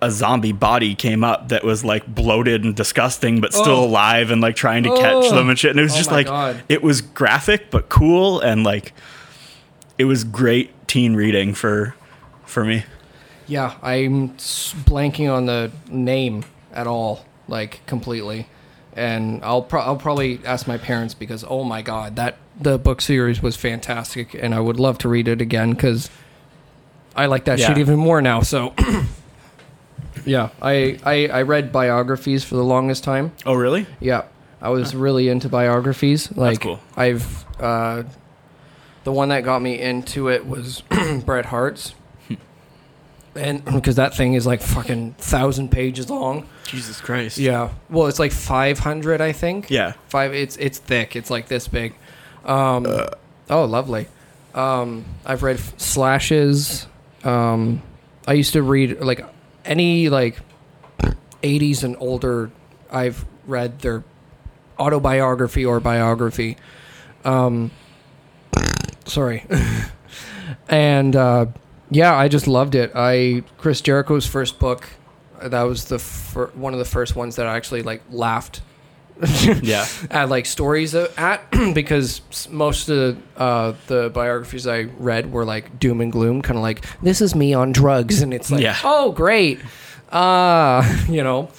a 0.00 0.10
zombie 0.10 0.52
body 0.52 0.94
came 0.94 1.22
up 1.24 1.48
that 1.48 1.64
was 1.64 1.84
like 1.84 2.06
bloated 2.06 2.64
and 2.64 2.74
disgusting 2.76 3.40
but 3.40 3.52
still 3.52 3.80
Oh. 3.80 3.84
alive 3.84 4.30
and 4.30 4.40
like 4.40 4.54
trying 4.56 4.82
to 4.84 4.90
catch 4.90 5.14
Oh. 5.26 5.34
them 5.34 5.48
and 5.48 5.58
shit 5.58 5.70
and 5.72 5.80
it 5.80 5.84
was 5.84 5.94
Oh 5.94 5.96
just 5.98 6.10
like 6.10 6.26
God. 6.26 6.62
it 6.68 6.82
was 6.82 7.00
graphic 7.00 7.70
but 7.70 7.88
cool 7.88 8.40
and 8.40 8.64
like 8.64 8.92
it 9.98 10.04
was 10.04 10.24
great 10.24 10.70
teen 10.88 11.14
reading 11.14 11.54
for 11.54 11.94
for 12.44 12.64
me 12.64 12.84
Yeah, 13.46 13.74
I'm 13.82 14.30
blanking 14.30 15.32
on 15.32 15.46
the 15.46 15.70
name 15.88 16.44
at 16.72 16.86
all, 16.86 17.24
like 17.48 17.80
completely. 17.86 18.46
And 18.94 19.42
I'll 19.42 19.62
pro- 19.62 19.80
I'll 19.80 19.96
probably 19.96 20.40
ask 20.44 20.66
my 20.66 20.76
parents 20.78 21.14
because 21.14 21.44
oh 21.48 21.64
my 21.64 21.80
god, 21.82 22.16
that 22.16 22.36
the 22.60 22.78
book 22.78 23.00
series 23.00 23.42
was 23.42 23.56
fantastic, 23.56 24.34
and 24.34 24.54
I 24.54 24.60
would 24.60 24.78
love 24.78 24.98
to 24.98 25.08
read 25.08 25.28
it 25.28 25.40
again 25.40 25.70
because 25.72 26.10
I 27.16 27.26
like 27.26 27.44
that 27.46 27.58
Yeah. 27.58 27.68
shit 27.68 27.78
even 27.78 27.98
more 27.98 28.20
now. 28.22 28.40
So. 28.42 28.74
Yeah, 30.24 30.50
I, 30.60 30.98
I 31.04 31.26
I 31.28 31.42
read 31.42 31.72
biographies 31.72 32.44
for 32.44 32.54
the 32.54 32.62
longest 32.62 33.02
time. 33.02 33.32
oh 33.46 33.54
really 33.54 33.86
Yeah, 33.98 34.24
I 34.60 34.68
was 34.68 34.94
really 34.94 35.28
into 35.28 35.48
biographies. 35.48 36.30
Like, 36.36 36.60
cool. 36.60 36.78
I've 36.96 37.44
uh, 37.60 38.04
the 39.04 39.10
one 39.10 39.30
that 39.30 39.42
got 39.42 39.62
me 39.62 39.80
into 39.80 40.28
it 40.28 40.46
was 40.46 40.82
Bret 41.24 41.46
Hart's, 41.46 41.94
and 43.34 43.64
because 43.74 43.96
that 43.96 44.14
thing 44.14 44.34
is 44.34 44.46
like 44.46 44.60
fucking 44.60 45.12
thousand 45.14 45.70
pages 45.70 46.10
long. 46.10 46.46
jesus 46.66 47.00
christ 47.00 47.38
Yeah, 47.38 47.70
well, 47.90 48.06
it's 48.06 48.18
like 48.18 48.32
five 48.32 48.78
hundred, 48.78 49.20
I 49.20 49.32
think. 49.32 49.70
yeah 49.70 49.92
five. 50.08 50.34
It's 50.34 50.56
it's 50.56 50.78
thick. 50.78 51.16
It's 51.16 51.30
like 51.30 51.48
this 51.48 51.68
big. 51.68 51.94
Um, 52.44 52.86
oh, 53.50 53.64
lovely. 53.64 54.08
Um, 54.54 55.04
I've 55.24 55.42
read 55.42 55.56
f- 55.56 55.78
Slash's. 55.78 56.86
Um, 57.24 57.82
I 58.26 58.32
used 58.34 58.52
to 58.54 58.62
read 58.62 59.00
like 59.00 59.24
any 59.64 60.08
like 60.08 60.40
80s 61.42 61.84
and 61.84 61.96
older. 62.00 62.50
I've 62.90 63.24
read 63.46 63.78
their 63.80 64.04
autobiography 64.78 65.64
or 65.64 65.80
biography. 65.80 66.56
Um, 67.24 67.70
sorry. 69.06 69.44
and 70.68 71.14
uh, 71.16 71.46
yeah, 71.92 72.14
I 72.16 72.28
just 72.28 72.46
loved 72.46 72.74
it. 72.74 72.92
I 72.94 73.42
Chris 73.58 73.80
Jericho's 73.80 74.26
first 74.26 74.58
book. 74.58 74.88
uh, 75.40 75.48
That 75.48 75.62
was 75.62 75.84
the 75.86 75.98
fir- 75.98 76.50
one 76.54 76.72
of 76.72 76.78
the 76.78 76.84
first 76.84 77.14
ones 77.16 77.36
that 77.36 77.46
I 77.46 77.56
actually 77.56 77.82
like 77.82 78.02
laughed 78.10 78.62
yeah 79.62 79.86
at 80.10 80.28
like 80.30 80.46
stories 80.46 80.94
at 80.94 81.40
because 81.74 82.22
most 82.50 82.88
of 82.88 82.96
the, 82.96 83.16
uh, 83.40 83.74
the 83.86 84.10
biographies 84.10 84.66
I 84.66 84.82
read 84.98 85.30
were 85.30 85.44
like 85.44 85.78
doom 85.78 86.00
and 86.00 86.10
gloom, 86.10 86.42
kind 86.42 86.56
of 86.56 86.62
like 86.62 86.84
this 87.02 87.20
is 87.20 87.34
me 87.34 87.54
on 87.54 87.72
drugs, 87.72 88.22
and 88.22 88.32
it's 88.34 88.50
like 88.50 88.62
Yeah. 88.62 88.76
oh 88.82 89.12
great, 89.12 89.60
uh, 90.10 90.82
you 91.08 91.22
know. 91.22 91.50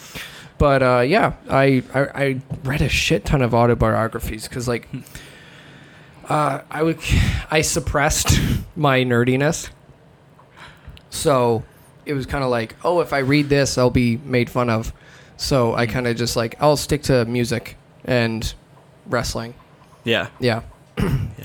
But 0.58 0.82
uh, 0.84 1.00
yeah, 1.02 1.34
I, 1.50 1.84
I 1.94 2.00
I 2.24 2.42
read 2.64 2.82
a 2.82 2.90
shit 2.90 3.24
ton 3.26 3.42
of 3.42 3.54
autobiographies 3.54 4.48
because 4.48 4.68
like 4.68 4.88
uh, 6.30 6.62
I 6.70 6.84
would 6.84 7.00
I 7.52 7.62
suppressed 7.62 8.40
my 8.76 9.04
nerdiness, 9.04 9.70
so 11.14 11.64
it 12.06 12.14
was 12.14 12.26
kind 12.26 12.44
of 12.44 12.50
like 12.50 12.76
oh 12.84 13.00
if 13.00 13.14
I 13.14 13.20
read 13.20 13.50
this 13.50 13.78
I'll 13.78 13.90
be 13.90 14.18
made 14.18 14.50
fun 14.50 14.70
of. 14.70 14.92
So 15.38 15.74
I 15.74 15.88
kind 15.88 16.08
of 16.08 16.16
just 16.16 16.36
like 16.36 16.56
I'll 16.62 16.78
stick 16.78 17.04
to 17.04 17.26
music 17.26 17.78
and 18.06 18.54
wrestling. 19.06 19.54
Yeah. 20.04 20.28
Yeah. 20.40 20.62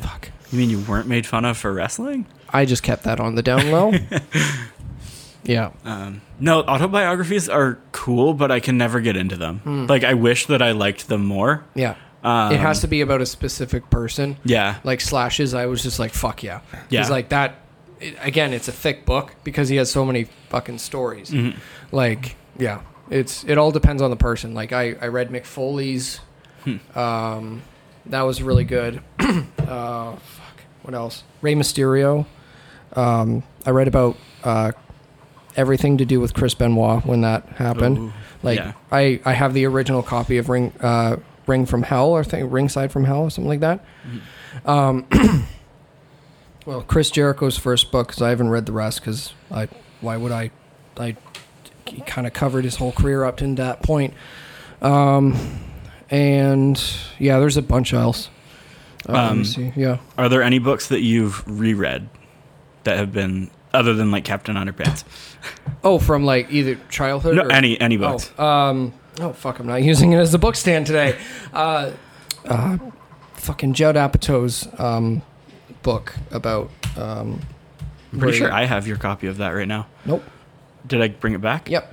Fuck. 0.02 0.30
You 0.50 0.58
mean 0.58 0.70
you 0.70 0.80
weren't 0.80 1.08
made 1.08 1.26
fun 1.26 1.44
of 1.44 1.56
for 1.56 1.72
wrestling? 1.72 2.26
I 2.50 2.64
just 2.64 2.82
kept 2.82 3.04
that 3.04 3.18
on 3.20 3.34
the 3.34 3.42
down 3.42 3.70
low. 3.70 3.92
yeah. 5.44 5.70
Um, 5.84 6.20
no, 6.38 6.60
autobiographies 6.62 7.48
are 7.48 7.78
cool, 7.92 8.34
but 8.34 8.50
I 8.50 8.60
can 8.60 8.78
never 8.78 9.00
get 9.00 9.16
into 9.16 9.36
them. 9.36 9.86
Like, 9.86 10.04
I 10.04 10.14
wish 10.14 10.46
that 10.46 10.62
I 10.62 10.72
liked 10.72 11.08
them 11.08 11.24
more. 11.24 11.64
Yeah. 11.74 11.96
Um, 12.22 12.52
it 12.52 12.60
has 12.60 12.80
to 12.80 12.88
be 12.88 13.00
about 13.00 13.20
a 13.20 13.26
specific 13.26 13.88
person. 13.90 14.36
Yeah. 14.44 14.78
Like 14.84 15.00
Slash's, 15.00 15.54
I 15.54 15.66
was 15.66 15.82
just 15.82 15.98
like, 15.98 16.12
fuck 16.12 16.42
yeah. 16.42 16.60
Yeah. 16.90 17.08
Like 17.08 17.30
that, 17.30 17.56
it, 18.00 18.16
again, 18.20 18.52
it's 18.52 18.68
a 18.68 18.72
thick 18.72 19.04
book 19.04 19.34
because 19.44 19.68
he 19.68 19.76
has 19.76 19.90
so 19.90 20.04
many 20.04 20.24
fucking 20.48 20.78
stories. 20.78 21.30
Mhm. 21.30 21.56
Like, 21.92 22.36
yeah, 22.58 22.80
it's 23.10 23.44
it 23.44 23.58
all 23.58 23.70
depends 23.70 24.02
on 24.02 24.10
the 24.10 24.16
person. 24.16 24.54
Like 24.54 24.72
I, 24.72 24.94
I 25.00 25.06
read 25.08 25.30
Mick 25.30 25.44
Foley's, 25.44 26.20
Hmm. 26.64 26.98
um, 26.98 27.62
that 28.06 28.22
was 28.22 28.42
really 28.42 28.64
good. 28.64 29.00
uh, 29.18 30.12
fuck, 30.16 30.60
what 30.82 30.94
else? 30.94 31.22
Rey 31.40 31.54
Mysterio. 31.54 32.26
Um, 32.94 33.42
I 33.66 33.70
read 33.70 33.86
about 33.88 34.16
uh, 34.44 34.72
everything 35.56 35.98
to 35.98 36.04
do 36.04 36.20
with 36.20 36.34
Chris 36.34 36.54
Benoit 36.54 37.04
when 37.06 37.20
that 37.20 37.46
happened. 37.56 37.98
Ooh, 37.98 38.12
Like 38.42 38.58
yeah. 38.58 38.72
I, 38.90 39.20
I 39.24 39.32
have 39.34 39.52
the 39.54 39.66
original 39.66 40.02
copy 40.02 40.38
of 40.38 40.48
Ring 40.48 40.72
uh, 40.80 41.16
Ring 41.46 41.64
from 41.66 41.82
Hell 41.82 42.08
or 42.10 42.24
think 42.24 42.50
Ringside 42.52 42.90
from 42.92 43.04
Hell 43.04 43.22
or 43.22 43.30
something 43.30 43.48
like 43.48 43.60
that. 43.60 43.84
Mm-hmm. 44.06 44.70
Um, 44.70 45.06
well, 46.68 46.82
Chris 46.82 47.10
Jericho's 47.10 47.56
first 47.56 47.90
book 47.90 48.08
because 48.08 48.20
I 48.20 48.28
haven't 48.28 48.50
read 48.50 48.66
the 48.66 48.72
rest 48.72 49.00
because 49.00 49.32
I 49.50 49.68
why 50.02 50.18
would 50.18 50.32
I 50.32 50.50
I 50.98 51.16
he 51.86 52.02
kind 52.02 52.26
of 52.26 52.34
covered 52.34 52.64
his 52.64 52.76
whole 52.76 52.92
career 52.92 53.24
up 53.24 53.38
to 53.38 53.54
that 53.54 53.82
point. 53.82 54.12
Um, 54.82 55.34
and 56.10 56.78
yeah, 57.18 57.38
there's 57.38 57.56
a 57.56 57.62
bunch 57.62 57.94
else. 57.94 58.28
Uh, 59.08 59.12
let 59.12 59.32
me 59.32 59.38
Um, 59.40 59.44
see. 59.44 59.72
Yeah. 59.74 59.98
Are 60.18 60.28
there 60.28 60.42
any 60.42 60.58
books 60.58 60.88
that 60.88 61.00
you've 61.00 61.42
reread 61.48 62.10
that 62.84 62.98
have 62.98 63.12
been 63.12 63.50
other 63.72 63.94
than 63.94 64.10
like 64.10 64.24
Captain 64.24 64.54
Underpants? 64.56 65.04
Oh, 65.82 65.98
from 65.98 66.24
like 66.24 66.52
either 66.52 66.76
childhood 66.90 67.36
No, 67.36 67.44
or 67.44 67.52
any 67.52 67.80
any 67.80 67.96
books. 67.96 68.30
Oh, 68.38 68.44
um, 68.46 68.92
oh 69.20 69.32
fuck! 69.32 69.58
I'm 69.58 69.66
not 69.66 69.82
using 69.92 70.12
it 70.12 70.18
as 70.18 70.34
a 70.34 70.38
book 70.38 70.56
stand 70.56 70.86
today. 70.86 71.16
Uh, 71.54 71.92
uh, 72.44 72.76
fucking 73.34 73.72
Judd 73.72 73.94
Apatow's 73.96 74.68
um, 74.78 75.22
book 75.82 76.14
about. 76.30 76.70
Um, 76.96 77.40
I'm 78.12 78.18
pretty 78.20 78.38
sure 78.38 78.50
I 78.52 78.64
have 78.64 78.86
your 78.86 78.96
copy 78.96 79.26
of 79.26 79.36
that 79.38 79.50
right 79.50 79.68
now. 79.68 79.86
Nope. 80.06 80.22
Did 80.86 81.02
I 81.02 81.08
bring 81.08 81.34
it 81.34 81.40
back? 81.40 81.68
Yep. 81.68 81.92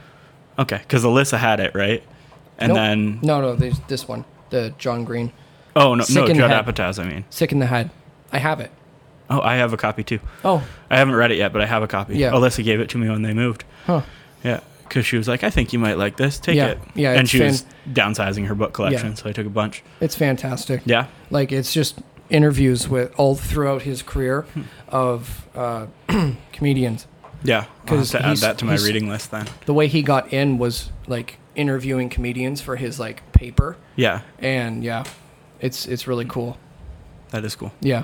Okay, 0.58 0.78
because 0.78 1.04
Alyssa 1.04 1.38
had 1.38 1.60
it 1.60 1.76
right, 1.76 2.02
and 2.58 2.70
Nope. 2.70 2.76
then 2.78 3.20
No, 3.22 3.42
no. 3.42 3.56
There's 3.56 3.80
this 3.88 4.08
one, 4.08 4.24
the 4.50 4.74
John 4.78 5.04
Green, 5.04 5.34
oh 5.76 5.96
no, 5.96 6.04
Sick 6.06 6.30
no, 6.30 6.34
Judd 6.34 6.52
Apatow's. 6.66 6.98
I 7.00 7.04
mean, 7.06 7.26
Sick 7.30 7.52
in 7.52 7.60
the 7.60 7.66
Head. 7.66 7.90
I 8.32 8.38
have 8.40 8.62
it. 8.62 8.72
oh, 9.30 9.42
I 9.42 9.56
have 9.56 9.74
a 9.74 9.78
copy 9.78 10.04
too. 10.06 10.20
Oh, 10.46 10.66
I 10.90 10.98
haven't 10.98 11.16
read 11.16 11.32
it 11.32 11.38
yet, 11.38 11.52
but 11.52 11.62
I 11.62 11.66
have 11.66 11.84
a 11.84 11.88
copy. 11.88 12.18
Yeah. 12.18 12.32
Alyssa 12.32 12.64
gave 12.64 12.80
it 12.80 12.90
to 12.92 12.98
me 12.98 13.10
when 13.10 13.22
they 13.24 13.34
moved. 13.34 13.66
huh. 13.86 14.02
Yeah, 14.46 14.62
because 14.88 15.06
she 15.06 15.18
was 15.18 15.28
like, 15.28 15.44
"I 15.44 15.50
think 15.50 15.74
you 15.74 15.80
might 15.80 15.98
like 15.98 16.16
this. 16.16 16.40
Take 16.40 16.56
Yeah, 16.56 16.68
it." 16.68 16.80
yeah, 16.96 17.14
and 17.14 17.28
she 17.30 17.42
was 17.44 17.66
downsizing 17.92 18.48
her 18.48 18.56
book 18.56 18.72
collection, 18.72 19.10
Yeah. 19.10 19.14
so 19.16 19.30
I 19.30 19.34
took 19.34 19.48
a 19.48 19.50
bunch. 19.50 19.84
It's 20.00 20.16
fantastic. 20.16 20.84
Yeah, 20.86 21.08
Like 21.32 21.52
it's 21.52 21.74
just 21.74 22.00
interviews 22.30 22.88
with 22.90 23.14
all 23.18 23.36
throughout 23.36 23.84
his 23.84 24.02
career 24.02 24.42
Hmm. 24.42 24.62
of 24.90 25.48
uh, 25.56 25.88
comedians. 26.54 27.08
yeah. 27.44 27.56
I'll 27.58 27.64
have 27.64 27.86
'Cause 27.86 28.12
to 28.12 28.26
add 28.26 28.38
that 28.38 28.58
to 28.60 28.66
my 28.66 28.76
reading 28.78 29.08
list 29.08 29.32
then. 29.32 29.46
The 29.66 29.74
way 29.74 29.88
he 29.88 30.02
got 30.02 30.34
in 30.34 30.58
was 30.58 30.90
like 31.08 31.38
interviewing 31.56 32.10
comedians 32.10 32.62
for 32.62 32.76
his 32.78 33.00
like 33.00 33.32
paper, 33.32 33.78
Yeah, 33.96 34.22
and 34.40 34.84
yeah, 34.84 35.04
it's 35.62 35.86
it's 35.86 36.08
really 36.08 36.26
cool. 36.26 36.58
that 37.30 37.46
is 37.46 37.56
cool. 37.56 37.72
Yeah. 37.82 38.04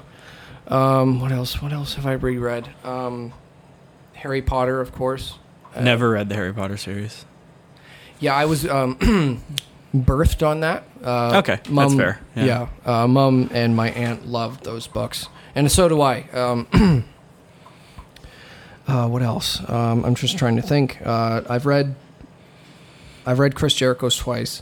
Um, 0.68 1.20
what 1.20 1.32
else? 1.32 1.62
What 1.62 1.74
else 1.74 1.96
have 1.96 2.06
I 2.06 2.14
reread? 2.14 2.70
Um, 2.84 3.34
Harry 4.14 4.42
Potter, 4.42 4.80
of 4.80 4.92
course. 4.94 5.40
Uh, 5.76 5.82
Never 5.82 6.12
read 6.12 6.30
the 6.30 6.36
Harry 6.36 6.54
Potter 6.54 6.78
series. 6.78 7.26
Yeah, 8.20 8.36
I 8.36 8.46
was 8.46 8.68
um, 8.68 9.42
birthed 9.96 10.46
on 10.46 10.62
that. 10.62 10.84
Uh, 11.04 11.38
Okay, 11.40 11.60
that's 11.70 11.94
fair. 11.96 12.20
Yeah, 12.36 12.46
Yeah. 12.46 12.68
uh, 13.04 13.08
mom 13.08 13.50
and 13.54 13.76
my 13.76 13.90
aunt 13.92 14.28
loved 14.28 14.64
those 14.64 14.88
books, 14.88 15.28
and 15.56 15.72
so 15.72 15.90
do 15.90 16.02
I. 16.02 16.26
Um, 16.34 16.68
uh, 18.88 19.08
what 19.08 19.22
else? 19.22 19.68
Um, 19.70 20.04
I'm 20.06 20.16
just 20.16 20.38
trying 20.38 20.56
to 20.58 20.62
think. 20.62 21.00
Uh, 21.06 21.42
I've 21.50 21.66
read, 21.66 21.96
I've 23.26 23.40
read 23.40 23.56
Chris 23.56 23.74
Jericho's 23.74 24.18
twice. 24.18 24.62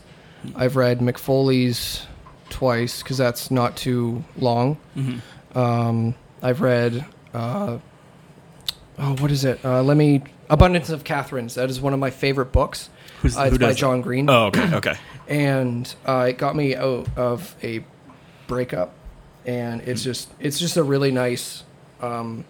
I've 0.56 0.76
read 0.76 1.00
Mick 1.00 1.18
Foley's 1.18 2.06
twice 2.50 3.04
because 3.04 3.18
that's 3.18 3.52
not 3.52 3.76
too 3.76 4.24
long. 4.38 4.78
Mm-hmm. 4.96 5.58
Um, 5.58 6.16
I've 6.42 6.62
read, 6.62 7.06
uh, 7.34 7.78
oh, 8.98 9.16
what 9.18 9.32
is 9.32 9.44
it? 9.46 9.64
Uh, 9.64 9.84
let 9.84 9.98
me. 9.98 10.24
Abundance 10.50 10.90
of 10.90 11.04
Catherines. 11.04 11.56
That 11.56 11.70
is 11.70 11.80
one 11.82 11.94
of 11.94 12.00
my 12.00 12.10
favorite 12.10 12.52
books. 12.52 12.90
Who's, 13.22 13.38
Uh, 13.38 13.44
it's 13.44 13.58
by? 13.58 13.74
John 13.74 14.02
Green. 14.02 14.30
Oh, 14.30 14.46
okay, 14.46 14.74
okay. 14.76 14.96
and 15.30 15.94
uh, 16.06 16.26
it 16.30 16.38
got 16.38 16.56
me 16.56 16.76
out 16.76 17.08
of 17.16 17.56
a 17.64 17.84
breakup 18.48 18.94
and 19.46 19.82
it's 19.82 20.04
just 20.04 20.28
it's 20.40 20.60
just 20.60 20.76
a 20.76 20.84
really 20.84 21.12
nice 21.12 21.64
um, 22.02 22.44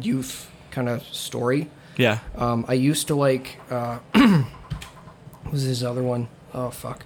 youth 0.00 0.50
kind 0.70 0.88
of 0.88 1.02
story 1.04 1.68
Yeah. 1.96 2.20
um, 2.36 2.64
i 2.68 2.74
used 2.74 3.08
to 3.08 3.14
like 3.14 3.58
uh, 3.70 3.98
what 4.12 5.52
was 5.52 5.66
this 5.66 5.82
other 5.82 6.02
one? 6.02 6.28
Oh 6.54 6.70
fuck 6.70 7.04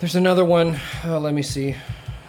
there's 0.00 0.14
another 0.14 0.44
one 0.44 0.78
uh, 1.04 1.18
let 1.18 1.32
me 1.34 1.42
see 1.42 1.74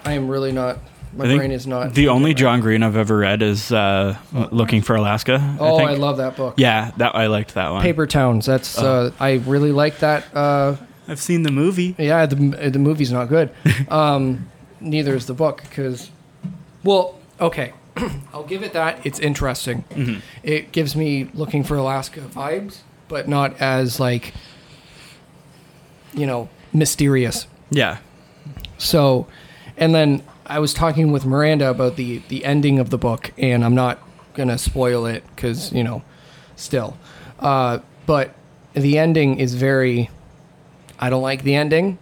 i 0.05 0.13
am 0.13 0.27
really 0.29 0.51
not 0.51 0.79
my 1.13 1.25
I 1.25 1.35
brain 1.37 1.51
is 1.51 1.65
not 1.65 1.93
The 1.93 2.09
only 2.09 2.33
John 2.33 2.59
Green 2.59 2.83
I've 2.83 2.97
ever 2.97 3.17
read 3.17 3.41
is 3.41 3.71
uh, 3.71 4.17
Looking 4.51 4.81
for 4.81 4.95
Alaska. 4.95 5.57
oh 5.59 5.77
think. 5.77 5.89
I, 5.89 5.93
love 5.95 6.17
that 6.17 6.35
book 6.35 6.55
Yeah, 6.57 6.91
that 6.97 7.15
I 7.15 7.27
liked 7.27 7.53
that 7.55 7.71
one. 7.71 7.81
paper 7.81 8.05
towns 8.05 8.45
that's 8.45 8.77
Oh. 8.77 8.85
uh, 9.07 9.11
i 9.19 9.35
really 9.45 9.71
like 9.71 9.99
that 9.99 10.25
uh, 10.35 10.75
I've 11.07 11.19
seen 11.19 11.43
the 11.43 11.51
movie. 11.51 11.95
Yeah, 11.97 12.25
the 12.25 12.35
the 12.69 12.79
movie's 12.79 13.11
not 13.11 13.29
good. 13.29 13.49
Um, 13.89 14.49
neither 14.79 15.15
is 15.15 15.25
the 15.25 15.33
book 15.33 15.63
because, 15.63 16.11
well, 16.83 17.17
okay, 17.39 17.73
I'll 18.33 18.43
give 18.43 18.63
it 18.63 18.73
that. 18.73 19.05
It's 19.05 19.19
interesting. 19.19 19.83
Mm-hmm. 19.91 20.19
It 20.43 20.71
gives 20.71 20.95
me 20.95 21.29
looking 21.33 21.63
for 21.63 21.75
Alaska 21.75 22.21
vibes, 22.21 22.79
but 23.07 23.27
not 23.27 23.59
as 23.61 23.99
like, 23.99 24.33
you 26.13 26.25
know, 26.25 26.49
mysterious. 26.73 27.47
Yeah. 27.69 27.97
So, 28.77 29.27
and 29.77 29.95
then 29.95 30.23
I 30.45 30.59
was 30.59 30.73
talking 30.73 31.11
with 31.11 31.25
Miranda 31.25 31.69
about 31.69 31.95
the 31.95 32.21
the 32.27 32.45
ending 32.45 32.79
of 32.79 32.89
the 32.89 32.97
book, 32.97 33.31
and 33.37 33.63
I'm 33.65 33.75
not 33.75 33.99
gonna 34.33 34.57
spoil 34.57 35.05
it 35.05 35.23
because 35.35 35.71
you 35.73 35.83
know, 35.83 36.03
still, 36.55 36.97
uh, 37.39 37.79
but 38.05 38.33
the 38.73 38.97
ending 38.97 39.39
is 39.39 39.55
very. 39.55 40.09
I 40.99 41.09
don't 41.09 41.21
like 41.21 41.43
the 41.43 41.55
ending. 41.55 41.97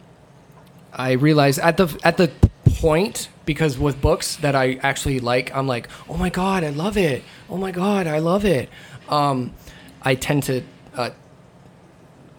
I 0.93 1.11
realize 1.13 1.59
at 1.59 1.77
the 1.77 1.87
at 2.03 2.17
the 2.17 2.31
point 2.79 3.29
because 3.45 3.77
with 3.77 4.01
books 4.01 4.37
that 4.37 4.55
I 4.55 4.79
actually 4.81 5.19
like, 5.19 5.53
I'm 5.55 5.67
like, 5.67 5.87
oh 6.09 6.17
my 6.17 6.29
god, 6.29 6.63
I 6.63 6.69
love 6.69 6.97
it. 6.97 7.23
Oh 7.49 7.57
my 7.57 7.71
god, 7.71 8.07
I 8.07 8.19
love 8.19 8.45
it. 8.45 8.69
Um, 9.09 9.51
I 10.01 10.15
tend 10.15 10.43
to 10.43 10.63
uh, 10.95 11.09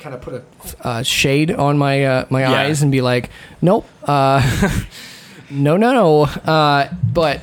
kind 0.00 0.14
of 0.14 0.20
put 0.22 0.34
a 0.34 0.42
uh, 0.86 1.02
shade 1.02 1.50
on 1.50 1.76
my 1.78 2.04
uh, 2.04 2.24
my 2.30 2.40
Yeah. 2.40 2.52
eyes 2.60 2.82
and 2.82 2.90
be 2.90 3.02
like, 3.02 3.30
nope, 3.60 3.86
uh, 4.04 4.40
no, 5.50 5.76
no, 5.76 5.92
no. 5.92 6.22
Uh, 6.24 6.88
but 7.12 7.40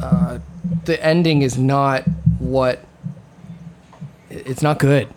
uh, 0.00 0.38
the 0.84 1.02
ending 1.04 1.42
is 1.42 1.58
not 1.58 2.04
what. 2.38 2.80
It's 4.30 4.62
not 4.62 4.78
good. 4.78 5.08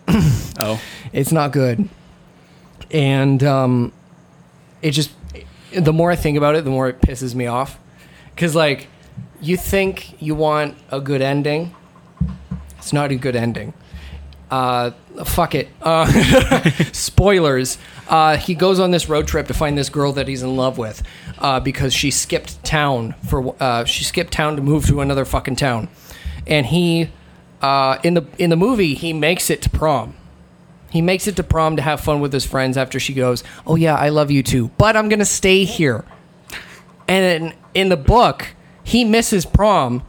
Oh. 0.60 0.78
It's 1.12 1.32
not 1.32 1.50
good. 1.50 1.88
And 2.90 3.42
um, 3.42 3.92
it 4.82 4.92
just, 4.92 5.10
the 5.72 5.92
more 5.92 6.10
I 6.10 6.16
think 6.16 6.36
about 6.36 6.54
it, 6.54 6.64
the 6.64 6.70
more 6.70 6.88
it 6.88 7.00
pisses 7.00 7.34
me 7.34 7.46
off. 7.46 7.78
Because, 8.34 8.54
like, 8.54 8.88
you 9.40 9.56
think 9.56 10.20
you 10.20 10.34
want 10.34 10.76
a 10.90 11.00
good 11.00 11.22
ending, 11.22 11.74
it's 12.78 12.92
not 12.92 13.10
a 13.10 13.16
good 13.16 13.36
ending. 13.36 13.74
Uh, 14.50 14.92
fuck 15.24 15.54
it. 15.54 15.68
Uh, 15.82 16.06
spoilers. 16.92 17.78
Uh, 18.08 18.36
he 18.36 18.54
goes 18.54 18.78
on 18.78 18.92
this 18.92 19.08
road 19.08 19.26
trip 19.26 19.48
to 19.48 19.54
find 19.54 19.76
this 19.76 19.88
girl 19.88 20.12
that 20.12 20.28
he's 20.28 20.42
in 20.42 20.56
love 20.56 20.78
with 20.78 21.02
uh, 21.38 21.58
because 21.58 21.92
she 21.92 22.10
skipped 22.10 22.62
town 22.64 23.14
for 23.28 23.56
uh, 23.60 23.84
she 23.84 24.04
skipped 24.04 24.32
town 24.32 24.54
to 24.56 24.62
move 24.62 24.86
to 24.86 25.00
another 25.00 25.24
fucking 25.24 25.56
town, 25.56 25.88
and 26.46 26.66
he 26.66 27.10
uh, 27.60 27.98
in 28.04 28.14
the 28.14 28.24
in 28.38 28.50
the 28.50 28.56
movie 28.56 28.94
he 28.94 29.12
makes 29.12 29.50
it 29.50 29.62
to 29.62 29.70
prom. 29.70 30.14
He 30.96 31.02
makes 31.02 31.26
it 31.26 31.36
to 31.36 31.42
prom 31.42 31.76
to 31.76 31.82
have 31.82 32.00
fun 32.00 32.20
with 32.20 32.32
his 32.32 32.46
friends 32.46 32.78
after 32.78 32.98
she 32.98 33.12
goes, 33.12 33.44
"Oh 33.66 33.76
yeah, 33.76 33.94
I 33.96 34.08
love 34.08 34.30
you 34.30 34.42
too, 34.42 34.70
but 34.78 34.96
I'm 34.96 35.10
gonna 35.10 35.26
stay 35.26 35.64
here." 35.64 36.06
And 37.06 37.44
in, 37.44 37.54
in 37.74 37.88
the 37.90 37.98
book, 37.98 38.54
he 38.82 39.04
misses 39.04 39.44
prom, 39.44 40.02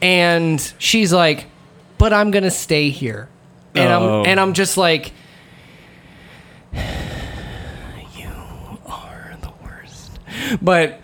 and 0.00 0.72
she's 0.78 1.12
like, 1.12 1.46
"But 1.98 2.12
I'm 2.12 2.30
gonna 2.30 2.52
stay 2.52 2.90
here," 2.90 3.28
and 3.74 3.92
Oh. 3.92 4.20
I'm 4.20 4.26
and 4.28 4.38
I'm 4.38 4.52
just 4.52 4.76
like, 4.76 5.10
"You 6.72 8.30
are 8.86 9.34
the 9.40 9.50
worst." 9.64 10.20
But 10.62 11.00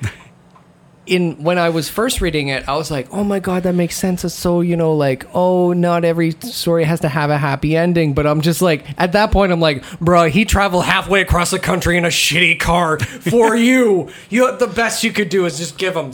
in 1.09 1.43
when 1.43 1.59
I 1.59 1.71
was 1.71 1.89
first 1.89 2.21
reading 2.21 2.49
it, 2.49 2.69
I 2.69 2.77
was 2.77 2.91
like, 2.91 3.09
"Oh 3.13 3.25
my 3.25 3.39
god, 3.41 3.63
that 3.65 3.75
makes 3.75 3.97
sense." 3.97 4.25
It's 4.25 4.35
so 4.35 4.61
you 4.61 4.77
know, 4.77 4.95
like, 4.95 5.27
oh, 5.35 5.73
not 5.73 6.05
every 6.05 6.33
story 6.33 6.85
has 6.85 7.01
to 7.01 7.09
have 7.09 7.31
a 7.31 7.39
happy 7.39 7.77
ending. 7.77 8.15
But 8.15 8.27
I'm 8.27 8.41
just 8.41 8.63
like, 8.63 8.85
at 8.99 9.13
that 9.13 9.33
point, 9.33 9.53
I'm 9.53 9.61
like, 9.61 9.85
bro, 10.01 10.29
he 10.29 10.45
traveled 10.45 10.85
halfway 10.85 11.21
across 11.21 11.51
the 11.51 11.59
country 11.59 11.97
in 11.97 12.05
a 12.05 12.09
shitty 12.09 12.61
car 12.61 12.99
for 12.99 13.57
you. 13.69 14.11
You, 14.31 14.57
the 14.57 14.67
best 14.67 15.03
you 15.05 15.13
could 15.13 15.29
do 15.29 15.47
is 15.47 15.59
just 15.59 15.79
give 15.79 15.97
him, 15.97 16.13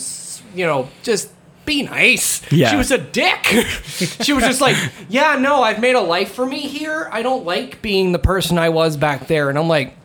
you 0.54 0.66
know, 0.66 0.88
just 1.02 1.30
be 1.64 1.82
nice. 1.82 2.40
Yeah. 2.52 2.70
She 2.70 2.76
was 2.76 2.90
a 2.90 2.98
dick. 2.98 3.44
she 3.44 4.32
was 4.32 4.44
just 4.44 4.60
like, 4.60 4.76
yeah, 5.08 5.36
no, 5.36 5.62
I've 5.62 5.80
made 5.80 5.94
a 5.94 6.00
life 6.00 6.32
for 6.32 6.46
me 6.46 6.60
here. 6.60 7.08
I 7.10 7.22
don't 7.22 7.44
like 7.44 7.82
being 7.82 8.12
the 8.12 8.18
person 8.18 8.58
I 8.58 8.68
was 8.68 8.96
back 8.96 9.26
there. 9.26 9.48
And 9.48 9.58
I'm 9.58 9.68
like, 9.68 9.96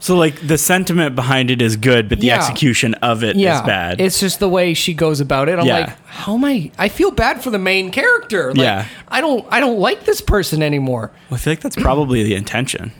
So 0.00 0.16
like 0.16 0.46
the 0.46 0.56
sentiment 0.58 1.16
behind 1.16 1.50
it 1.50 1.60
is 1.60 1.76
good, 1.76 2.08
but 2.08 2.20
the 2.20 2.26
Yeah. 2.28 2.36
execution 2.36 2.94
of 2.94 3.24
it 3.24 3.34
is 3.36 3.42
yeah, 3.42 3.62
bad. 3.66 4.00
It's 4.00 4.20
just 4.20 4.38
the 4.38 4.48
way 4.48 4.72
she 4.74 4.94
goes 4.94 5.20
about 5.20 5.48
it. 5.48 5.58
I'm 5.58 5.66
Yeah. 5.66 5.78
like, 5.80 6.06
how 6.06 6.34
am 6.34 6.44
I? 6.44 6.70
I 6.78 6.88
feel 6.88 7.10
bad 7.10 7.42
for 7.42 7.50
the 7.50 7.58
main 7.58 7.90
character. 7.90 8.48
Like, 8.50 8.58
Yeah. 8.58 8.84
I 9.08 9.20
don't. 9.20 9.44
I 9.50 9.58
don't 9.60 9.78
like 9.80 10.04
this 10.04 10.20
person 10.20 10.62
anymore. 10.62 11.10
Well, 11.30 11.36
I 11.36 11.38
feel 11.38 11.52
like 11.52 11.60
that's 11.60 11.76
probably 11.76 12.22
the 12.22 12.34
intention, 12.36 12.92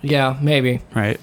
Yeah, 0.00 0.36
maybe. 0.40 0.80
right? 0.94 1.20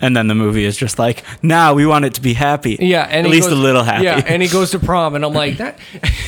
And 0.00 0.16
then 0.16 0.28
the 0.28 0.34
movie 0.34 0.64
is 0.64 0.76
just 0.76 0.98
like, 0.98 1.24
nah, 1.42 1.72
we 1.72 1.84
want 1.84 2.04
it 2.04 2.14
to 2.14 2.20
be 2.20 2.34
happy. 2.34 2.76
Yeah, 2.78 3.08
and 3.10 3.26
at 3.26 3.30
least 3.32 3.48
goes- 3.48 3.58
a 3.58 3.60
little 3.60 3.82
happy. 3.82 4.04
Yeah, 4.04 4.22
and 4.26 4.40
he 4.42 4.48
goes 4.48 4.70
to 4.72 4.78
prom, 4.78 5.14
and 5.16 5.24
I'm 5.24 5.32
like 5.32 5.56
that. 5.62 5.78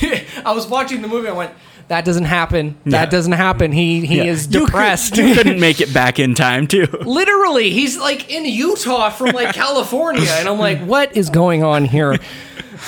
I 0.44 0.53
was 0.53 0.66
watching 0.66 1.03
the 1.03 1.09
movie. 1.09 1.28
I 1.28 1.32
went, 1.32 1.53
that 1.91 2.05
doesn't 2.05 2.24
happen. 2.24 2.76
That 2.86 3.11
doesn't 3.11 3.32
happen. 3.32 3.72
He 3.72 4.07
he 4.07 4.16
Yeah. 4.18 4.24
is 4.24 4.47
You 4.47 4.61
could- 4.61 4.66
depressed. 4.66 5.16
You, 5.16 5.34
couldn't 5.34 5.61
make 5.68 5.80
it 5.80 5.93
back 5.93 6.18
in 6.18 6.34
time, 6.34 6.66
too. 6.66 6.86
Literally, 7.03 7.70
he's 7.70 7.99
like 7.99 8.30
in 8.30 8.45
Utah 8.47 9.11
from 9.11 9.30
like 9.32 9.55
California, 9.55 10.28
and 10.30 10.49
I'm 10.49 10.59
like, 10.59 10.80
what 10.80 11.16
is 11.16 11.28
going 11.30 11.62
on 11.62 11.84
here? 11.84 12.16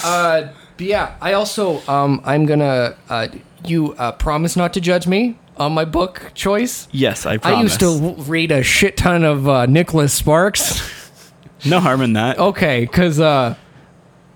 Uh, 0.05 0.49
but 0.79 0.87
yeah, 0.87 1.17
I 1.21 1.35
also 1.35 1.83
um, 1.87 2.23
I'm 2.25 2.47
gonna 2.47 2.97
uh, 3.11 3.29
you 3.67 3.93
uh, 3.99 4.13
promise 4.13 4.57
not 4.57 4.73
to 4.73 4.81
judge 4.81 5.07
me 5.07 5.37
on 5.59 5.73
my 5.73 5.85
book 5.85 6.31
choice. 6.35 6.89
Yes, 6.93 7.27
I 7.27 7.37
promise. 7.37 7.59
I 7.59 7.63
used 7.63 7.81
to 7.81 8.15
read 8.23 8.51
a 8.51 8.63
shit 8.63 8.97
ton 8.97 9.23
of 9.23 9.47
uh, 9.47 9.67
Nicholas 9.67 10.13
Sparks. 10.15 10.81
No 11.67 11.79
harm 11.79 12.01
in 12.01 12.15
that. 12.15 12.39
okay, 12.39 12.87
because 12.87 13.21
uh, 13.21 13.55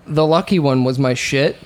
the 0.07 0.27
lucky 0.27 0.59
one 0.61 0.85
was 0.85 0.99
my 0.99 1.14
shit. 1.14 1.57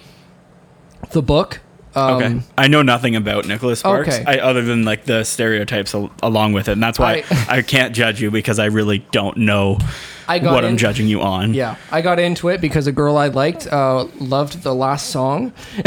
The 1.10 1.20
book. 1.20 1.60
Um, 1.94 2.22
okay. 2.22 2.40
I 2.56 2.68
know 2.68 2.82
nothing 2.82 3.16
about 3.16 3.46
Nicholas 3.46 3.80
Sparks, 3.80 4.08
Okay. 4.08 4.24
I, 4.24 4.38
other 4.38 4.62
than 4.62 4.84
like 4.84 5.04
the 5.06 5.24
stereotypes 5.24 5.94
al- 5.94 6.12
along 6.22 6.52
with 6.52 6.68
it, 6.68 6.72
and 6.72 6.82
that's 6.82 6.98
why 6.98 7.24
I- 7.30 7.46
I, 7.58 7.62
can't 7.62 7.94
judge 7.94 8.20
you 8.20 8.30
because 8.30 8.58
I 8.60 8.66
really 8.66 8.98
don't 9.10 9.38
know 9.38 9.78
I 10.28 10.38
got 10.38 10.52
what 10.54 10.64
I'm 10.64 10.76
judging 10.76 11.08
you 11.08 11.20
on. 11.20 11.52
Yeah, 11.52 11.76
I 11.90 12.00
got 12.02 12.20
into 12.20 12.48
it 12.48 12.60
because 12.60 12.86
a 12.86 12.92
girl 12.92 13.16
I 13.16 13.26
liked 13.26 13.66
uh, 13.66 14.06
loved 14.20 14.62
the 14.62 14.72
last 14.72 15.10
song, 15.10 15.52
and 15.74 15.84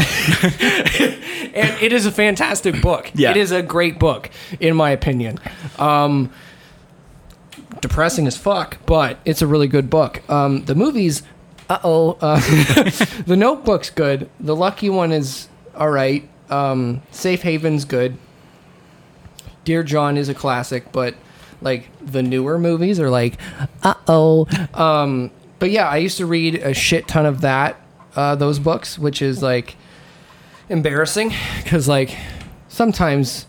it 1.81 1.93
is 1.93 2.05
a 2.05 2.11
fantastic 2.11 2.81
book. 2.81 3.09
Yeah. 3.15 3.31
it 3.31 3.37
is 3.37 3.51
a 3.51 3.61
great 3.61 3.97
book 3.99 4.29
in 4.59 4.75
my 4.75 4.89
opinion. 4.89 5.39
Um, 5.79 6.31
depressing 7.79 8.27
as 8.27 8.37
fuck, 8.37 8.77
but 8.85 9.19
it's 9.25 9.41
a 9.41 9.47
really 9.47 9.67
good 9.67 9.89
book. 9.89 10.27
Um, 10.29 10.65
the 10.65 10.75
movies, 10.75 11.23
uh-oh, 11.69 12.17
uh 12.19 12.39
the 13.25 13.35
Notebook's 13.37 13.89
good. 13.89 14.29
The 14.39 14.55
Lucky 14.55 14.89
One 14.89 15.11
is 15.11 15.47
all 15.75 15.89
right. 15.89 16.27
Um, 16.49 17.01
Safe 17.11 17.41
Haven's 17.41 17.85
good. 17.85 18.17
Dear 19.63 19.83
John 19.83 20.17
is 20.17 20.29
a 20.29 20.33
classic, 20.33 20.91
but 20.91 21.15
like 21.61 21.89
the 22.05 22.21
newer 22.21 22.59
movies 22.59 22.99
are 22.99 23.09
like, 23.09 23.39
uh 23.81 23.93
oh. 24.07 24.47
Um, 24.73 25.31
but 25.59 25.71
yeah, 25.71 25.87
I 25.87 25.97
used 25.97 26.17
to 26.17 26.25
read 26.25 26.55
a 26.55 26.73
shit 26.73 27.07
ton 27.07 27.25
of 27.25 27.41
that, 27.41 27.79
uh, 28.15 28.35
those 28.35 28.59
books, 28.59 28.99
which 28.99 29.21
is 29.21 29.41
like 29.41 29.75
embarrassing 30.69 31.33
because 31.63 31.87
like 31.87 32.17
sometimes 32.67 33.45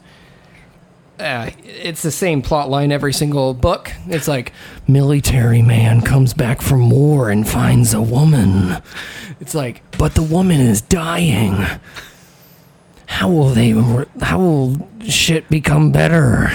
uh, 1.18 1.50
it's 1.64 2.02
the 2.02 2.10
same 2.10 2.42
plot 2.42 2.68
line 2.68 2.90
every 2.90 3.12
single 3.12 3.54
book. 3.54 3.92
It's 4.06 4.28
like 4.28 4.52
military 4.88 5.62
man 5.62 6.00
comes 6.00 6.34
back 6.34 6.60
from 6.60 6.90
war 6.90 7.30
and 7.30 7.48
finds 7.48 7.94
a 7.94 8.02
woman. 8.02 8.82
It's 9.40 9.54
like, 9.54 9.82
but 9.98 10.14
the 10.14 10.22
woman 10.22 10.60
is 10.60 10.80
dying. 10.80 11.64
How 13.14 13.28
will 13.28 13.50
they? 13.50 13.70
How 14.20 14.38
will 14.38 14.88
shit 15.08 15.48
become 15.48 15.92
better? 15.92 16.50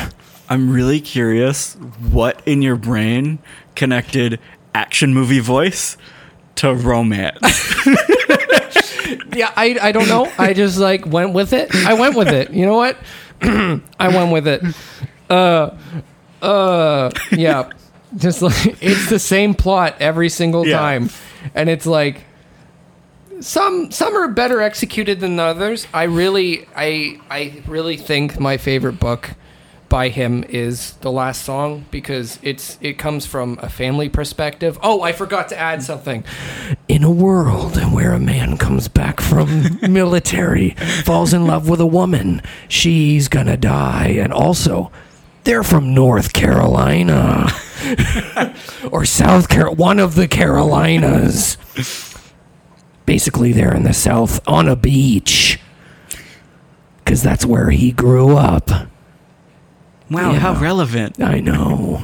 I'm 0.49 0.69
really 0.69 0.99
curious 0.99 1.75
what 2.11 2.41
in 2.45 2.61
your 2.61 2.75
brain 2.75 3.39
connected 3.75 4.39
action 4.75 5.13
movie 5.13 5.39
voice 5.39 5.97
to 6.55 6.73
romance. 6.73 7.39
Yeah, 9.31 9.51
I, 9.55 9.77
I 9.81 9.91
don't 9.91 10.07
know. 10.09 10.29
I 10.37 10.53
just 10.53 10.77
like 10.79 11.05
went 11.05 11.33
with 11.33 11.53
it. 11.53 11.73
I 11.73 11.93
went 11.93 12.15
with 12.15 12.27
it. 12.27 12.51
You 12.51 12.65
know 12.65 12.75
what? 12.75 12.97
I 13.41 13.79
went 14.09 14.31
with 14.33 14.47
it. 14.47 14.61
Uh, 15.29 15.69
uh, 16.41 17.09
yeah. 17.31 17.69
Just 18.17 18.41
like 18.41 18.53
it's 18.81 19.09
the 19.09 19.17
same 19.19 19.53
plot 19.53 19.95
every 19.99 20.29
single 20.29 20.67
Yeah. 20.67 20.77
time, 20.79 21.09
and 21.55 21.69
it's 21.69 21.85
like 21.85 22.23
some 23.41 23.91
some 23.91 24.15
are 24.15 24.27
better 24.27 24.61
executed 24.61 25.19
than 25.19 25.39
others. 25.39 25.87
I 25.93 26.03
really 26.03 26.67
I 26.75 27.19
I 27.29 27.63
really 27.67 27.97
think 27.97 28.39
my 28.39 28.57
favorite 28.57 28.99
book 28.99 29.31
by 29.89 30.09
him 30.09 30.43
is 30.47 30.93
the 31.01 31.11
last 31.11 31.43
song 31.43 31.85
because 31.89 32.37
it's 32.43 32.77
it 32.79 32.97
comes 32.99 33.25
from 33.25 33.57
a 33.61 33.69
family 33.69 34.07
perspective. 34.07 34.77
Oh, 34.83 35.01
I 35.01 35.11
forgot 35.11 35.49
to 35.49 35.57
add 35.57 35.81
something. 35.83 36.23
In 36.87 37.03
a 37.03 37.11
world 37.11 37.75
where 37.91 38.13
a 38.13 38.19
man 38.19 38.57
comes 38.57 38.87
back 38.87 39.19
from 39.19 39.79
military, 39.89 40.71
falls 41.03 41.33
in 41.33 41.47
love 41.47 41.67
with 41.67 41.81
a 41.81 41.87
woman, 41.87 42.41
she's 42.67 43.27
gonna 43.27 43.57
die, 43.57 44.09
and 44.19 44.31
also 44.31 44.91
they're 45.43 45.63
from 45.63 45.93
North 45.93 46.33
Carolina 46.33 47.47
or 48.91 49.05
South 49.05 49.49
Carolina, 49.49 49.75
one 49.75 49.99
of 49.99 50.15
the 50.15 50.27
Carolinas. 50.27 51.57
Basically, 53.09 53.51
they're 53.53 53.73
in 53.73 53.85
the 53.85 53.93
South 53.95 54.39
on 54.47 54.67
a 54.67 54.75
beach 54.75 55.59
because 56.99 57.23
that's 57.23 57.43
where 57.43 57.71
he 57.71 57.91
grew 57.91 58.37
up. 58.37 58.69
Wow, 60.11 60.33
Yeah. 60.33 60.33
how 60.33 60.53
relevant. 60.53 61.19
I 61.19 61.39
know. 61.39 62.03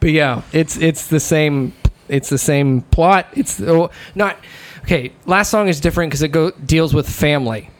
But 0.00 0.10
yeah, 0.10 0.42
it's 0.52 0.76
it's 0.78 1.06
the 1.06 1.20
same 1.20 1.74
it's 2.08 2.28
the 2.28 2.38
same 2.38 2.80
plot. 2.80 3.28
It's 3.34 3.60
oh, 3.60 3.92
not 4.16 4.36
okay. 4.82 5.12
Last 5.26 5.50
song 5.50 5.68
is 5.68 5.78
different 5.78 6.10
because 6.10 6.22
it 6.22 6.32
go 6.32 6.50
deals 6.50 6.92
with 6.92 7.08
family 7.08 7.70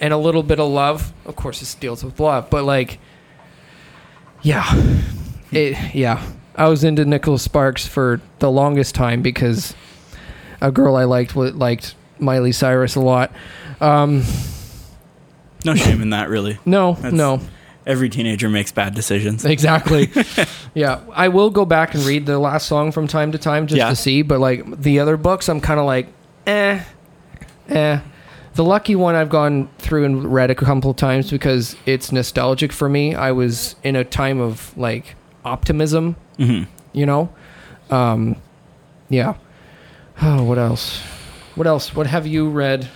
and 0.00 0.14
a 0.14 0.16
little 0.16 0.42
bit 0.42 0.58
of 0.58 0.70
love. 0.70 1.12
Of 1.26 1.36
course, 1.36 1.60
this 1.60 1.74
deals 1.74 2.02
with 2.02 2.18
love, 2.18 2.48
but 2.48 2.64
like, 2.64 2.98
yeah, 4.40 4.64
it 5.50 5.94
yeah. 5.94 6.24
I 6.56 6.68
was 6.70 6.82
into 6.82 7.04
Nicholas 7.04 7.42
Sparks 7.42 7.86
for 7.86 8.22
the 8.38 8.50
longest 8.50 8.94
time 8.94 9.20
because 9.20 9.74
a 10.62 10.70
girl 10.72 10.96
I 10.96 11.04
liked 11.04 11.36
liked 11.36 11.94
Miley 12.18 12.52
Cyrus 12.52 12.94
a 12.94 13.00
lot. 13.00 13.30
Um, 13.80 14.22
No 15.64 15.74
shame 15.74 16.00
in 16.02 16.10
that, 16.10 16.28
really. 16.28 16.58
no, 16.64 16.94
That's- 16.94 17.12
no. 17.12 17.40
Every 17.84 18.08
teenager 18.08 18.48
makes 18.48 18.70
bad 18.70 18.94
decisions. 18.94 19.44
Exactly. 19.56 20.08
yeah, 20.74 21.00
I 21.14 21.28
will 21.28 21.50
go 21.50 21.64
back 21.64 21.94
and 21.94 22.04
read 22.04 22.26
the 22.26 22.38
last 22.38 22.66
song 22.68 22.92
from 22.92 23.08
time 23.08 23.32
to 23.32 23.38
time 23.38 23.66
just 23.66 23.76
Yeah. 23.78 23.88
to 23.90 23.96
see. 23.96 24.22
But 24.22 24.38
like 24.38 24.80
the 24.80 25.00
other 25.00 25.16
books, 25.16 25.48
I'm 25.48 25.60
kind 25.60 25.80
of 25.80 25.86
like, 25.86 26.06
eh, 26.46 26.80
eh. 27.68 27.98
The 28.54 28.62
lucky 28.64 28.94
one 28.94 29.14
I've 29.16 29.30
gone 29.30 29.68
through 29.78 30.04
and 30.04 30.32
read 30.32 30.50
a 30.50 30.54
couple 30.54 30.90
of 30.92 30.96
times 30.96 31.28
because 31.30 31.74
it's 31.86 32.12
nostalgic 32.12 32.70
for 32.72 32.88
me. 32.88 33.14
I 33.16 33.32
was 33.32 33.74
in 33.82 33.96
a 33.96 34.04
time 34.04 34.40
of 34.40 34.76
like 34.78 35.16
optimism, 35.44 36.14
hmm 36.36 36.64
you 36.92 37.06
know. 37.06 37.30
Um, 37.90 38.36
yeah. 39.08 39.34
Oh, 40.22 40.44
what 40.44 40.58
else? 40.58 41.00
What 41.54 41.66
else? 41.66 41.94
What 41.94 42.06
have 42.06 42.26
you 42.26 42.48
read? 42.48 42.88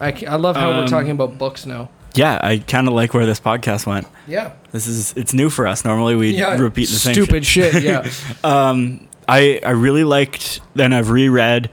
I, 0.00 0.14
I 0.28 0.36
love 0.36 0.56
how 0.56 0.68
we're 0.70 0.82
Um, 0.82 0.86
talking 0.86 1.10
about 1.10 1.36
books 1.38 1.66
now. 1.66 1.90
Yeah, 2.14 2.38
I 2.42 2.58
kind 2.58 2.86
of 2.88 2.94
like 2.94 3.12
where 3.12 3.26
this 3.26 3.40
podcast 3.40 3.86
went. 3.86 4.06
Yeah. 4.26 4.52
This 4.72 4.86
is 4.86 5.12
it's 5.16 5.34
new 5.34 5.50
for 5.50 5.66
us. 5.66 5.84
Normally 5.84 6.14
we 6.14 6.30
Yeah. 6.30 6.56
repeat 6.56 6.88
the 6.88 6.94
same 6.96 7.14
stupid 7.14 7.44
shit. 7.44 7.82
Yeah. 7.82 8.08
Um, 8.44 9.08
I 9.28 9.60
I 9.64 9.70
really 9.70 10.04
liked. 10.04 10.60
Then 10.74 10.92
I've 10.92 11.10
reread, 11.10 11.70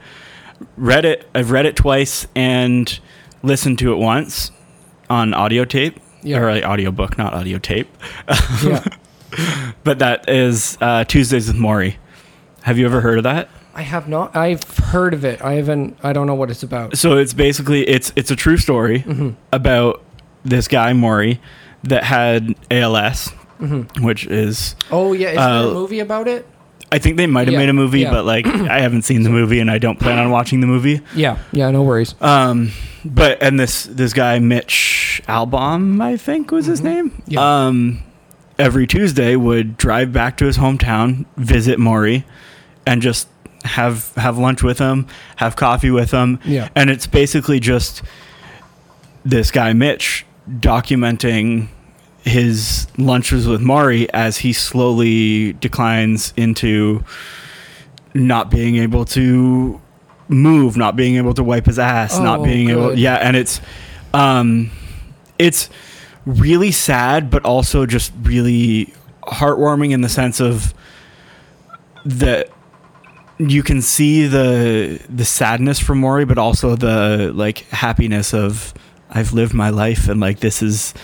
read 0.76 1.04
it. 1.04 1.28
I've 1.34 1.50
read 1.50 1.64
it 1.66 1.76
twice 1.76 2.26
and 2.34 2.98
listened 3.42 3.78
to 3.78 3.92
it 3.92 3.96
once 3.96 4.50
on 5.08 5.32
audio 5.32 5.64
tape 5.64 6.00
Yeah. 6.22 6.38
or 6.40 6.50
like 6.52 6.64
audio 6.64 6.90
book, 6.90 7.16
not 7.16 7.32
audio 7.32 7.58
tape. 7.58 7.88
yeah. 8.62 8.84
But 9.84 9.98
that 9.98 10.28
is 10.30 10.78
uh, 10.80 11.04
Tuesdays 11.04 11.46
with 11.48 11.56
Morrie. 11.56 11.96
Have 12.62 12.78
you 12.78 12.86
ever 12.86 13.00
heard 13.00 13.18
of 13.18 13.24
that? 13.24 13.48
I 13.76 13.82
have 13.82 14.08
not. 14.08 14.34
I've 14.34 14.62
heard 14.64 15.14
of 15.14 15.24
it. 15.24 15.42
I 15.42 15.54
haven't. 15.54 15.96
I 16.02 16.12
don't 16.12 16.26
know 16.26 16.34
what 16.34 16.50
it's 16.50 16.62
about. 16.62 16.96
So 16.96 17.16
it's 17.18 17.34
basically 17.34 17.86
it's 17.88 18.12
it's 18.16 18.30
a 18.30 18.36
true 18.36 18.56
story 18.56 19.00
Mm-hmm. 19.00 19.30
about 19.52 20.02
this 20.44 20.66
guy 20.68 20.92
Morrie 20.92 21.38
that 21.84 22.04
had 22.04 22.54
ALS, 22.70 23.32
Mm-hmm. 23.60 24.04
which 24.04 24.26
is 24.26 24.74
Oh 24.90 25.12
yeah, 25.12 25.28
is 25.30 25.36
there 25.36 25.44
Uh, 25.48 25.70
a 25.70 25.74
movie 25.74 26.00
about 26.00 26.26
it? 26.28 26.46
I 26.92 26.98
think 26.98 27.16
they 27.16 27.26
might 27.26 27.48
have 27.48 27.52
Yeah, 27.52 27.58
made 27.58 27.68
a 27.68 27.72
movie, 27.72 28.00
yeah. 28.00 28.10
but 28.12 28.24
like 28.24 28.46
I 28.76 28.80
haven't 28.80 29.02
seen 29.02 29.22
the 29.24 29.30
movie 29.30 29.60
and 29.60 29.70
I 29.70 29.78
don't 29.78 29.98
plan 30.00 30.18
on 30.18 30.30
watching 30.30 30.60
the 30.60 30.66
movie. 30.66 31.00
Yeah, 31.14 31.38
yeah. 31.52 31.70
No 31.70 31.82
worries. 31.82 32.14
Um, 32.20 32.70
but 33.04 33.42
and 33.42 33.58
this 33.60 33.84
this 33.84 34.12
guy 34.12 34.38
Mitch 34.38 35.20
Albom, 35.28 36.00
I 36.00 36.16
think 36.16 36.50
was 36.50 36.66
his 36.66 36.80
name. 36.80 37.10
Mm-hmm. 37.10 37.30
Yeah. 37.32 37.66
Um, 37.66 38.02
every 38.58 38.86
Tuesday 38.86 39.36
would 39.36 39.76
drive 39.76 40.12
back 40.12 40.36
to 40.38 40.46
his 40.46 40.58
hometown, 40.58 41.26
visit 41.36 41.78
Morrie, 41.78 42.24
and 42.86 43.02
just 43.02 43.28
have 43.66 44.14
have 44.14 44.38
lunch 44.38 44.62
with 44.62 44.78
him, 44.78 45.06
have 45.36 45.56
coffee 45.56 45.90
with 45.90 46.10
him. 46.10 46.40
Yeah. 46.44 46.68
And 46.74 46.90
it's 46.90 47.06
basically 47.06 47.60
just 47.60 48.02
this 49.24 49.50
guy 49.50 49.72
Mitch 49.72 50.24
documenting 50.48 51.68
his 52.22 52.86
lunches 52.98 53.46
with 53.46 53.60
Morrie 53.60 54.08
as 54.12 54.38
he 54.38 54.52
slowly 54.52 55.52
declines 55.54 56.32
into 56.36 57.04
not 58.14 58.50
being 58.50 58.76
able 58.76 59.04
to 59.04 59.80
move, 60.28 60.76
not 60.76 60.96
being 60.96 61.16
able 61.16 61.34
to 61.34 61.44
wipe 61.44 61.66
his 61.66 61.78
ass, 61.78 62.18
not 62.18 62.40
Oh, 62.40 62.44
being 62.44 62.70
able 62.70 62.98
yeah, 62.98 63.16
and 63.16 63.36
it's 63.36 63.60
um 64.14 64.70
it's 65.38 65.68
really 66.24 66.72
sad 66.72 67.30
but 67.30 67.44
also 67.44 67.86
just 67.86 68.12
really 68.22 68.92
heartwarming 69.22 69.92
in 69.92 70.00
the 70.00 70.08
sense 70.08 70.40
of 70.40 70.74
that 72.04 72.48
you 73.38 73.62
can 73.62 73.82
see 73.82 74.26
the 74.26 75.00
the 75.08 75.24
sadness 75.24 75.78
from 75.78 76.00
Morrie, 76.00 76.26
but 76.26 76.38
also 76.38 76.76
the 76.76 77.32
like 77.34 77.58
happiness 77.70 78.32
of 78.34 78.72
I've 79.10 79.32
lived 79.32 79.54
my 79.54 79.70
life 79.70 80.08
and 80.08 80.20
like 80.20 80.40
this 80.40 80.62
is 80.62 80.94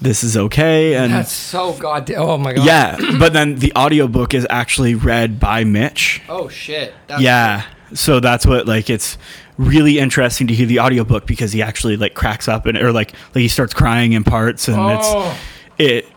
this 0.00 0.24
is 0.24 0.36
okay 0.36 0.94
and 0.94 1.12
That's 1.12 1.30
so 1.32 1.72
goddamn. 1.74 2.20
Oh 2.22 2.36
my 2.38 2.52
god. 2.54 2.64
yeah. 2.66 2.96
But 3.18 3.32
then 3.32 3.56
the 3.56 3.72
audiobook 3.76 4.34
is 4.34 4.46
actually 4.50 4.94
read 4.96 5.38
by 5.38 5.64
Mitch. 5.64 6.22
Oh 6.28 6.48
shit. 6.48 6.92
That's 7.06 7.22
Yeah. 7.22 7.64
So 7.94 8.20
that's 8.20 8.44
what 8.46 8.66
like 8.66 8.88
it's 8.90 9.16
really 9.58 9.98
interesting 9.98 10.46
to 10.48 10.54
hear 10.54 10.66
the 10.66 10.80
audiobook 10.80 11.26
because 11.26 11.52
he 11.52 11.62
actually 11.62 11.96
like 11.96 12.14
cracks 12.14 12.48
up 12.48 12.66
and 12.66 12.76
or 12.78 12.90
like 12.92 13.12
like 13.34 13.42
he 13.42 13.48
starts 13.48 13.74
crying 13.74 14.12
in 14.12 14.24
parts 14.24 14.66
and 14.66 14.76
Oh. 14.80 15.36
it's 15.78 16.04
it 16.04 16.08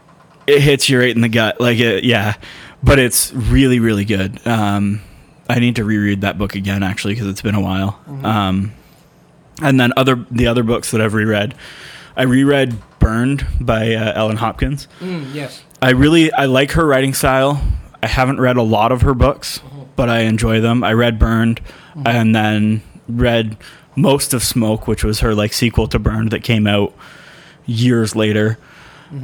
it 0.47 0.61
hits 0.61 0.89
you 0.89 0.99
right 0.99 1.13
in 1.13 1.21
the 1.21 1.29
gut 1.29 1.59
like 1.59 1.77
it 1.79 2.03
yeah 2.05 2.35
but 2.81 2.97
it's 2.97 3.33
really 3.33 3.79
really 3.79 4.05
good 4.05 4.39
um 4.47 5.01
i 5.49 5.59
need 5.59 5.75
to 5.75 5.83
reread 5.83 6.21
that 6.21 6.37
book 6.37 6.55
again 6.55 6.83
actually 6.83 7.13
because 7.13 7.27
it's 7.27 7.41
been 7.41 7.55
a 7.55 7.61
while. 7.61 7.99
Um 8.23 8.73
and 9.61 9.79
then 9.79 9.93
other 9.95 10.25
the 10.31 10.47
other 10.47 10.63
books 10.63 10.91
that 10.91 11.01
i've 11.01 11.13
reread 11.13 11.55
i 12.17 12.23
reread 12.23 12.75
burned 12.99 13.45
by 13.59 13.93
uh, 13.93 14.13
ellen 14.15 14.37
hopkins. 14.37 14.87
Mm, 14.99 15.33
yes. 15.33 15.63
i 15.81 15.91
really 15.91 16.31
i 16.33 16.45
like 16.45 16.71
her 16.71 16.85
writing 16.85 17.13
style. 17.13 17.61
I 18.03 18.07
haven't 18.07 18.39
read 18.39 18.57
a 18.57 18.61
lot 18.63 18.91
of 18.91 19.01
her 19.01 19.13
books 19.13 19.61
but 19.95 20.09
i 20.09 20.19
enjoy 20.21 20.59
them. 20.61 20.83
I 20.83 20.93
read 20.93 21.17
burned 21.19 21.61
and 22.05 22.35
then 22.35 22.81
read 23.07 23.55
most 23.95 24.33
of 24.33 24.43
smoke 24.43 24.87
which 24.87 25.03
was 25.03 25.21
her 25.21 25.33
like 25.33 25.53
sequel 25.53 25.87
to 25.87 25.99
burned 25.99 26.31
that 26.31 26.43
came 26.43 26.67
out 26.67 26.93
years 27.65 28.15
later. 28.15 28.57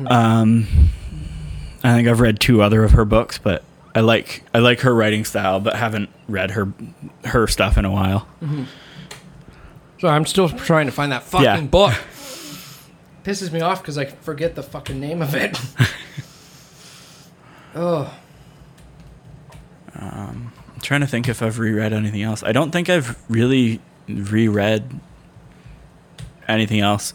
Um, 0.07 0.67
I 1.83 1.93
think 1.95 2.07
I've 2.07 2.21
read 2.21 2.39
two 2.39 2.61
other 2.61 2.83
of 2.83 2.91
her 2.91 3.03
books, 3.05 3.37
but 3.37 3.63
I 3.93 3.99
like 4.01 4.43
I 4.53 4.59
like 4.59 4.81
her 4.81 4.93
writing 4.93 5.25
style, 5.25 5.59
but 5.59 5.75
haven't 5.75 6.09
read 6.27 6.51
her 6.51 6.71
her 7.25 7.47
stuff 7.47 7.77
in 7.77 7.85
a 7.85 7.91
while. 7.91 8.27
So 9.99 10.07
I'm 10.07 10.25
still 10.25 10.49
trying 10.49 10.85
to 10.87 10.91
find 10.91 11.11
that 11.11 11.23
fucking 11.23 11.43
Yeah. 11.45 11.61
book. 11.61 11.93
Pisses 13.23 13.51
me 13.51 13.61
off 13.61 13.81
because 13.81 13.97
I 13.97 14.05
forget 14.05 14.55
the 14.55 14.63
fucking 14.63 14.99
name 14.99 15.21
of 15.21 15.35
it. 15.35 15.59
oh. 17.75 18.11
I'm 19.95 20.51
trying 20.81 21.01
to 21.01 21.07
think 21.07 21.27
if 21.29 21.41
I've 21.43 21.59
reread 21.59 21.93
anything 21.93 22.23
else. 22.23 22.43
I 22.43 22.51
don't 22.51 22.71
think 22.71 22.89
I've 22.89 23.15
really 23.29 23.79
reread 24.07 24.99
anything 26.47 26.79
else. 26.79 27.13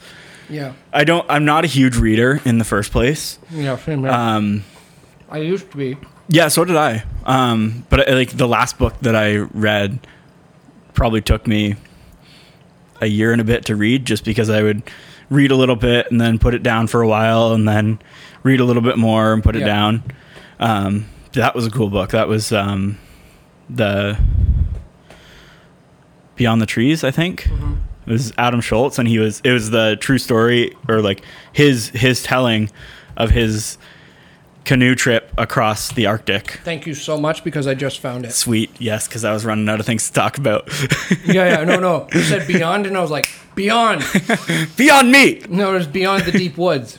Yeah. 0.49 0.75
I 0.93 1.03
don't. 1.05 1.29
I'm 1.29 1.45
not 1.45 1.65
a 1.65 1.67
huge 1.67 1.97
reader 1.97 2.41
in 2.45 2.59
the 2.59 2.65
first 2.65 2.93
place. 2.93 3.39
Yeah. 3.51 3.77
Same 3.79 4.01
here. 4.03 4.11
Um, 4.13 4.63
I 5.29 5.39
used 5.39 5.71
to 5.73 5.77
be. 5.77 5.97
Yeah, 6.29 6.49
so 6.49 6.65
did 6.65 6.77
I. 6.77 7.05
Um, 7.25 7.87
but 7.89 8.09
uh, 8.09 8.15
like 8.15 8.31
the 8.37 8.49
last 8.49 8.79
book 8.79 8.95
that 9.03 9.15
I 9.15 9.37
read 9.37 10.07
probably 10.95 11.21
took 11.21 11.47
me 11.47 11.77
a 13.01 13.07
year 13.07 13.33
and 13.33 13.41
a 13.41 13.45
bit 13.45 13.65
to 13.67 13.77
read, 13.77 14.05
just 14.05 14.25
because 14.25 14.51
I 14.51 14.63
would 14.63 14.83
read 15.31 15.51
a 15.51 15.57
little 15.57 15.77
bit 15.77 16.11
and 16.11 16.21
then 16.21 16.39
put 16.39 16.55
it 16.55 16.63
down 16.63 16.87
for 16.87 17.03
a 17.03 17.09
while 17.09 17.53
and 17.53 17.69
then 17.69 17.99
read 18.43 18.61
a 18.61 18.65
little 18.65 18.83
bit 18.83 18.97
more 18.99 19.33
and 19.33 19.43
put 19.43 19.57
it 19.57 19.61
Yeah. 19.61 19.67
down. 19.67 20.03
Um, 20.59 21.07
that 21.33 21.55
was 21.55 21.67
a 21.67 21.71
cool 21.71 21.91
book. 21.91 22.11
That 22.11 22.29
was 22.29 22.53
um, 22.53 22.99
the 23.69 24.19
Beyond 26.37 26.61
the 26.61 26.67
Trees, 26.67 27.03
I 27.05 27.11
think. 27.11 27.45
Mm-hmm. 27.45 27.75
It 28.07 28.13
was 28.13 28.33
Adam 28.39 28.61
Shoalts, 28.61 28.99
and 28.99 29.09
he 29.09 29.19
was. 29.19 29.41
It 29.43 29.51
was 29.53 29.71
the 29.71 29.97
true 30.01 30.19
story, 30.19 30.77
or 30.89 31.01
like 31.03 31.23
his 31.53 31.89
his 31.89 32.23
telling 32.23 32.71
of 33.17 33.31
his 33.31 33.79
canoe 34.67 34.95
trip 34.95 35.33
across 35.39 35.93
the 35.93 36.05
Arctic. 36.07 36.61
Thank 36.65 36.87
you 36.87 36.93
so 36.93 37.17
much 37.17 37.43
because 37.45 37.67
I 37.67 37.75
just 37.75 38.01
found 38.01 38.27
it. 38.27 38.33
Sweet, 38.33 38.71
yes, 38.79 39.09
because 39.09 39.25
I 39.25 39.33
was 39.33 39.45
running 39.47 39.69
out 39.69 39.81
of 39.81 39.87
things 39.87 40.09
to 40.09 40.13
talk 40.13 40.37
about. 40.37 40.69
Yeah, 41.25 41.59
yeah, 41.59 41.65
no, 41.65 41.81
no. 41.81 42.09
You 42.13 42.21
said 42.21 42.47
beyond, 42.47 42.87
and 42.87 42.97
I 42.97 43.01
was 43.01 43.11
like, 43.11 43.29
beyond. 43.55 44.05
Beyond 44.77 45.11
me. 45.11 45.43
No, 45.49 45.75
it 45.75 45.79
was 45.79 45.87
beyond 45.87 46.25
the 46.25 46.33
deep 46.33 46.57
woods. 46.57 46.99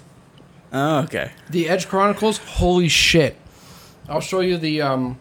Oh, 0.74 1.00
okay. 1.04 1.32
The 1.50 1.70
Edge 1.70 1.88
Chronicles. 1.88 2.38
Holy 2.38 2.90
shit! 2.90 3.38
I'll 4.10 4.22
show 4.22 4.42
you 4.42 4.58
the 4.58 4.82
um. 4.82 5.18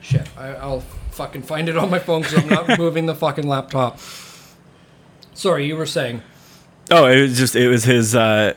Shit, 0.00 0.26
I, 0.38 0.48
I'll 0.54 0.80
fucking 1.10 1.42
find 1.42 1.68
it 1.68 1.76
on 1.76 1.90
my 1.90 1.98
phone 1.98 2.22
because 2.22 2.42
I'm 2.42 2.48
not 2.48 2.78
moving 2.78 3.06
the 3.06 3.14
fucking 3.14 3.46
laptop. 3.46 3.98
Sorry, 5.34 5.66
you 5.66 5.76
were 5.76 5.86
saying. 5.86 6.22
Oh, 6.90 7.06
it 7.06 7.20
was 7.20 7.38
just 7.38 7.54
it 7.56 7.68
was 7.68 7.84
his 7.84 8.14
uh, 8.14 8.54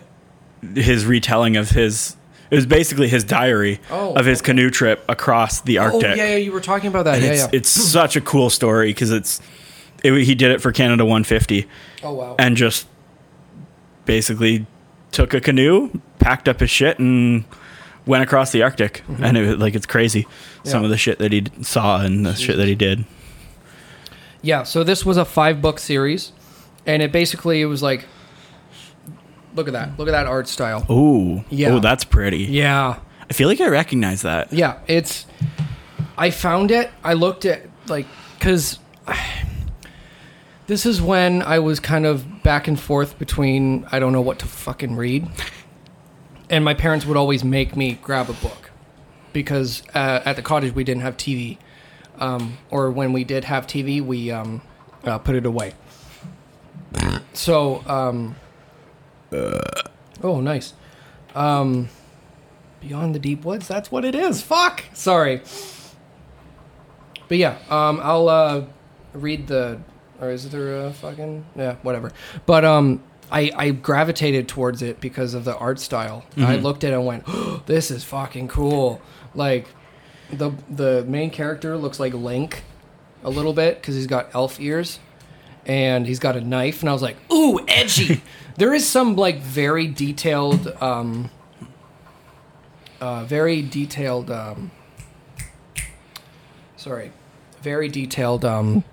his 0.75 1.05
retelling 1.05 1.57
of 1.57 1.69
his. 1.69 2.15
It 2.51 2.55
was 2.55 2.65
basically 2.67 3.07
his 3.07 3.23
diary 3.23 3.79
Oh, 3.89 4.13
of 4.13 4.25
his 4.25 4.41
canoe 4.41 4.69
trip 4.69 5.03
across 5.09 5.61
the 5.61 5.79
Oh 5.79 5.83
Arctic. 5.85 6.17
yeah, 6.17 6.29
yeah, 6.29 6.35
you 6.35 6.51
were 6.51 6.61
talking 6.61 6.87
about 6.87 7.03
that. 7.05 7.15
And 7.15 7.23
Yeah, 7.23 7.31
it's, 7.31 7.41
yeah. 7.43 7.49
it's 7.53 7.69
such 7.69 8.15
a 8.15 8.21
cool 8.21 8.49
story 8.51 8.89
because 8.89 9.09
it's 9.09 9.41
it, 10.03 10.13
he 10.23 10.35
did 10.35 10.51
it 10.51 10.61
for 10.61 10.71
Canada 10.71 11.03
150 11.03 11.67
oh 12.03 12.13
wow. 12.13 12.35
and 12.37 12.55
just 12.55 12.87
basically 14.05 14.65
took 15.11 15.33
a 15.33 15.41
canoe, 15.41 15.89
packed 16.19 16.47
up 16.47 16.59
his 16.59 16.69
shit, 16.69 16.99
and 16.99 17.45
went 18.05 18.23
across 18.23 18.51
the 18.51 18.61
Arctic. 18.61 19.03
Mm-hmm. 19.07 19.23
And 19.23 19.37
it 19.37 19.47
was 19.47 19.57
like 19.57 19.73
it's 19.75 19.85
crazy 19.85 20.27
some 20.63 20.83
of 20.83 20.89
the 20.89 20.97
shit 20.97 21.17
that 21.19 21.31
he 21.31 21.45
saw 21.61 22.01
and 22.01 22.25
the 22.25 22.35
shit 22.35 22.57
that 22.57 22.67
he 22.67 22.75
did. 22.75 23.05
Yeah, 24.41 24.63
so 24.63 24.83
this 24.83 25.05
was 25.05 25.17
a 25.17 25.25
five 25.25 25.61
book 25.61 25.79
series, 25.79 26.33
and 26.85 27.01
it 27.01 27.11
basically 27.11 27.61
it 27.61 27.65
was 27.65 27.81
like, 27.81 28.05
look 29.55 29.67
at 29.67 29.73
that, 29.73 29.97
look 29.99 30.07
at 30.07 30.11
that 30.11 30.25
art 30.27 30.47
style. 30.47 30.85
Ooh, 30.91 31.43
Yeah. 31.49 31.69
oh, 31.69 31.79
that's 31.79 32.03
pretty. 32.03 32.39
Yeah, 32.45 32.99
I 33.29 33.33
feel 33.33 33.47
like 33.47 33.61
I 33.61 33.67
recognize 33.67 34.21
that. 34.23 34.51
yeah, 34.53 34.79
it's. 34.87 35.25
I 36.17 36.29
found 36.29 36.69
it. 36.71 36.91
I 37.03 37.13
looked 37.13 37.45
at 37.45 37.61
like 37.87 38.05
because 38.37 38.77
this 40.67 40.85
is 40.85 41.01
when 41.01 41.41
I 41.41 41.59
was 41.59 41.79
kind 41.79 42.05
of 42.05 42.43
back 42.43 42.67
and 42.67 42.79
forth 42.79 43.17
between 43.19 43.85
I 43.91 43.99
don't 43.99 44.13
know 44.13 44.21
what 44.21 44.39
to 44.39 44.45
fucking 44.45 44.95
read, 44.95 45.27
and 46.49 46.63
my 46.63 46.73
parents 46.73 47.05
would 47.05 47.17
always 47.17 47.43
make 47.43 47.75
me 47.75 47.97
grab 48.01 48.29
a 48.29 48.33
book 48.33 48.69
because 49.33 49.81
uh, 49.95 50.21
at 50.25 50.35
the 50.35 50.41
cottage 50.43 50.73
we 50.75 50.83
didn't 50.83 51.01
have 51.01 51.17
TV, 51.17 51.57
um, 52.19 52.57
or 52.69 52.91
when 52.91 53.11
we 53.13 53.23
did 53.23 53.45
have 53.45 53.65
TV 53.65 53.99
we 54.05 54.29
um, 54.31 54.61
uh, 55.03 55.17
put 55.17 55.35
it 55.35 55.45
away. 55.45 55.73
So, 57.33 57.83
um, 57.87 58.35
oh, 60.23 60.41
nice. 60.41 60.73
Um, 61.35 61.89
Beyond 62.81 63.15
the 63.15 63.19
Deep 63.19 63.45
Woods. 63.45 63.67
That's 63.67 63.91
what 63.91 64.03
it 64.05 64.13
is. 64.15 64.41
Fuck. 64.41 64.83
Sorry. 64.93 65.41
But 67.27 67.37
yeah, 67.37 67.57
um, 67.69 67.99
I'll 68.03 68.27
uh, 68.29 68.65
read 69.13 69.47
the. 69.47 69.79
Or 70.19 70.29
is 70.29 70.49
there 70.49 70.85
a 70.85 70.93
fucking 70.93 71.45
yeah, 71.55 71.75
whatever. 71.81 72.11
But 72.45 72.63
um, 72.63 73.01
I 73.31 73.51
I 73.55 73.69
gravitated 73.71 74.47
towards 74.47 74.81
it 74.81 75.01
because 75.01 75.33
of 75.33 75.43
the 75.43 75.57
art 75.57 75.79
style. 75.79 76.23
I 76.37 76.55
looked 76.57 76.83
at 76.83 76.91
it 76.91 76.95
and 76.95 77.05
went, 77.05 77.23
oh, 77.27 77.63
"This 77.65 77.89
is 77.89 78.03
fucking 78.03 78.47
cool." 78.47 79.01
Like, 79.33 79.67
the 80.31 80.51
the 80.69 81.03
main 81.05 81.29
character 81.29 81.75
looks 81.77 81.99
like 81.99 82.13
Link, 82.13 82.63
a 83.23 83.29
little 83.29 83.53
bit 83.53 83.81
because 83.81 83.95
he's 83.95 84.07
got 84.07 84.33
elf 84.33 84.59
ears, 84.59 84.99
and 85.65 86.05
he's 86.05 86.19
got 86.19 86.35
a 86.35 86.41
knife. 86.41 86.81
And 86.81 86.89
I 86.89 86.93
was 86.93 87.01
like, 87.01 87.17
"Ooh, 87.31 87.59
edgy." 87.67 88.21
there 88.57 88.73
is 88.73 88.87
some 88.87 89.15
like 89.15 89.39
very 89.39 89.87
detailed 89.87 90.67
um, 90.81 91.29
uh, 93.01 93.23
very 93.25 93.61
detailed 93.61 94.31
um, 94.31 94.71
sorry 96.75 97.11
very 97.61 97.89
detailed 97.89 98.45
um, 98.45 98.83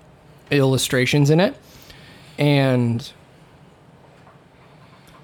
illustrations 0.49 1.29
in 1.29 1.39
it 1.39 1.55
and 2.37 3.11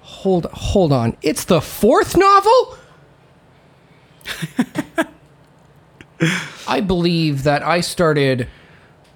hold 0.00 0.46
hold 0.46 0.92
on 0.92 1.16
it's 1.22 1.44
the 1.44 1.60
fourth 1.60 2.16
novel 2.16 2.78
i 6.68 6.80
believe 6.80 7.42
that 7.44 7.62
i 7.62 7.80
started 7.80 8.48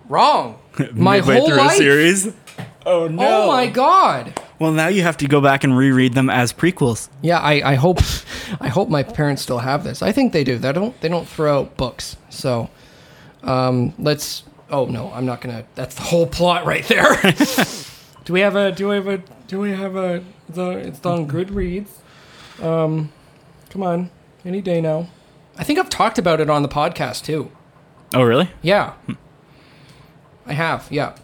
wrong 0.08 0.61
my 0.92 1.18
whole 1.18 1.46
through 1.46 1.56
life 1.56 1.74
a 1.74 1.76
series. 1.76 2.32
Oh 2.84 3.06
no! 3.06 3.44
oh 3.44 3.46
my 3.46 3.68
god 3.68 4.40
Well, 4.58 4.72
now 4.72 4.88
you 4.88 5.02
have 5.02 5.16
to 5.18 5.28
go 5.28 5.40
back 5.40 5.62
and 5.64 5.76
reread 5.76 6.14
them 6.14 6.28
as 6.28 6.52
prequels. 6.52 7.08
Yeah, 7.20 7.38
I, 7.38 7.72
I 7.72 7.74
hope 7.76 8.00
I 8.60 8.68
hope 8.68 8.88
my 8.88 9.02
parents 9.02 9.42
still 9.42 9.58
have 9.58 9.84
this. 9.84 10.02
I 10.02 10.12
think 10.12 10.32
they 10.32 10.44
do. 10.44 10.58
They 10.58 10.72
don't 10.72 10.98
they 11.00 11.08
don't 11.08 11.28
throw 11.28 11.60
out 11.60 11.76
books. 11.76 12.16
So 12.30 12.70
um, 13.42 13.94
let's 13.98 14.42
oh 14.70 14.86
no, 14.86 15.12
I'm 15.12 15.26
not 15.26 15.40
gonna 15.40 15.64
that's 15.74 15.94
the 15.94 16.02
whole 16.02 16.26
plot 16.26 16.64
right 16.66 16.84
there. 16.86 17.14
do 18.24 18.32
we 18.32 18.40
have 18.40 18.56
a 18.56 18.72
do 18.72 18.88
we 18.88 18.96
have 18.96 19.06
a 19.08 19.22
do 19.46 19.60
we 19.60 19.70
have 19.70 19.96
a 19.96 20.24
the 20.48 20.70
it's 20.70 21.04
on 21.06 21.28
Goodreads. 21.28 21.88
Um 22.60 23.12
come 23.70 23.82
on. 23.82 24.10
Any 24.44 24.60
day 24.60 24.80
now. 24.80 25.08
I 25.56 25.64
think 25.64 25.78
I've 25.78 25.90
talked 25.90 26.18
about 26.18 26.40
it 26.40 26.50
on 26.50 26.62
the 26.62 26.68
podcast 26.68 27.24
too. 27.24 27.50
Oh, 28.14 28.22
really? 28.22 28.50
Yeah. 28.60 28.94
I 30.46 30.52
have, 30.54 30.86
yeah. 30.90 31.14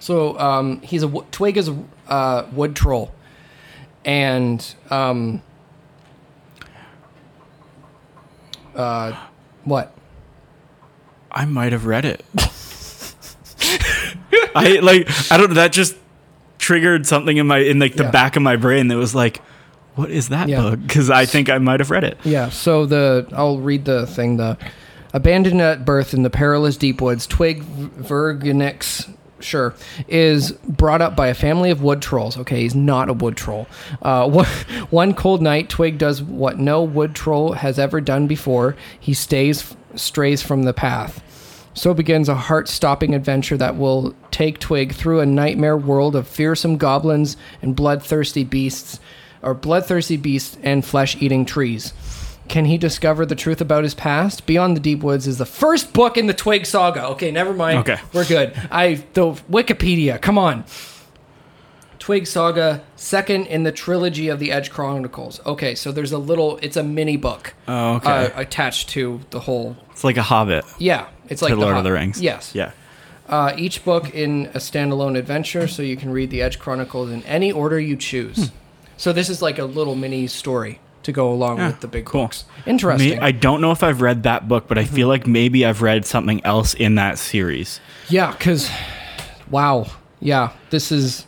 So 0.00 0.38
um, 0.38 0.80
he's 0.82 1.02
a 1.02 1.08
Twig 1.30 1.56
is 1.56 1.68
a 1.68 1.76
uh, 2.08 2.46
wood 2.52 2.74
troll, 2.76 3.12
and 4.04 4.64
um, 4.90 5.42
uh, 8.74 9.12
what? 9.64 9.92
I 11.30 11.44
might 11.44 11.72
have 11.72 11.86
read 11.86 12.04
it. 12.04 12.24
I 14.54 14.78
like 14.82 15.08
I 15.30 15.36
don't 15.36 15.48
know 15.50 15.54
that 15.54 15.72
just 15.72 15.96
triggered 16.58 17.06
something 17.06 17.36
in 17.36 17.46
my 17.46 17.58
in 17.58 17.78
like 17.78 17.94
the 17.94 18.04
Yeah. 18.04 18.10
back 18.10 18.36
of 18.36 18.42
my 18.42 18.56
brain 18.56 18.88
that 18.88 18.96
was 18.96 19.14
like 19.14 19.38
what 19.96 20.10
is 20.10 20.28
that 20.30 20.48
Yeah. 20.48 20.62
book? 20.62 20.88
Cuz 20.88 21.10
I 21.10 21.26
think 21.26 21.50
I 21.50 21.58
might 21.58 21.80
have 21.80 21.90
read 21.90 22.04
it. 22.04 22.18
Yeah. 22.24 22.48
So 22.48 22.86
the 22.86 23.26
I'll 23.34 23.58
read 23.58 23.84
the 23.84 24.06
thing. 24.06 24.36
The 24.38 24.56
abandoned 25.12 25.60
at 25.60 25.84
birth 25.84 26.14
in 26.14 26.22
the 26.22 26.30
perilous 26.30 26.76
deep 26.76 27.00
woods, 27.00 27.26
Twig 27.26 27.62
Verginix. 27.62 29.12
Sure, 29.38 29.74
is 30.08 30.52
brought 30.52 31.02
up 31.02 31.14
by 31.14 31.26
a 31.26 31.34
family 31.34 31.70
of 31.70 31.82
wood 31.82 32.00
trolls. 32.00 32.38
Okay, 32.38 32.62
he's 32.62 32.74
not 32.74 33.10
a 33.10 33.12
wood 33.12 33.36
troll. 33.36 33.68
Uh, 34.00 34.28
one, 34.28 34.46
one 34.90 35.14
cold 35.14 35.42
night, 35.42 35.68
Twig 35.68 35.98
does 35.98 36.22
what 36.22 36.58
no 36.58 36.82
wood 36.82 37.14
troll 37.14 37.52
has 37.52 37.78
ever 37.78 38.00
done 38.00 38.26
before. 38.26 38.76
He 38.98 39.12
stays, 39.12 39.76
strays 39.94 40.42
from 40.42 40.62
the 40.62 40.72
path. 40.72 41.22
So 41.76 41.92
begins 41.92 42.30
a 42.30 42.34
heart 42.34 42.68
stopping 42.68 43.14
adventure 43.14 43.58
that 43.58 43.76
will 43.76 44.14
take 44.30 44.58
Twig 44.58 44.94
through 44.94 45.20
a 45.20 45.26
nightmare 45.26 45.76
world 45.76 46.16
of 46.16 46.26
fearsome 46.26 46.78
goblins 46.78 47.36
and 47.60 47.76
bloodthirsty 47.76 48.44
beasts, 48.44 48.98
or 49.42 49.52
bloodthirsty 49.52 50.16
beasts 50.16 50.56
and 50.62 50.82
flesh 50.82 51.20
eating 51.20 51.44
trees. 51.44 51.92
Can 52.48 52.64
he 52.66 52.78
discover 52.78 53.26
the 53.26 53.34
truth 53.34 53.60
about 53.60 53.82
his 53.84 53.94
past? 53.94 54.46
Beyond 54.46 54.76
the 54.76 54.80
Deep 54.80 55.02
Woods 55.02 55.26
is 55.26 55.38
the 55.38 55.46
first 55.46 55.92
book 55.92 56.16
in 56.16 56.26
the 56.26 56.34
Twig 56.34 56.64
saga. 56.66 57.06
Okay, 57.08 57.30
never 57.30 57.52
mind. 57.52 57.78
Okay. 57.80 57.98
We're 58.12 58.24
good. 58.24 58.54
I 58.70 59.04
the 59.14 59.32
Wikipedia, 59.50 60.20
come 60.20 60.38
on. 60.38 60.64
Twig 61.98 62.26
Saga, 62.28 62.84
second 62.94 63.46
in 63.46 63.64
the 63.64 63.72
trilogy 63.72 64.28
of 64.28 64.38
the 64.38 64.52
Edge 64.52 64.70
Chronicles. 64.70 65.40
Okay, 65.44 65.74
so 65.74 65.90
there's 65.90 66.12
a 66.12 66.18
little, 66.18 66.56
it's 66.62 66.76
a 66.76 66.82
mini 66.84 67.16
book 67.16 67.52
Oh, 67.66 67.94
okay. 67.96 68.26
uh, 68.26 68.40
attached 68.40 68.90
to 68.90 69.20
the 69.30 69.40
whole. 69.40 69.76
it's 69.90 70.04
like 70.04 70.16
a 70.16 70.22
Hobbit 70.22 70.64
Yeah, 70.78 71.08
it's 71.28 71.42
like 71.42 71.50
to 71.52 71.56
Lord 71.56 71.76
of 71.76 71.82
the 71.82 71.90
Rings. 71.90 72.20
Yes. 72.22 72.54
Yeah. 72.54 72.70
Uh, 73.28 73.54
each 73.58 73.84
book 73.84 74.14
in 74.14 74.46
a 74.54 74.58
standalone 74.58 75.18
adventure, 75.18 75.66
so 75.66 75.82
you 75.82 75.96
can 75.96 76.10
read 76.12 76.30
the 76.30 76.42
Edge 76.42 76.60
Chronicles 76.60 77.10
in 77.10 77.24
any 77.24 77.50
order 77.50 77.80
you 77.80 77.96
choose. 77.96 78.52
So 78.96 79.12
this 79.12 79.28
is 79.28 79.42
like 79.42 79.58
a 79.58 79.64
little 79.64 79.96
mini 79.96 80.28
story 80.28 80.78
to 81.06 81.12
go 81.12 81.32
along 81.32 81.58
Yeah, 81.58 81.68
with 81.68 81.80
the 81.80 81.88
big 81.88 82.04
cool. 82.04 82.22
books. 82.24 82.44
Interesting. 82.66 83.10
Me, 83.10 83.18
I 83.18 83.32
don't 83.32 83.60
know 83.60 83.70
if 83.72 83.82
I've 83.82 84.00
read 84.00 84.22
that 84.24 84.46
book, 84.46 84.68
but 84.68 84.76
I 84.78 84.84
feel 84.84 85.08
like 85.08 85.26
maybe 85.26 85.64
I've 85.64 85.82
read 85.82 86.04
something 86.04 86.44
else 86.44 86.74
in 86.74 86.96
that 86.96 87.18
series. 87.18 87.80
Yeah, 88.08 88.32
because, 88.32 88.70
wow. 89.50 89.86
Yeah, 90.20 90.52
this 90.70 90.92
is, 90.92 91.26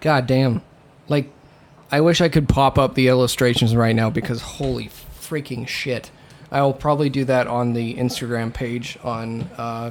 god 0.00 0.26
damn. 0.26 0.62
Like, 1.08 1.30
I 1.90 2.00
wish 2.00 2.20
I 2.20 2.28
could 2.28 2.48
pop 2.48 2.78
up 2.78 2.94
the 2.94 3.08
illustrations 3.08 3.76
right 3.76 3.94
now 3.94 4.10
because 4.10 4.40
holy 4.40 4.88
freaking 4.88 5.68
shit. 5.68 6.10
I 6.50 6.62
will 6.62 6.72
probably 6.72 7.10
do 7.10 7.24
that 7.24 7.46
on 7.46 7.72
the 7.72 7.94
Instagram 7.94 8.52
page 8.54 8.98
on 9.02 9.42
uh, 9.56 9.90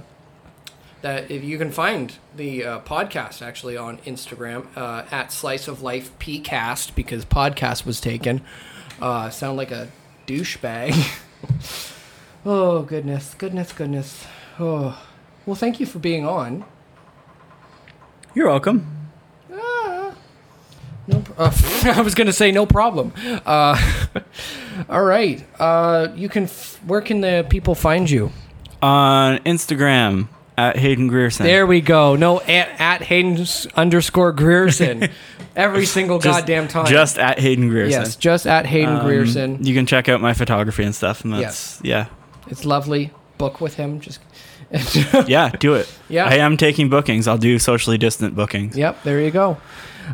that 1.02 1.30
if 1.30 1.44
you 1.44 1.58
can 1.58 1.72
find 1.72 2.14
the 2.38 2.64
uh, 2.64 2.80
podcast 2.80 3.42
actually 3.42 3.76
on 3.76 3.98
Instagram 4.00 4.66
uh, 4.78 5.04
at 5.12 5.32
Slice 5.34 5.68
of 5.68 5.82
Life 5.82 6.18
PCast 6.20 6.96
because 6.96 7.26
podcast 7.26 7.86
was 7.86 8.00
taken. 8.00 8.42
Uh, 9.02 9.30
sound 9.30 9.58
like 9.58 9.72
a 9.72 9.90
douchebag. 10.28 10.94
oh 12.46 12.84
goodness, 12.84 13.34
goodness, 13.38 13.72
goodness. 13.74 14.26
Oh, 14.60 15.02
well, 15.46 15.56
thank 15.56 15.80
you 15.80 15.86
for 15.86 16.00
being 16.00 16.26
on. 16.26 16.66
You're 18.34 18.48
welcome. 18.48 19.04
No, 21.08 21.20
pr- 21.20 21.34
uh, 21.38 21.52
I 21.96 22.02
was 22.02 22.16
going 22.16 22.28
to 22.28 22.34
say 22.34 22.52
no 22.52 22.66
problem. 22.66 23.14
Uh, 23.46 23.78
all 24.90 25.04
right. 25.04 25.46
Uh, 25.60 26.08
you 26.16 26.30
can. 26.30 26.44
F- 26.44 26.80
where 26.86 27.02
can 27.02 27.22
the 27.22 27.46
people 27.50 27.76
find 27.76 28.10
you? 28.10 28.32
On 28.82 29.38
Instagram 29.40 30.28
at 30.58 30.78
Hayden 30.78 31.08
Grierson. 31.08 31.46
There 31.46 31.66
we 31.66 31.82
go. 31.82 32.16
No 32.16 32.40
at, 32.42 32.70
at 32.80 33.02
Hayden 33.02 33.46
underscore 33.76 34.32
Grierson. 34.32 35.10
Every 35.56 35.86
single 35.86 36.18
Just- 36.20 36.40
goddamn 36.40 36.68
time. 36.68 36.88
Just 36.88 37.20
at 37.20 37.40
Hayden 37.40 37.70
Grierson. 37.70 38.02
yes, 38.02 38.16
just 38.16 38.48
at 38.48 38.66
Hayden 38.66 38.96
Um, 38.98 39.06
Grierson. 39.06 39.64
You 39.64 39.76
can 39.76 39.86
check 39.86 40.10
out 40.10 40.20
my 40.20 40.34
photography 40.34 40.84
and 40.84 40.96
stuff. 40.96 41.24
And 41.24 41.34
that's, 41.34 41.80
yeah. 41.84 42.08
It's 42.48 42.66
lovely. 42.66 43.12
Book 43.38 43.62
with 43.62 43.76
him. 43.76 44.00
Just. 44.00 44.20
Yeah, 45.28 45.50
do 45.60 45.76
it. 45.76 45.92
Yeah. 46.10 46.26
I 46.26 46.36
am 46.38 46.58
taking 46.58 46.90
bookings. 46.90 47.28
I'll 47.28 47.38
do 47.38 47.58
socially 47.60 47.98
distant 48.00 48.36
bookings. 48.36 48.76
Yep, 48.78 49.04
there 49.04 49.20
you 49.22 49.30
go. 49.32 49.58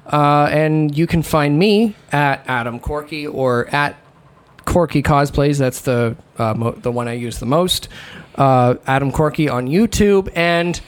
Uh, 0.05 0.47
and 0.51 0.95
you 0.97 1.07
can 1.07 1.23
find 1.23 1.57
me 1.57 1.95
at 2.11 2.43
Adam 2.47 2.79
Corky 2.79 3.25
or 3.27 3.67
at 3.73 3.95
Corky 4.65 5.01
Cosplays. 5.01 5.57
That's 5.57 5.81
the 5.81 6.15
uh, 6.37 6.53
mo- 6.53 6.71
the 6.71 6.91
one 6.91 7.07
I 7.07 7.13
use 7.13 7.39
the 7.39 7.45
most. 7.45 7.87
Uh, 8.35 8.75
Adam 8.87 9.11
Corky 9.11 9.49
on 9.49 9.67
YouTube, 9.67 10.31
and 10.35 10.79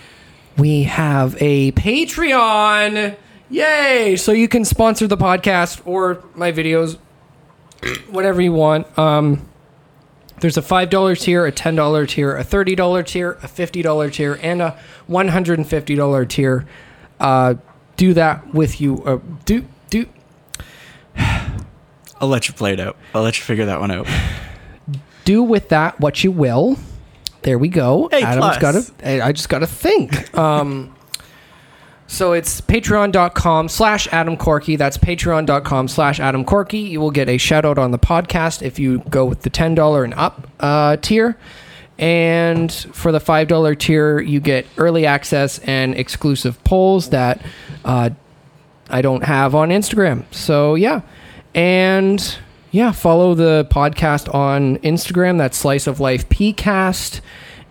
we 0.57 0.83
have 0.83 1.35
a 1.41 1.71
Patreon. 1.73 3.15
Yay! 3.49 4.15
So 4.15 4.31
you 4.31 4.47
can 4.47 4.63
sponsor 4.63 5.07
the 5.07 5.17
podcast 5.17 5.81
or 5.85 6.23
my 6.35 6.51
videos, 6.51 6.97
whatever 8.09 8.41
you 8.41 8.53
want. 8.53 8.97
Um, 8.97 9.47
there's 10.39 10.57
a 10.57 10.61
five 10.61 10.89
dollar 10.89 11.15
tier, 11.15 11.45
a 11.45 11.51
ten 11.51 11.75
dollar 11.75 12.05
tier, 12.05 12.35
a 12.35 12.43
thirty 12.43 12.75
dollar 12.75 13.03
tier, 13.03 13.37
a 13.43 13.47
fifty 13.47 13.81
dollar 13.81 14.09
tier, 14.09 14.39
and 14.41 14.61
a 14.61 14.79
one 15.07 15.27
hundred 15.27 15.59
and 15.59 15.67
fifty 15.67 15.95
dollar 15.95 16.25
tier. 16.25 16.67
Uh, 17.19 17.55
do 17.97 18.13
that 18.13 18.53
with 18.53 18.79
you. 18.79 19.03
Uh, 19.03 19.19
do 19.45 19.65
do 19.89 20.07
I'll 22.21 22.27
let 22.27 22.47
you 22.47 22.53
play 22.53 22.73
it 22.73 22.79
out. 22.79 22.97
I'll 23.15 23.23
let 23.23 23.37
you 23.37 23.43
figure 23.43 23.65
that 23.65 23.79
one 23.79 23.91
out. 23.91 24.07
do 25.25 25.43
with 25.43 25.69
that 25.69 25.99
what 25.99 26.23
you 26.23 26.31
will. 26.31 26.77
There 27.43 27.57
we 27.57 27.69
go. 27.69 28.09
A 28.11 28.21
Adam's 28.21 28.57
plus. 28.57 28.57
got 28.59 29.01
to. 29.03 29.25
I 29.25 29.31
just 29.31 29.49
got 29.49 29.59
to 29.59 29.67
think. 29.67 30.29
Um, 30.37 30.95
so 32.07 32.33
it's 32.33 32.59
patreon.com 32.59 33.69
slash 33.69 34.05
Adam 34.11 34.35
Corky. 34.35 34.75
That's 34.75 34.97
patreon.com 34.97 35.87
slash 35.87 36.19
Adam 36.19 36.43
Corky. 36.43 36.79
You 36.79 36.99
will 36.99 37.11
get 37.11 37.29
a 37.29 37.37
shout 37.37 37.63
out 37.63 37.77
on 37.77 37.91
the 37.91 37.97
podcast 37.99 38.61
if 38.61 38.77
you 38.79 38.99
go 39.09 39.25
with 39.25 39.43
the 39.43 39.49
$10 39.49 40.03
and 40.03 40.13
up 40.15 40.49
uh, 40.59 40.97
tier. 40.97 41.37
And 41.97 42.69
for 42.69 43.13
the 43.13 43.19
$5 43.19 43.79
tier, 43.79 44.19
you 44.19 44.41
get 44.41 44.65
early 44.77 45.05
access 45.05 45.59
and 45.59 45.95
exclusive 45.95 46.61
polls 46.65 47.11
that 47.11 47.41
uh, 47.85 48.09
I 48.89 49.01
don't 49.01 49.23
have 49.23 49.55
on 49.55 49.69
Instagram. 49.69 50.25
So 50.33 50.75
yeah. 50.75 51.01
And 51.55 52.37
yeah, 52.71 52.91
follow 52.91 53.35
the 53.35 53.67
podcast 53.69 54.33
on 54.33 54.77
Instagram. 54.77 55.37
That's 55.37 55.57
Slice 55.57 55.87
of 55.87 55.99
Life 55.99 56.27
PCast. 56.29 57.21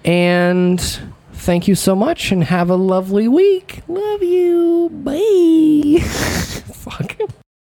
And 0.05 0.81
thank 1.33 1.67
you 1.69 1.75
so 1.75 1.95
much 1.95 2.33
and 2.33 2.45
have 2.45 2.71
a 2.71 2.77
lovely 2.77 3.29
week. 3.29 3.83
Love 3.89 4.23
you. 4.23 4.91
Bye. 4.93 6.01
Fuck. 6.05 7.17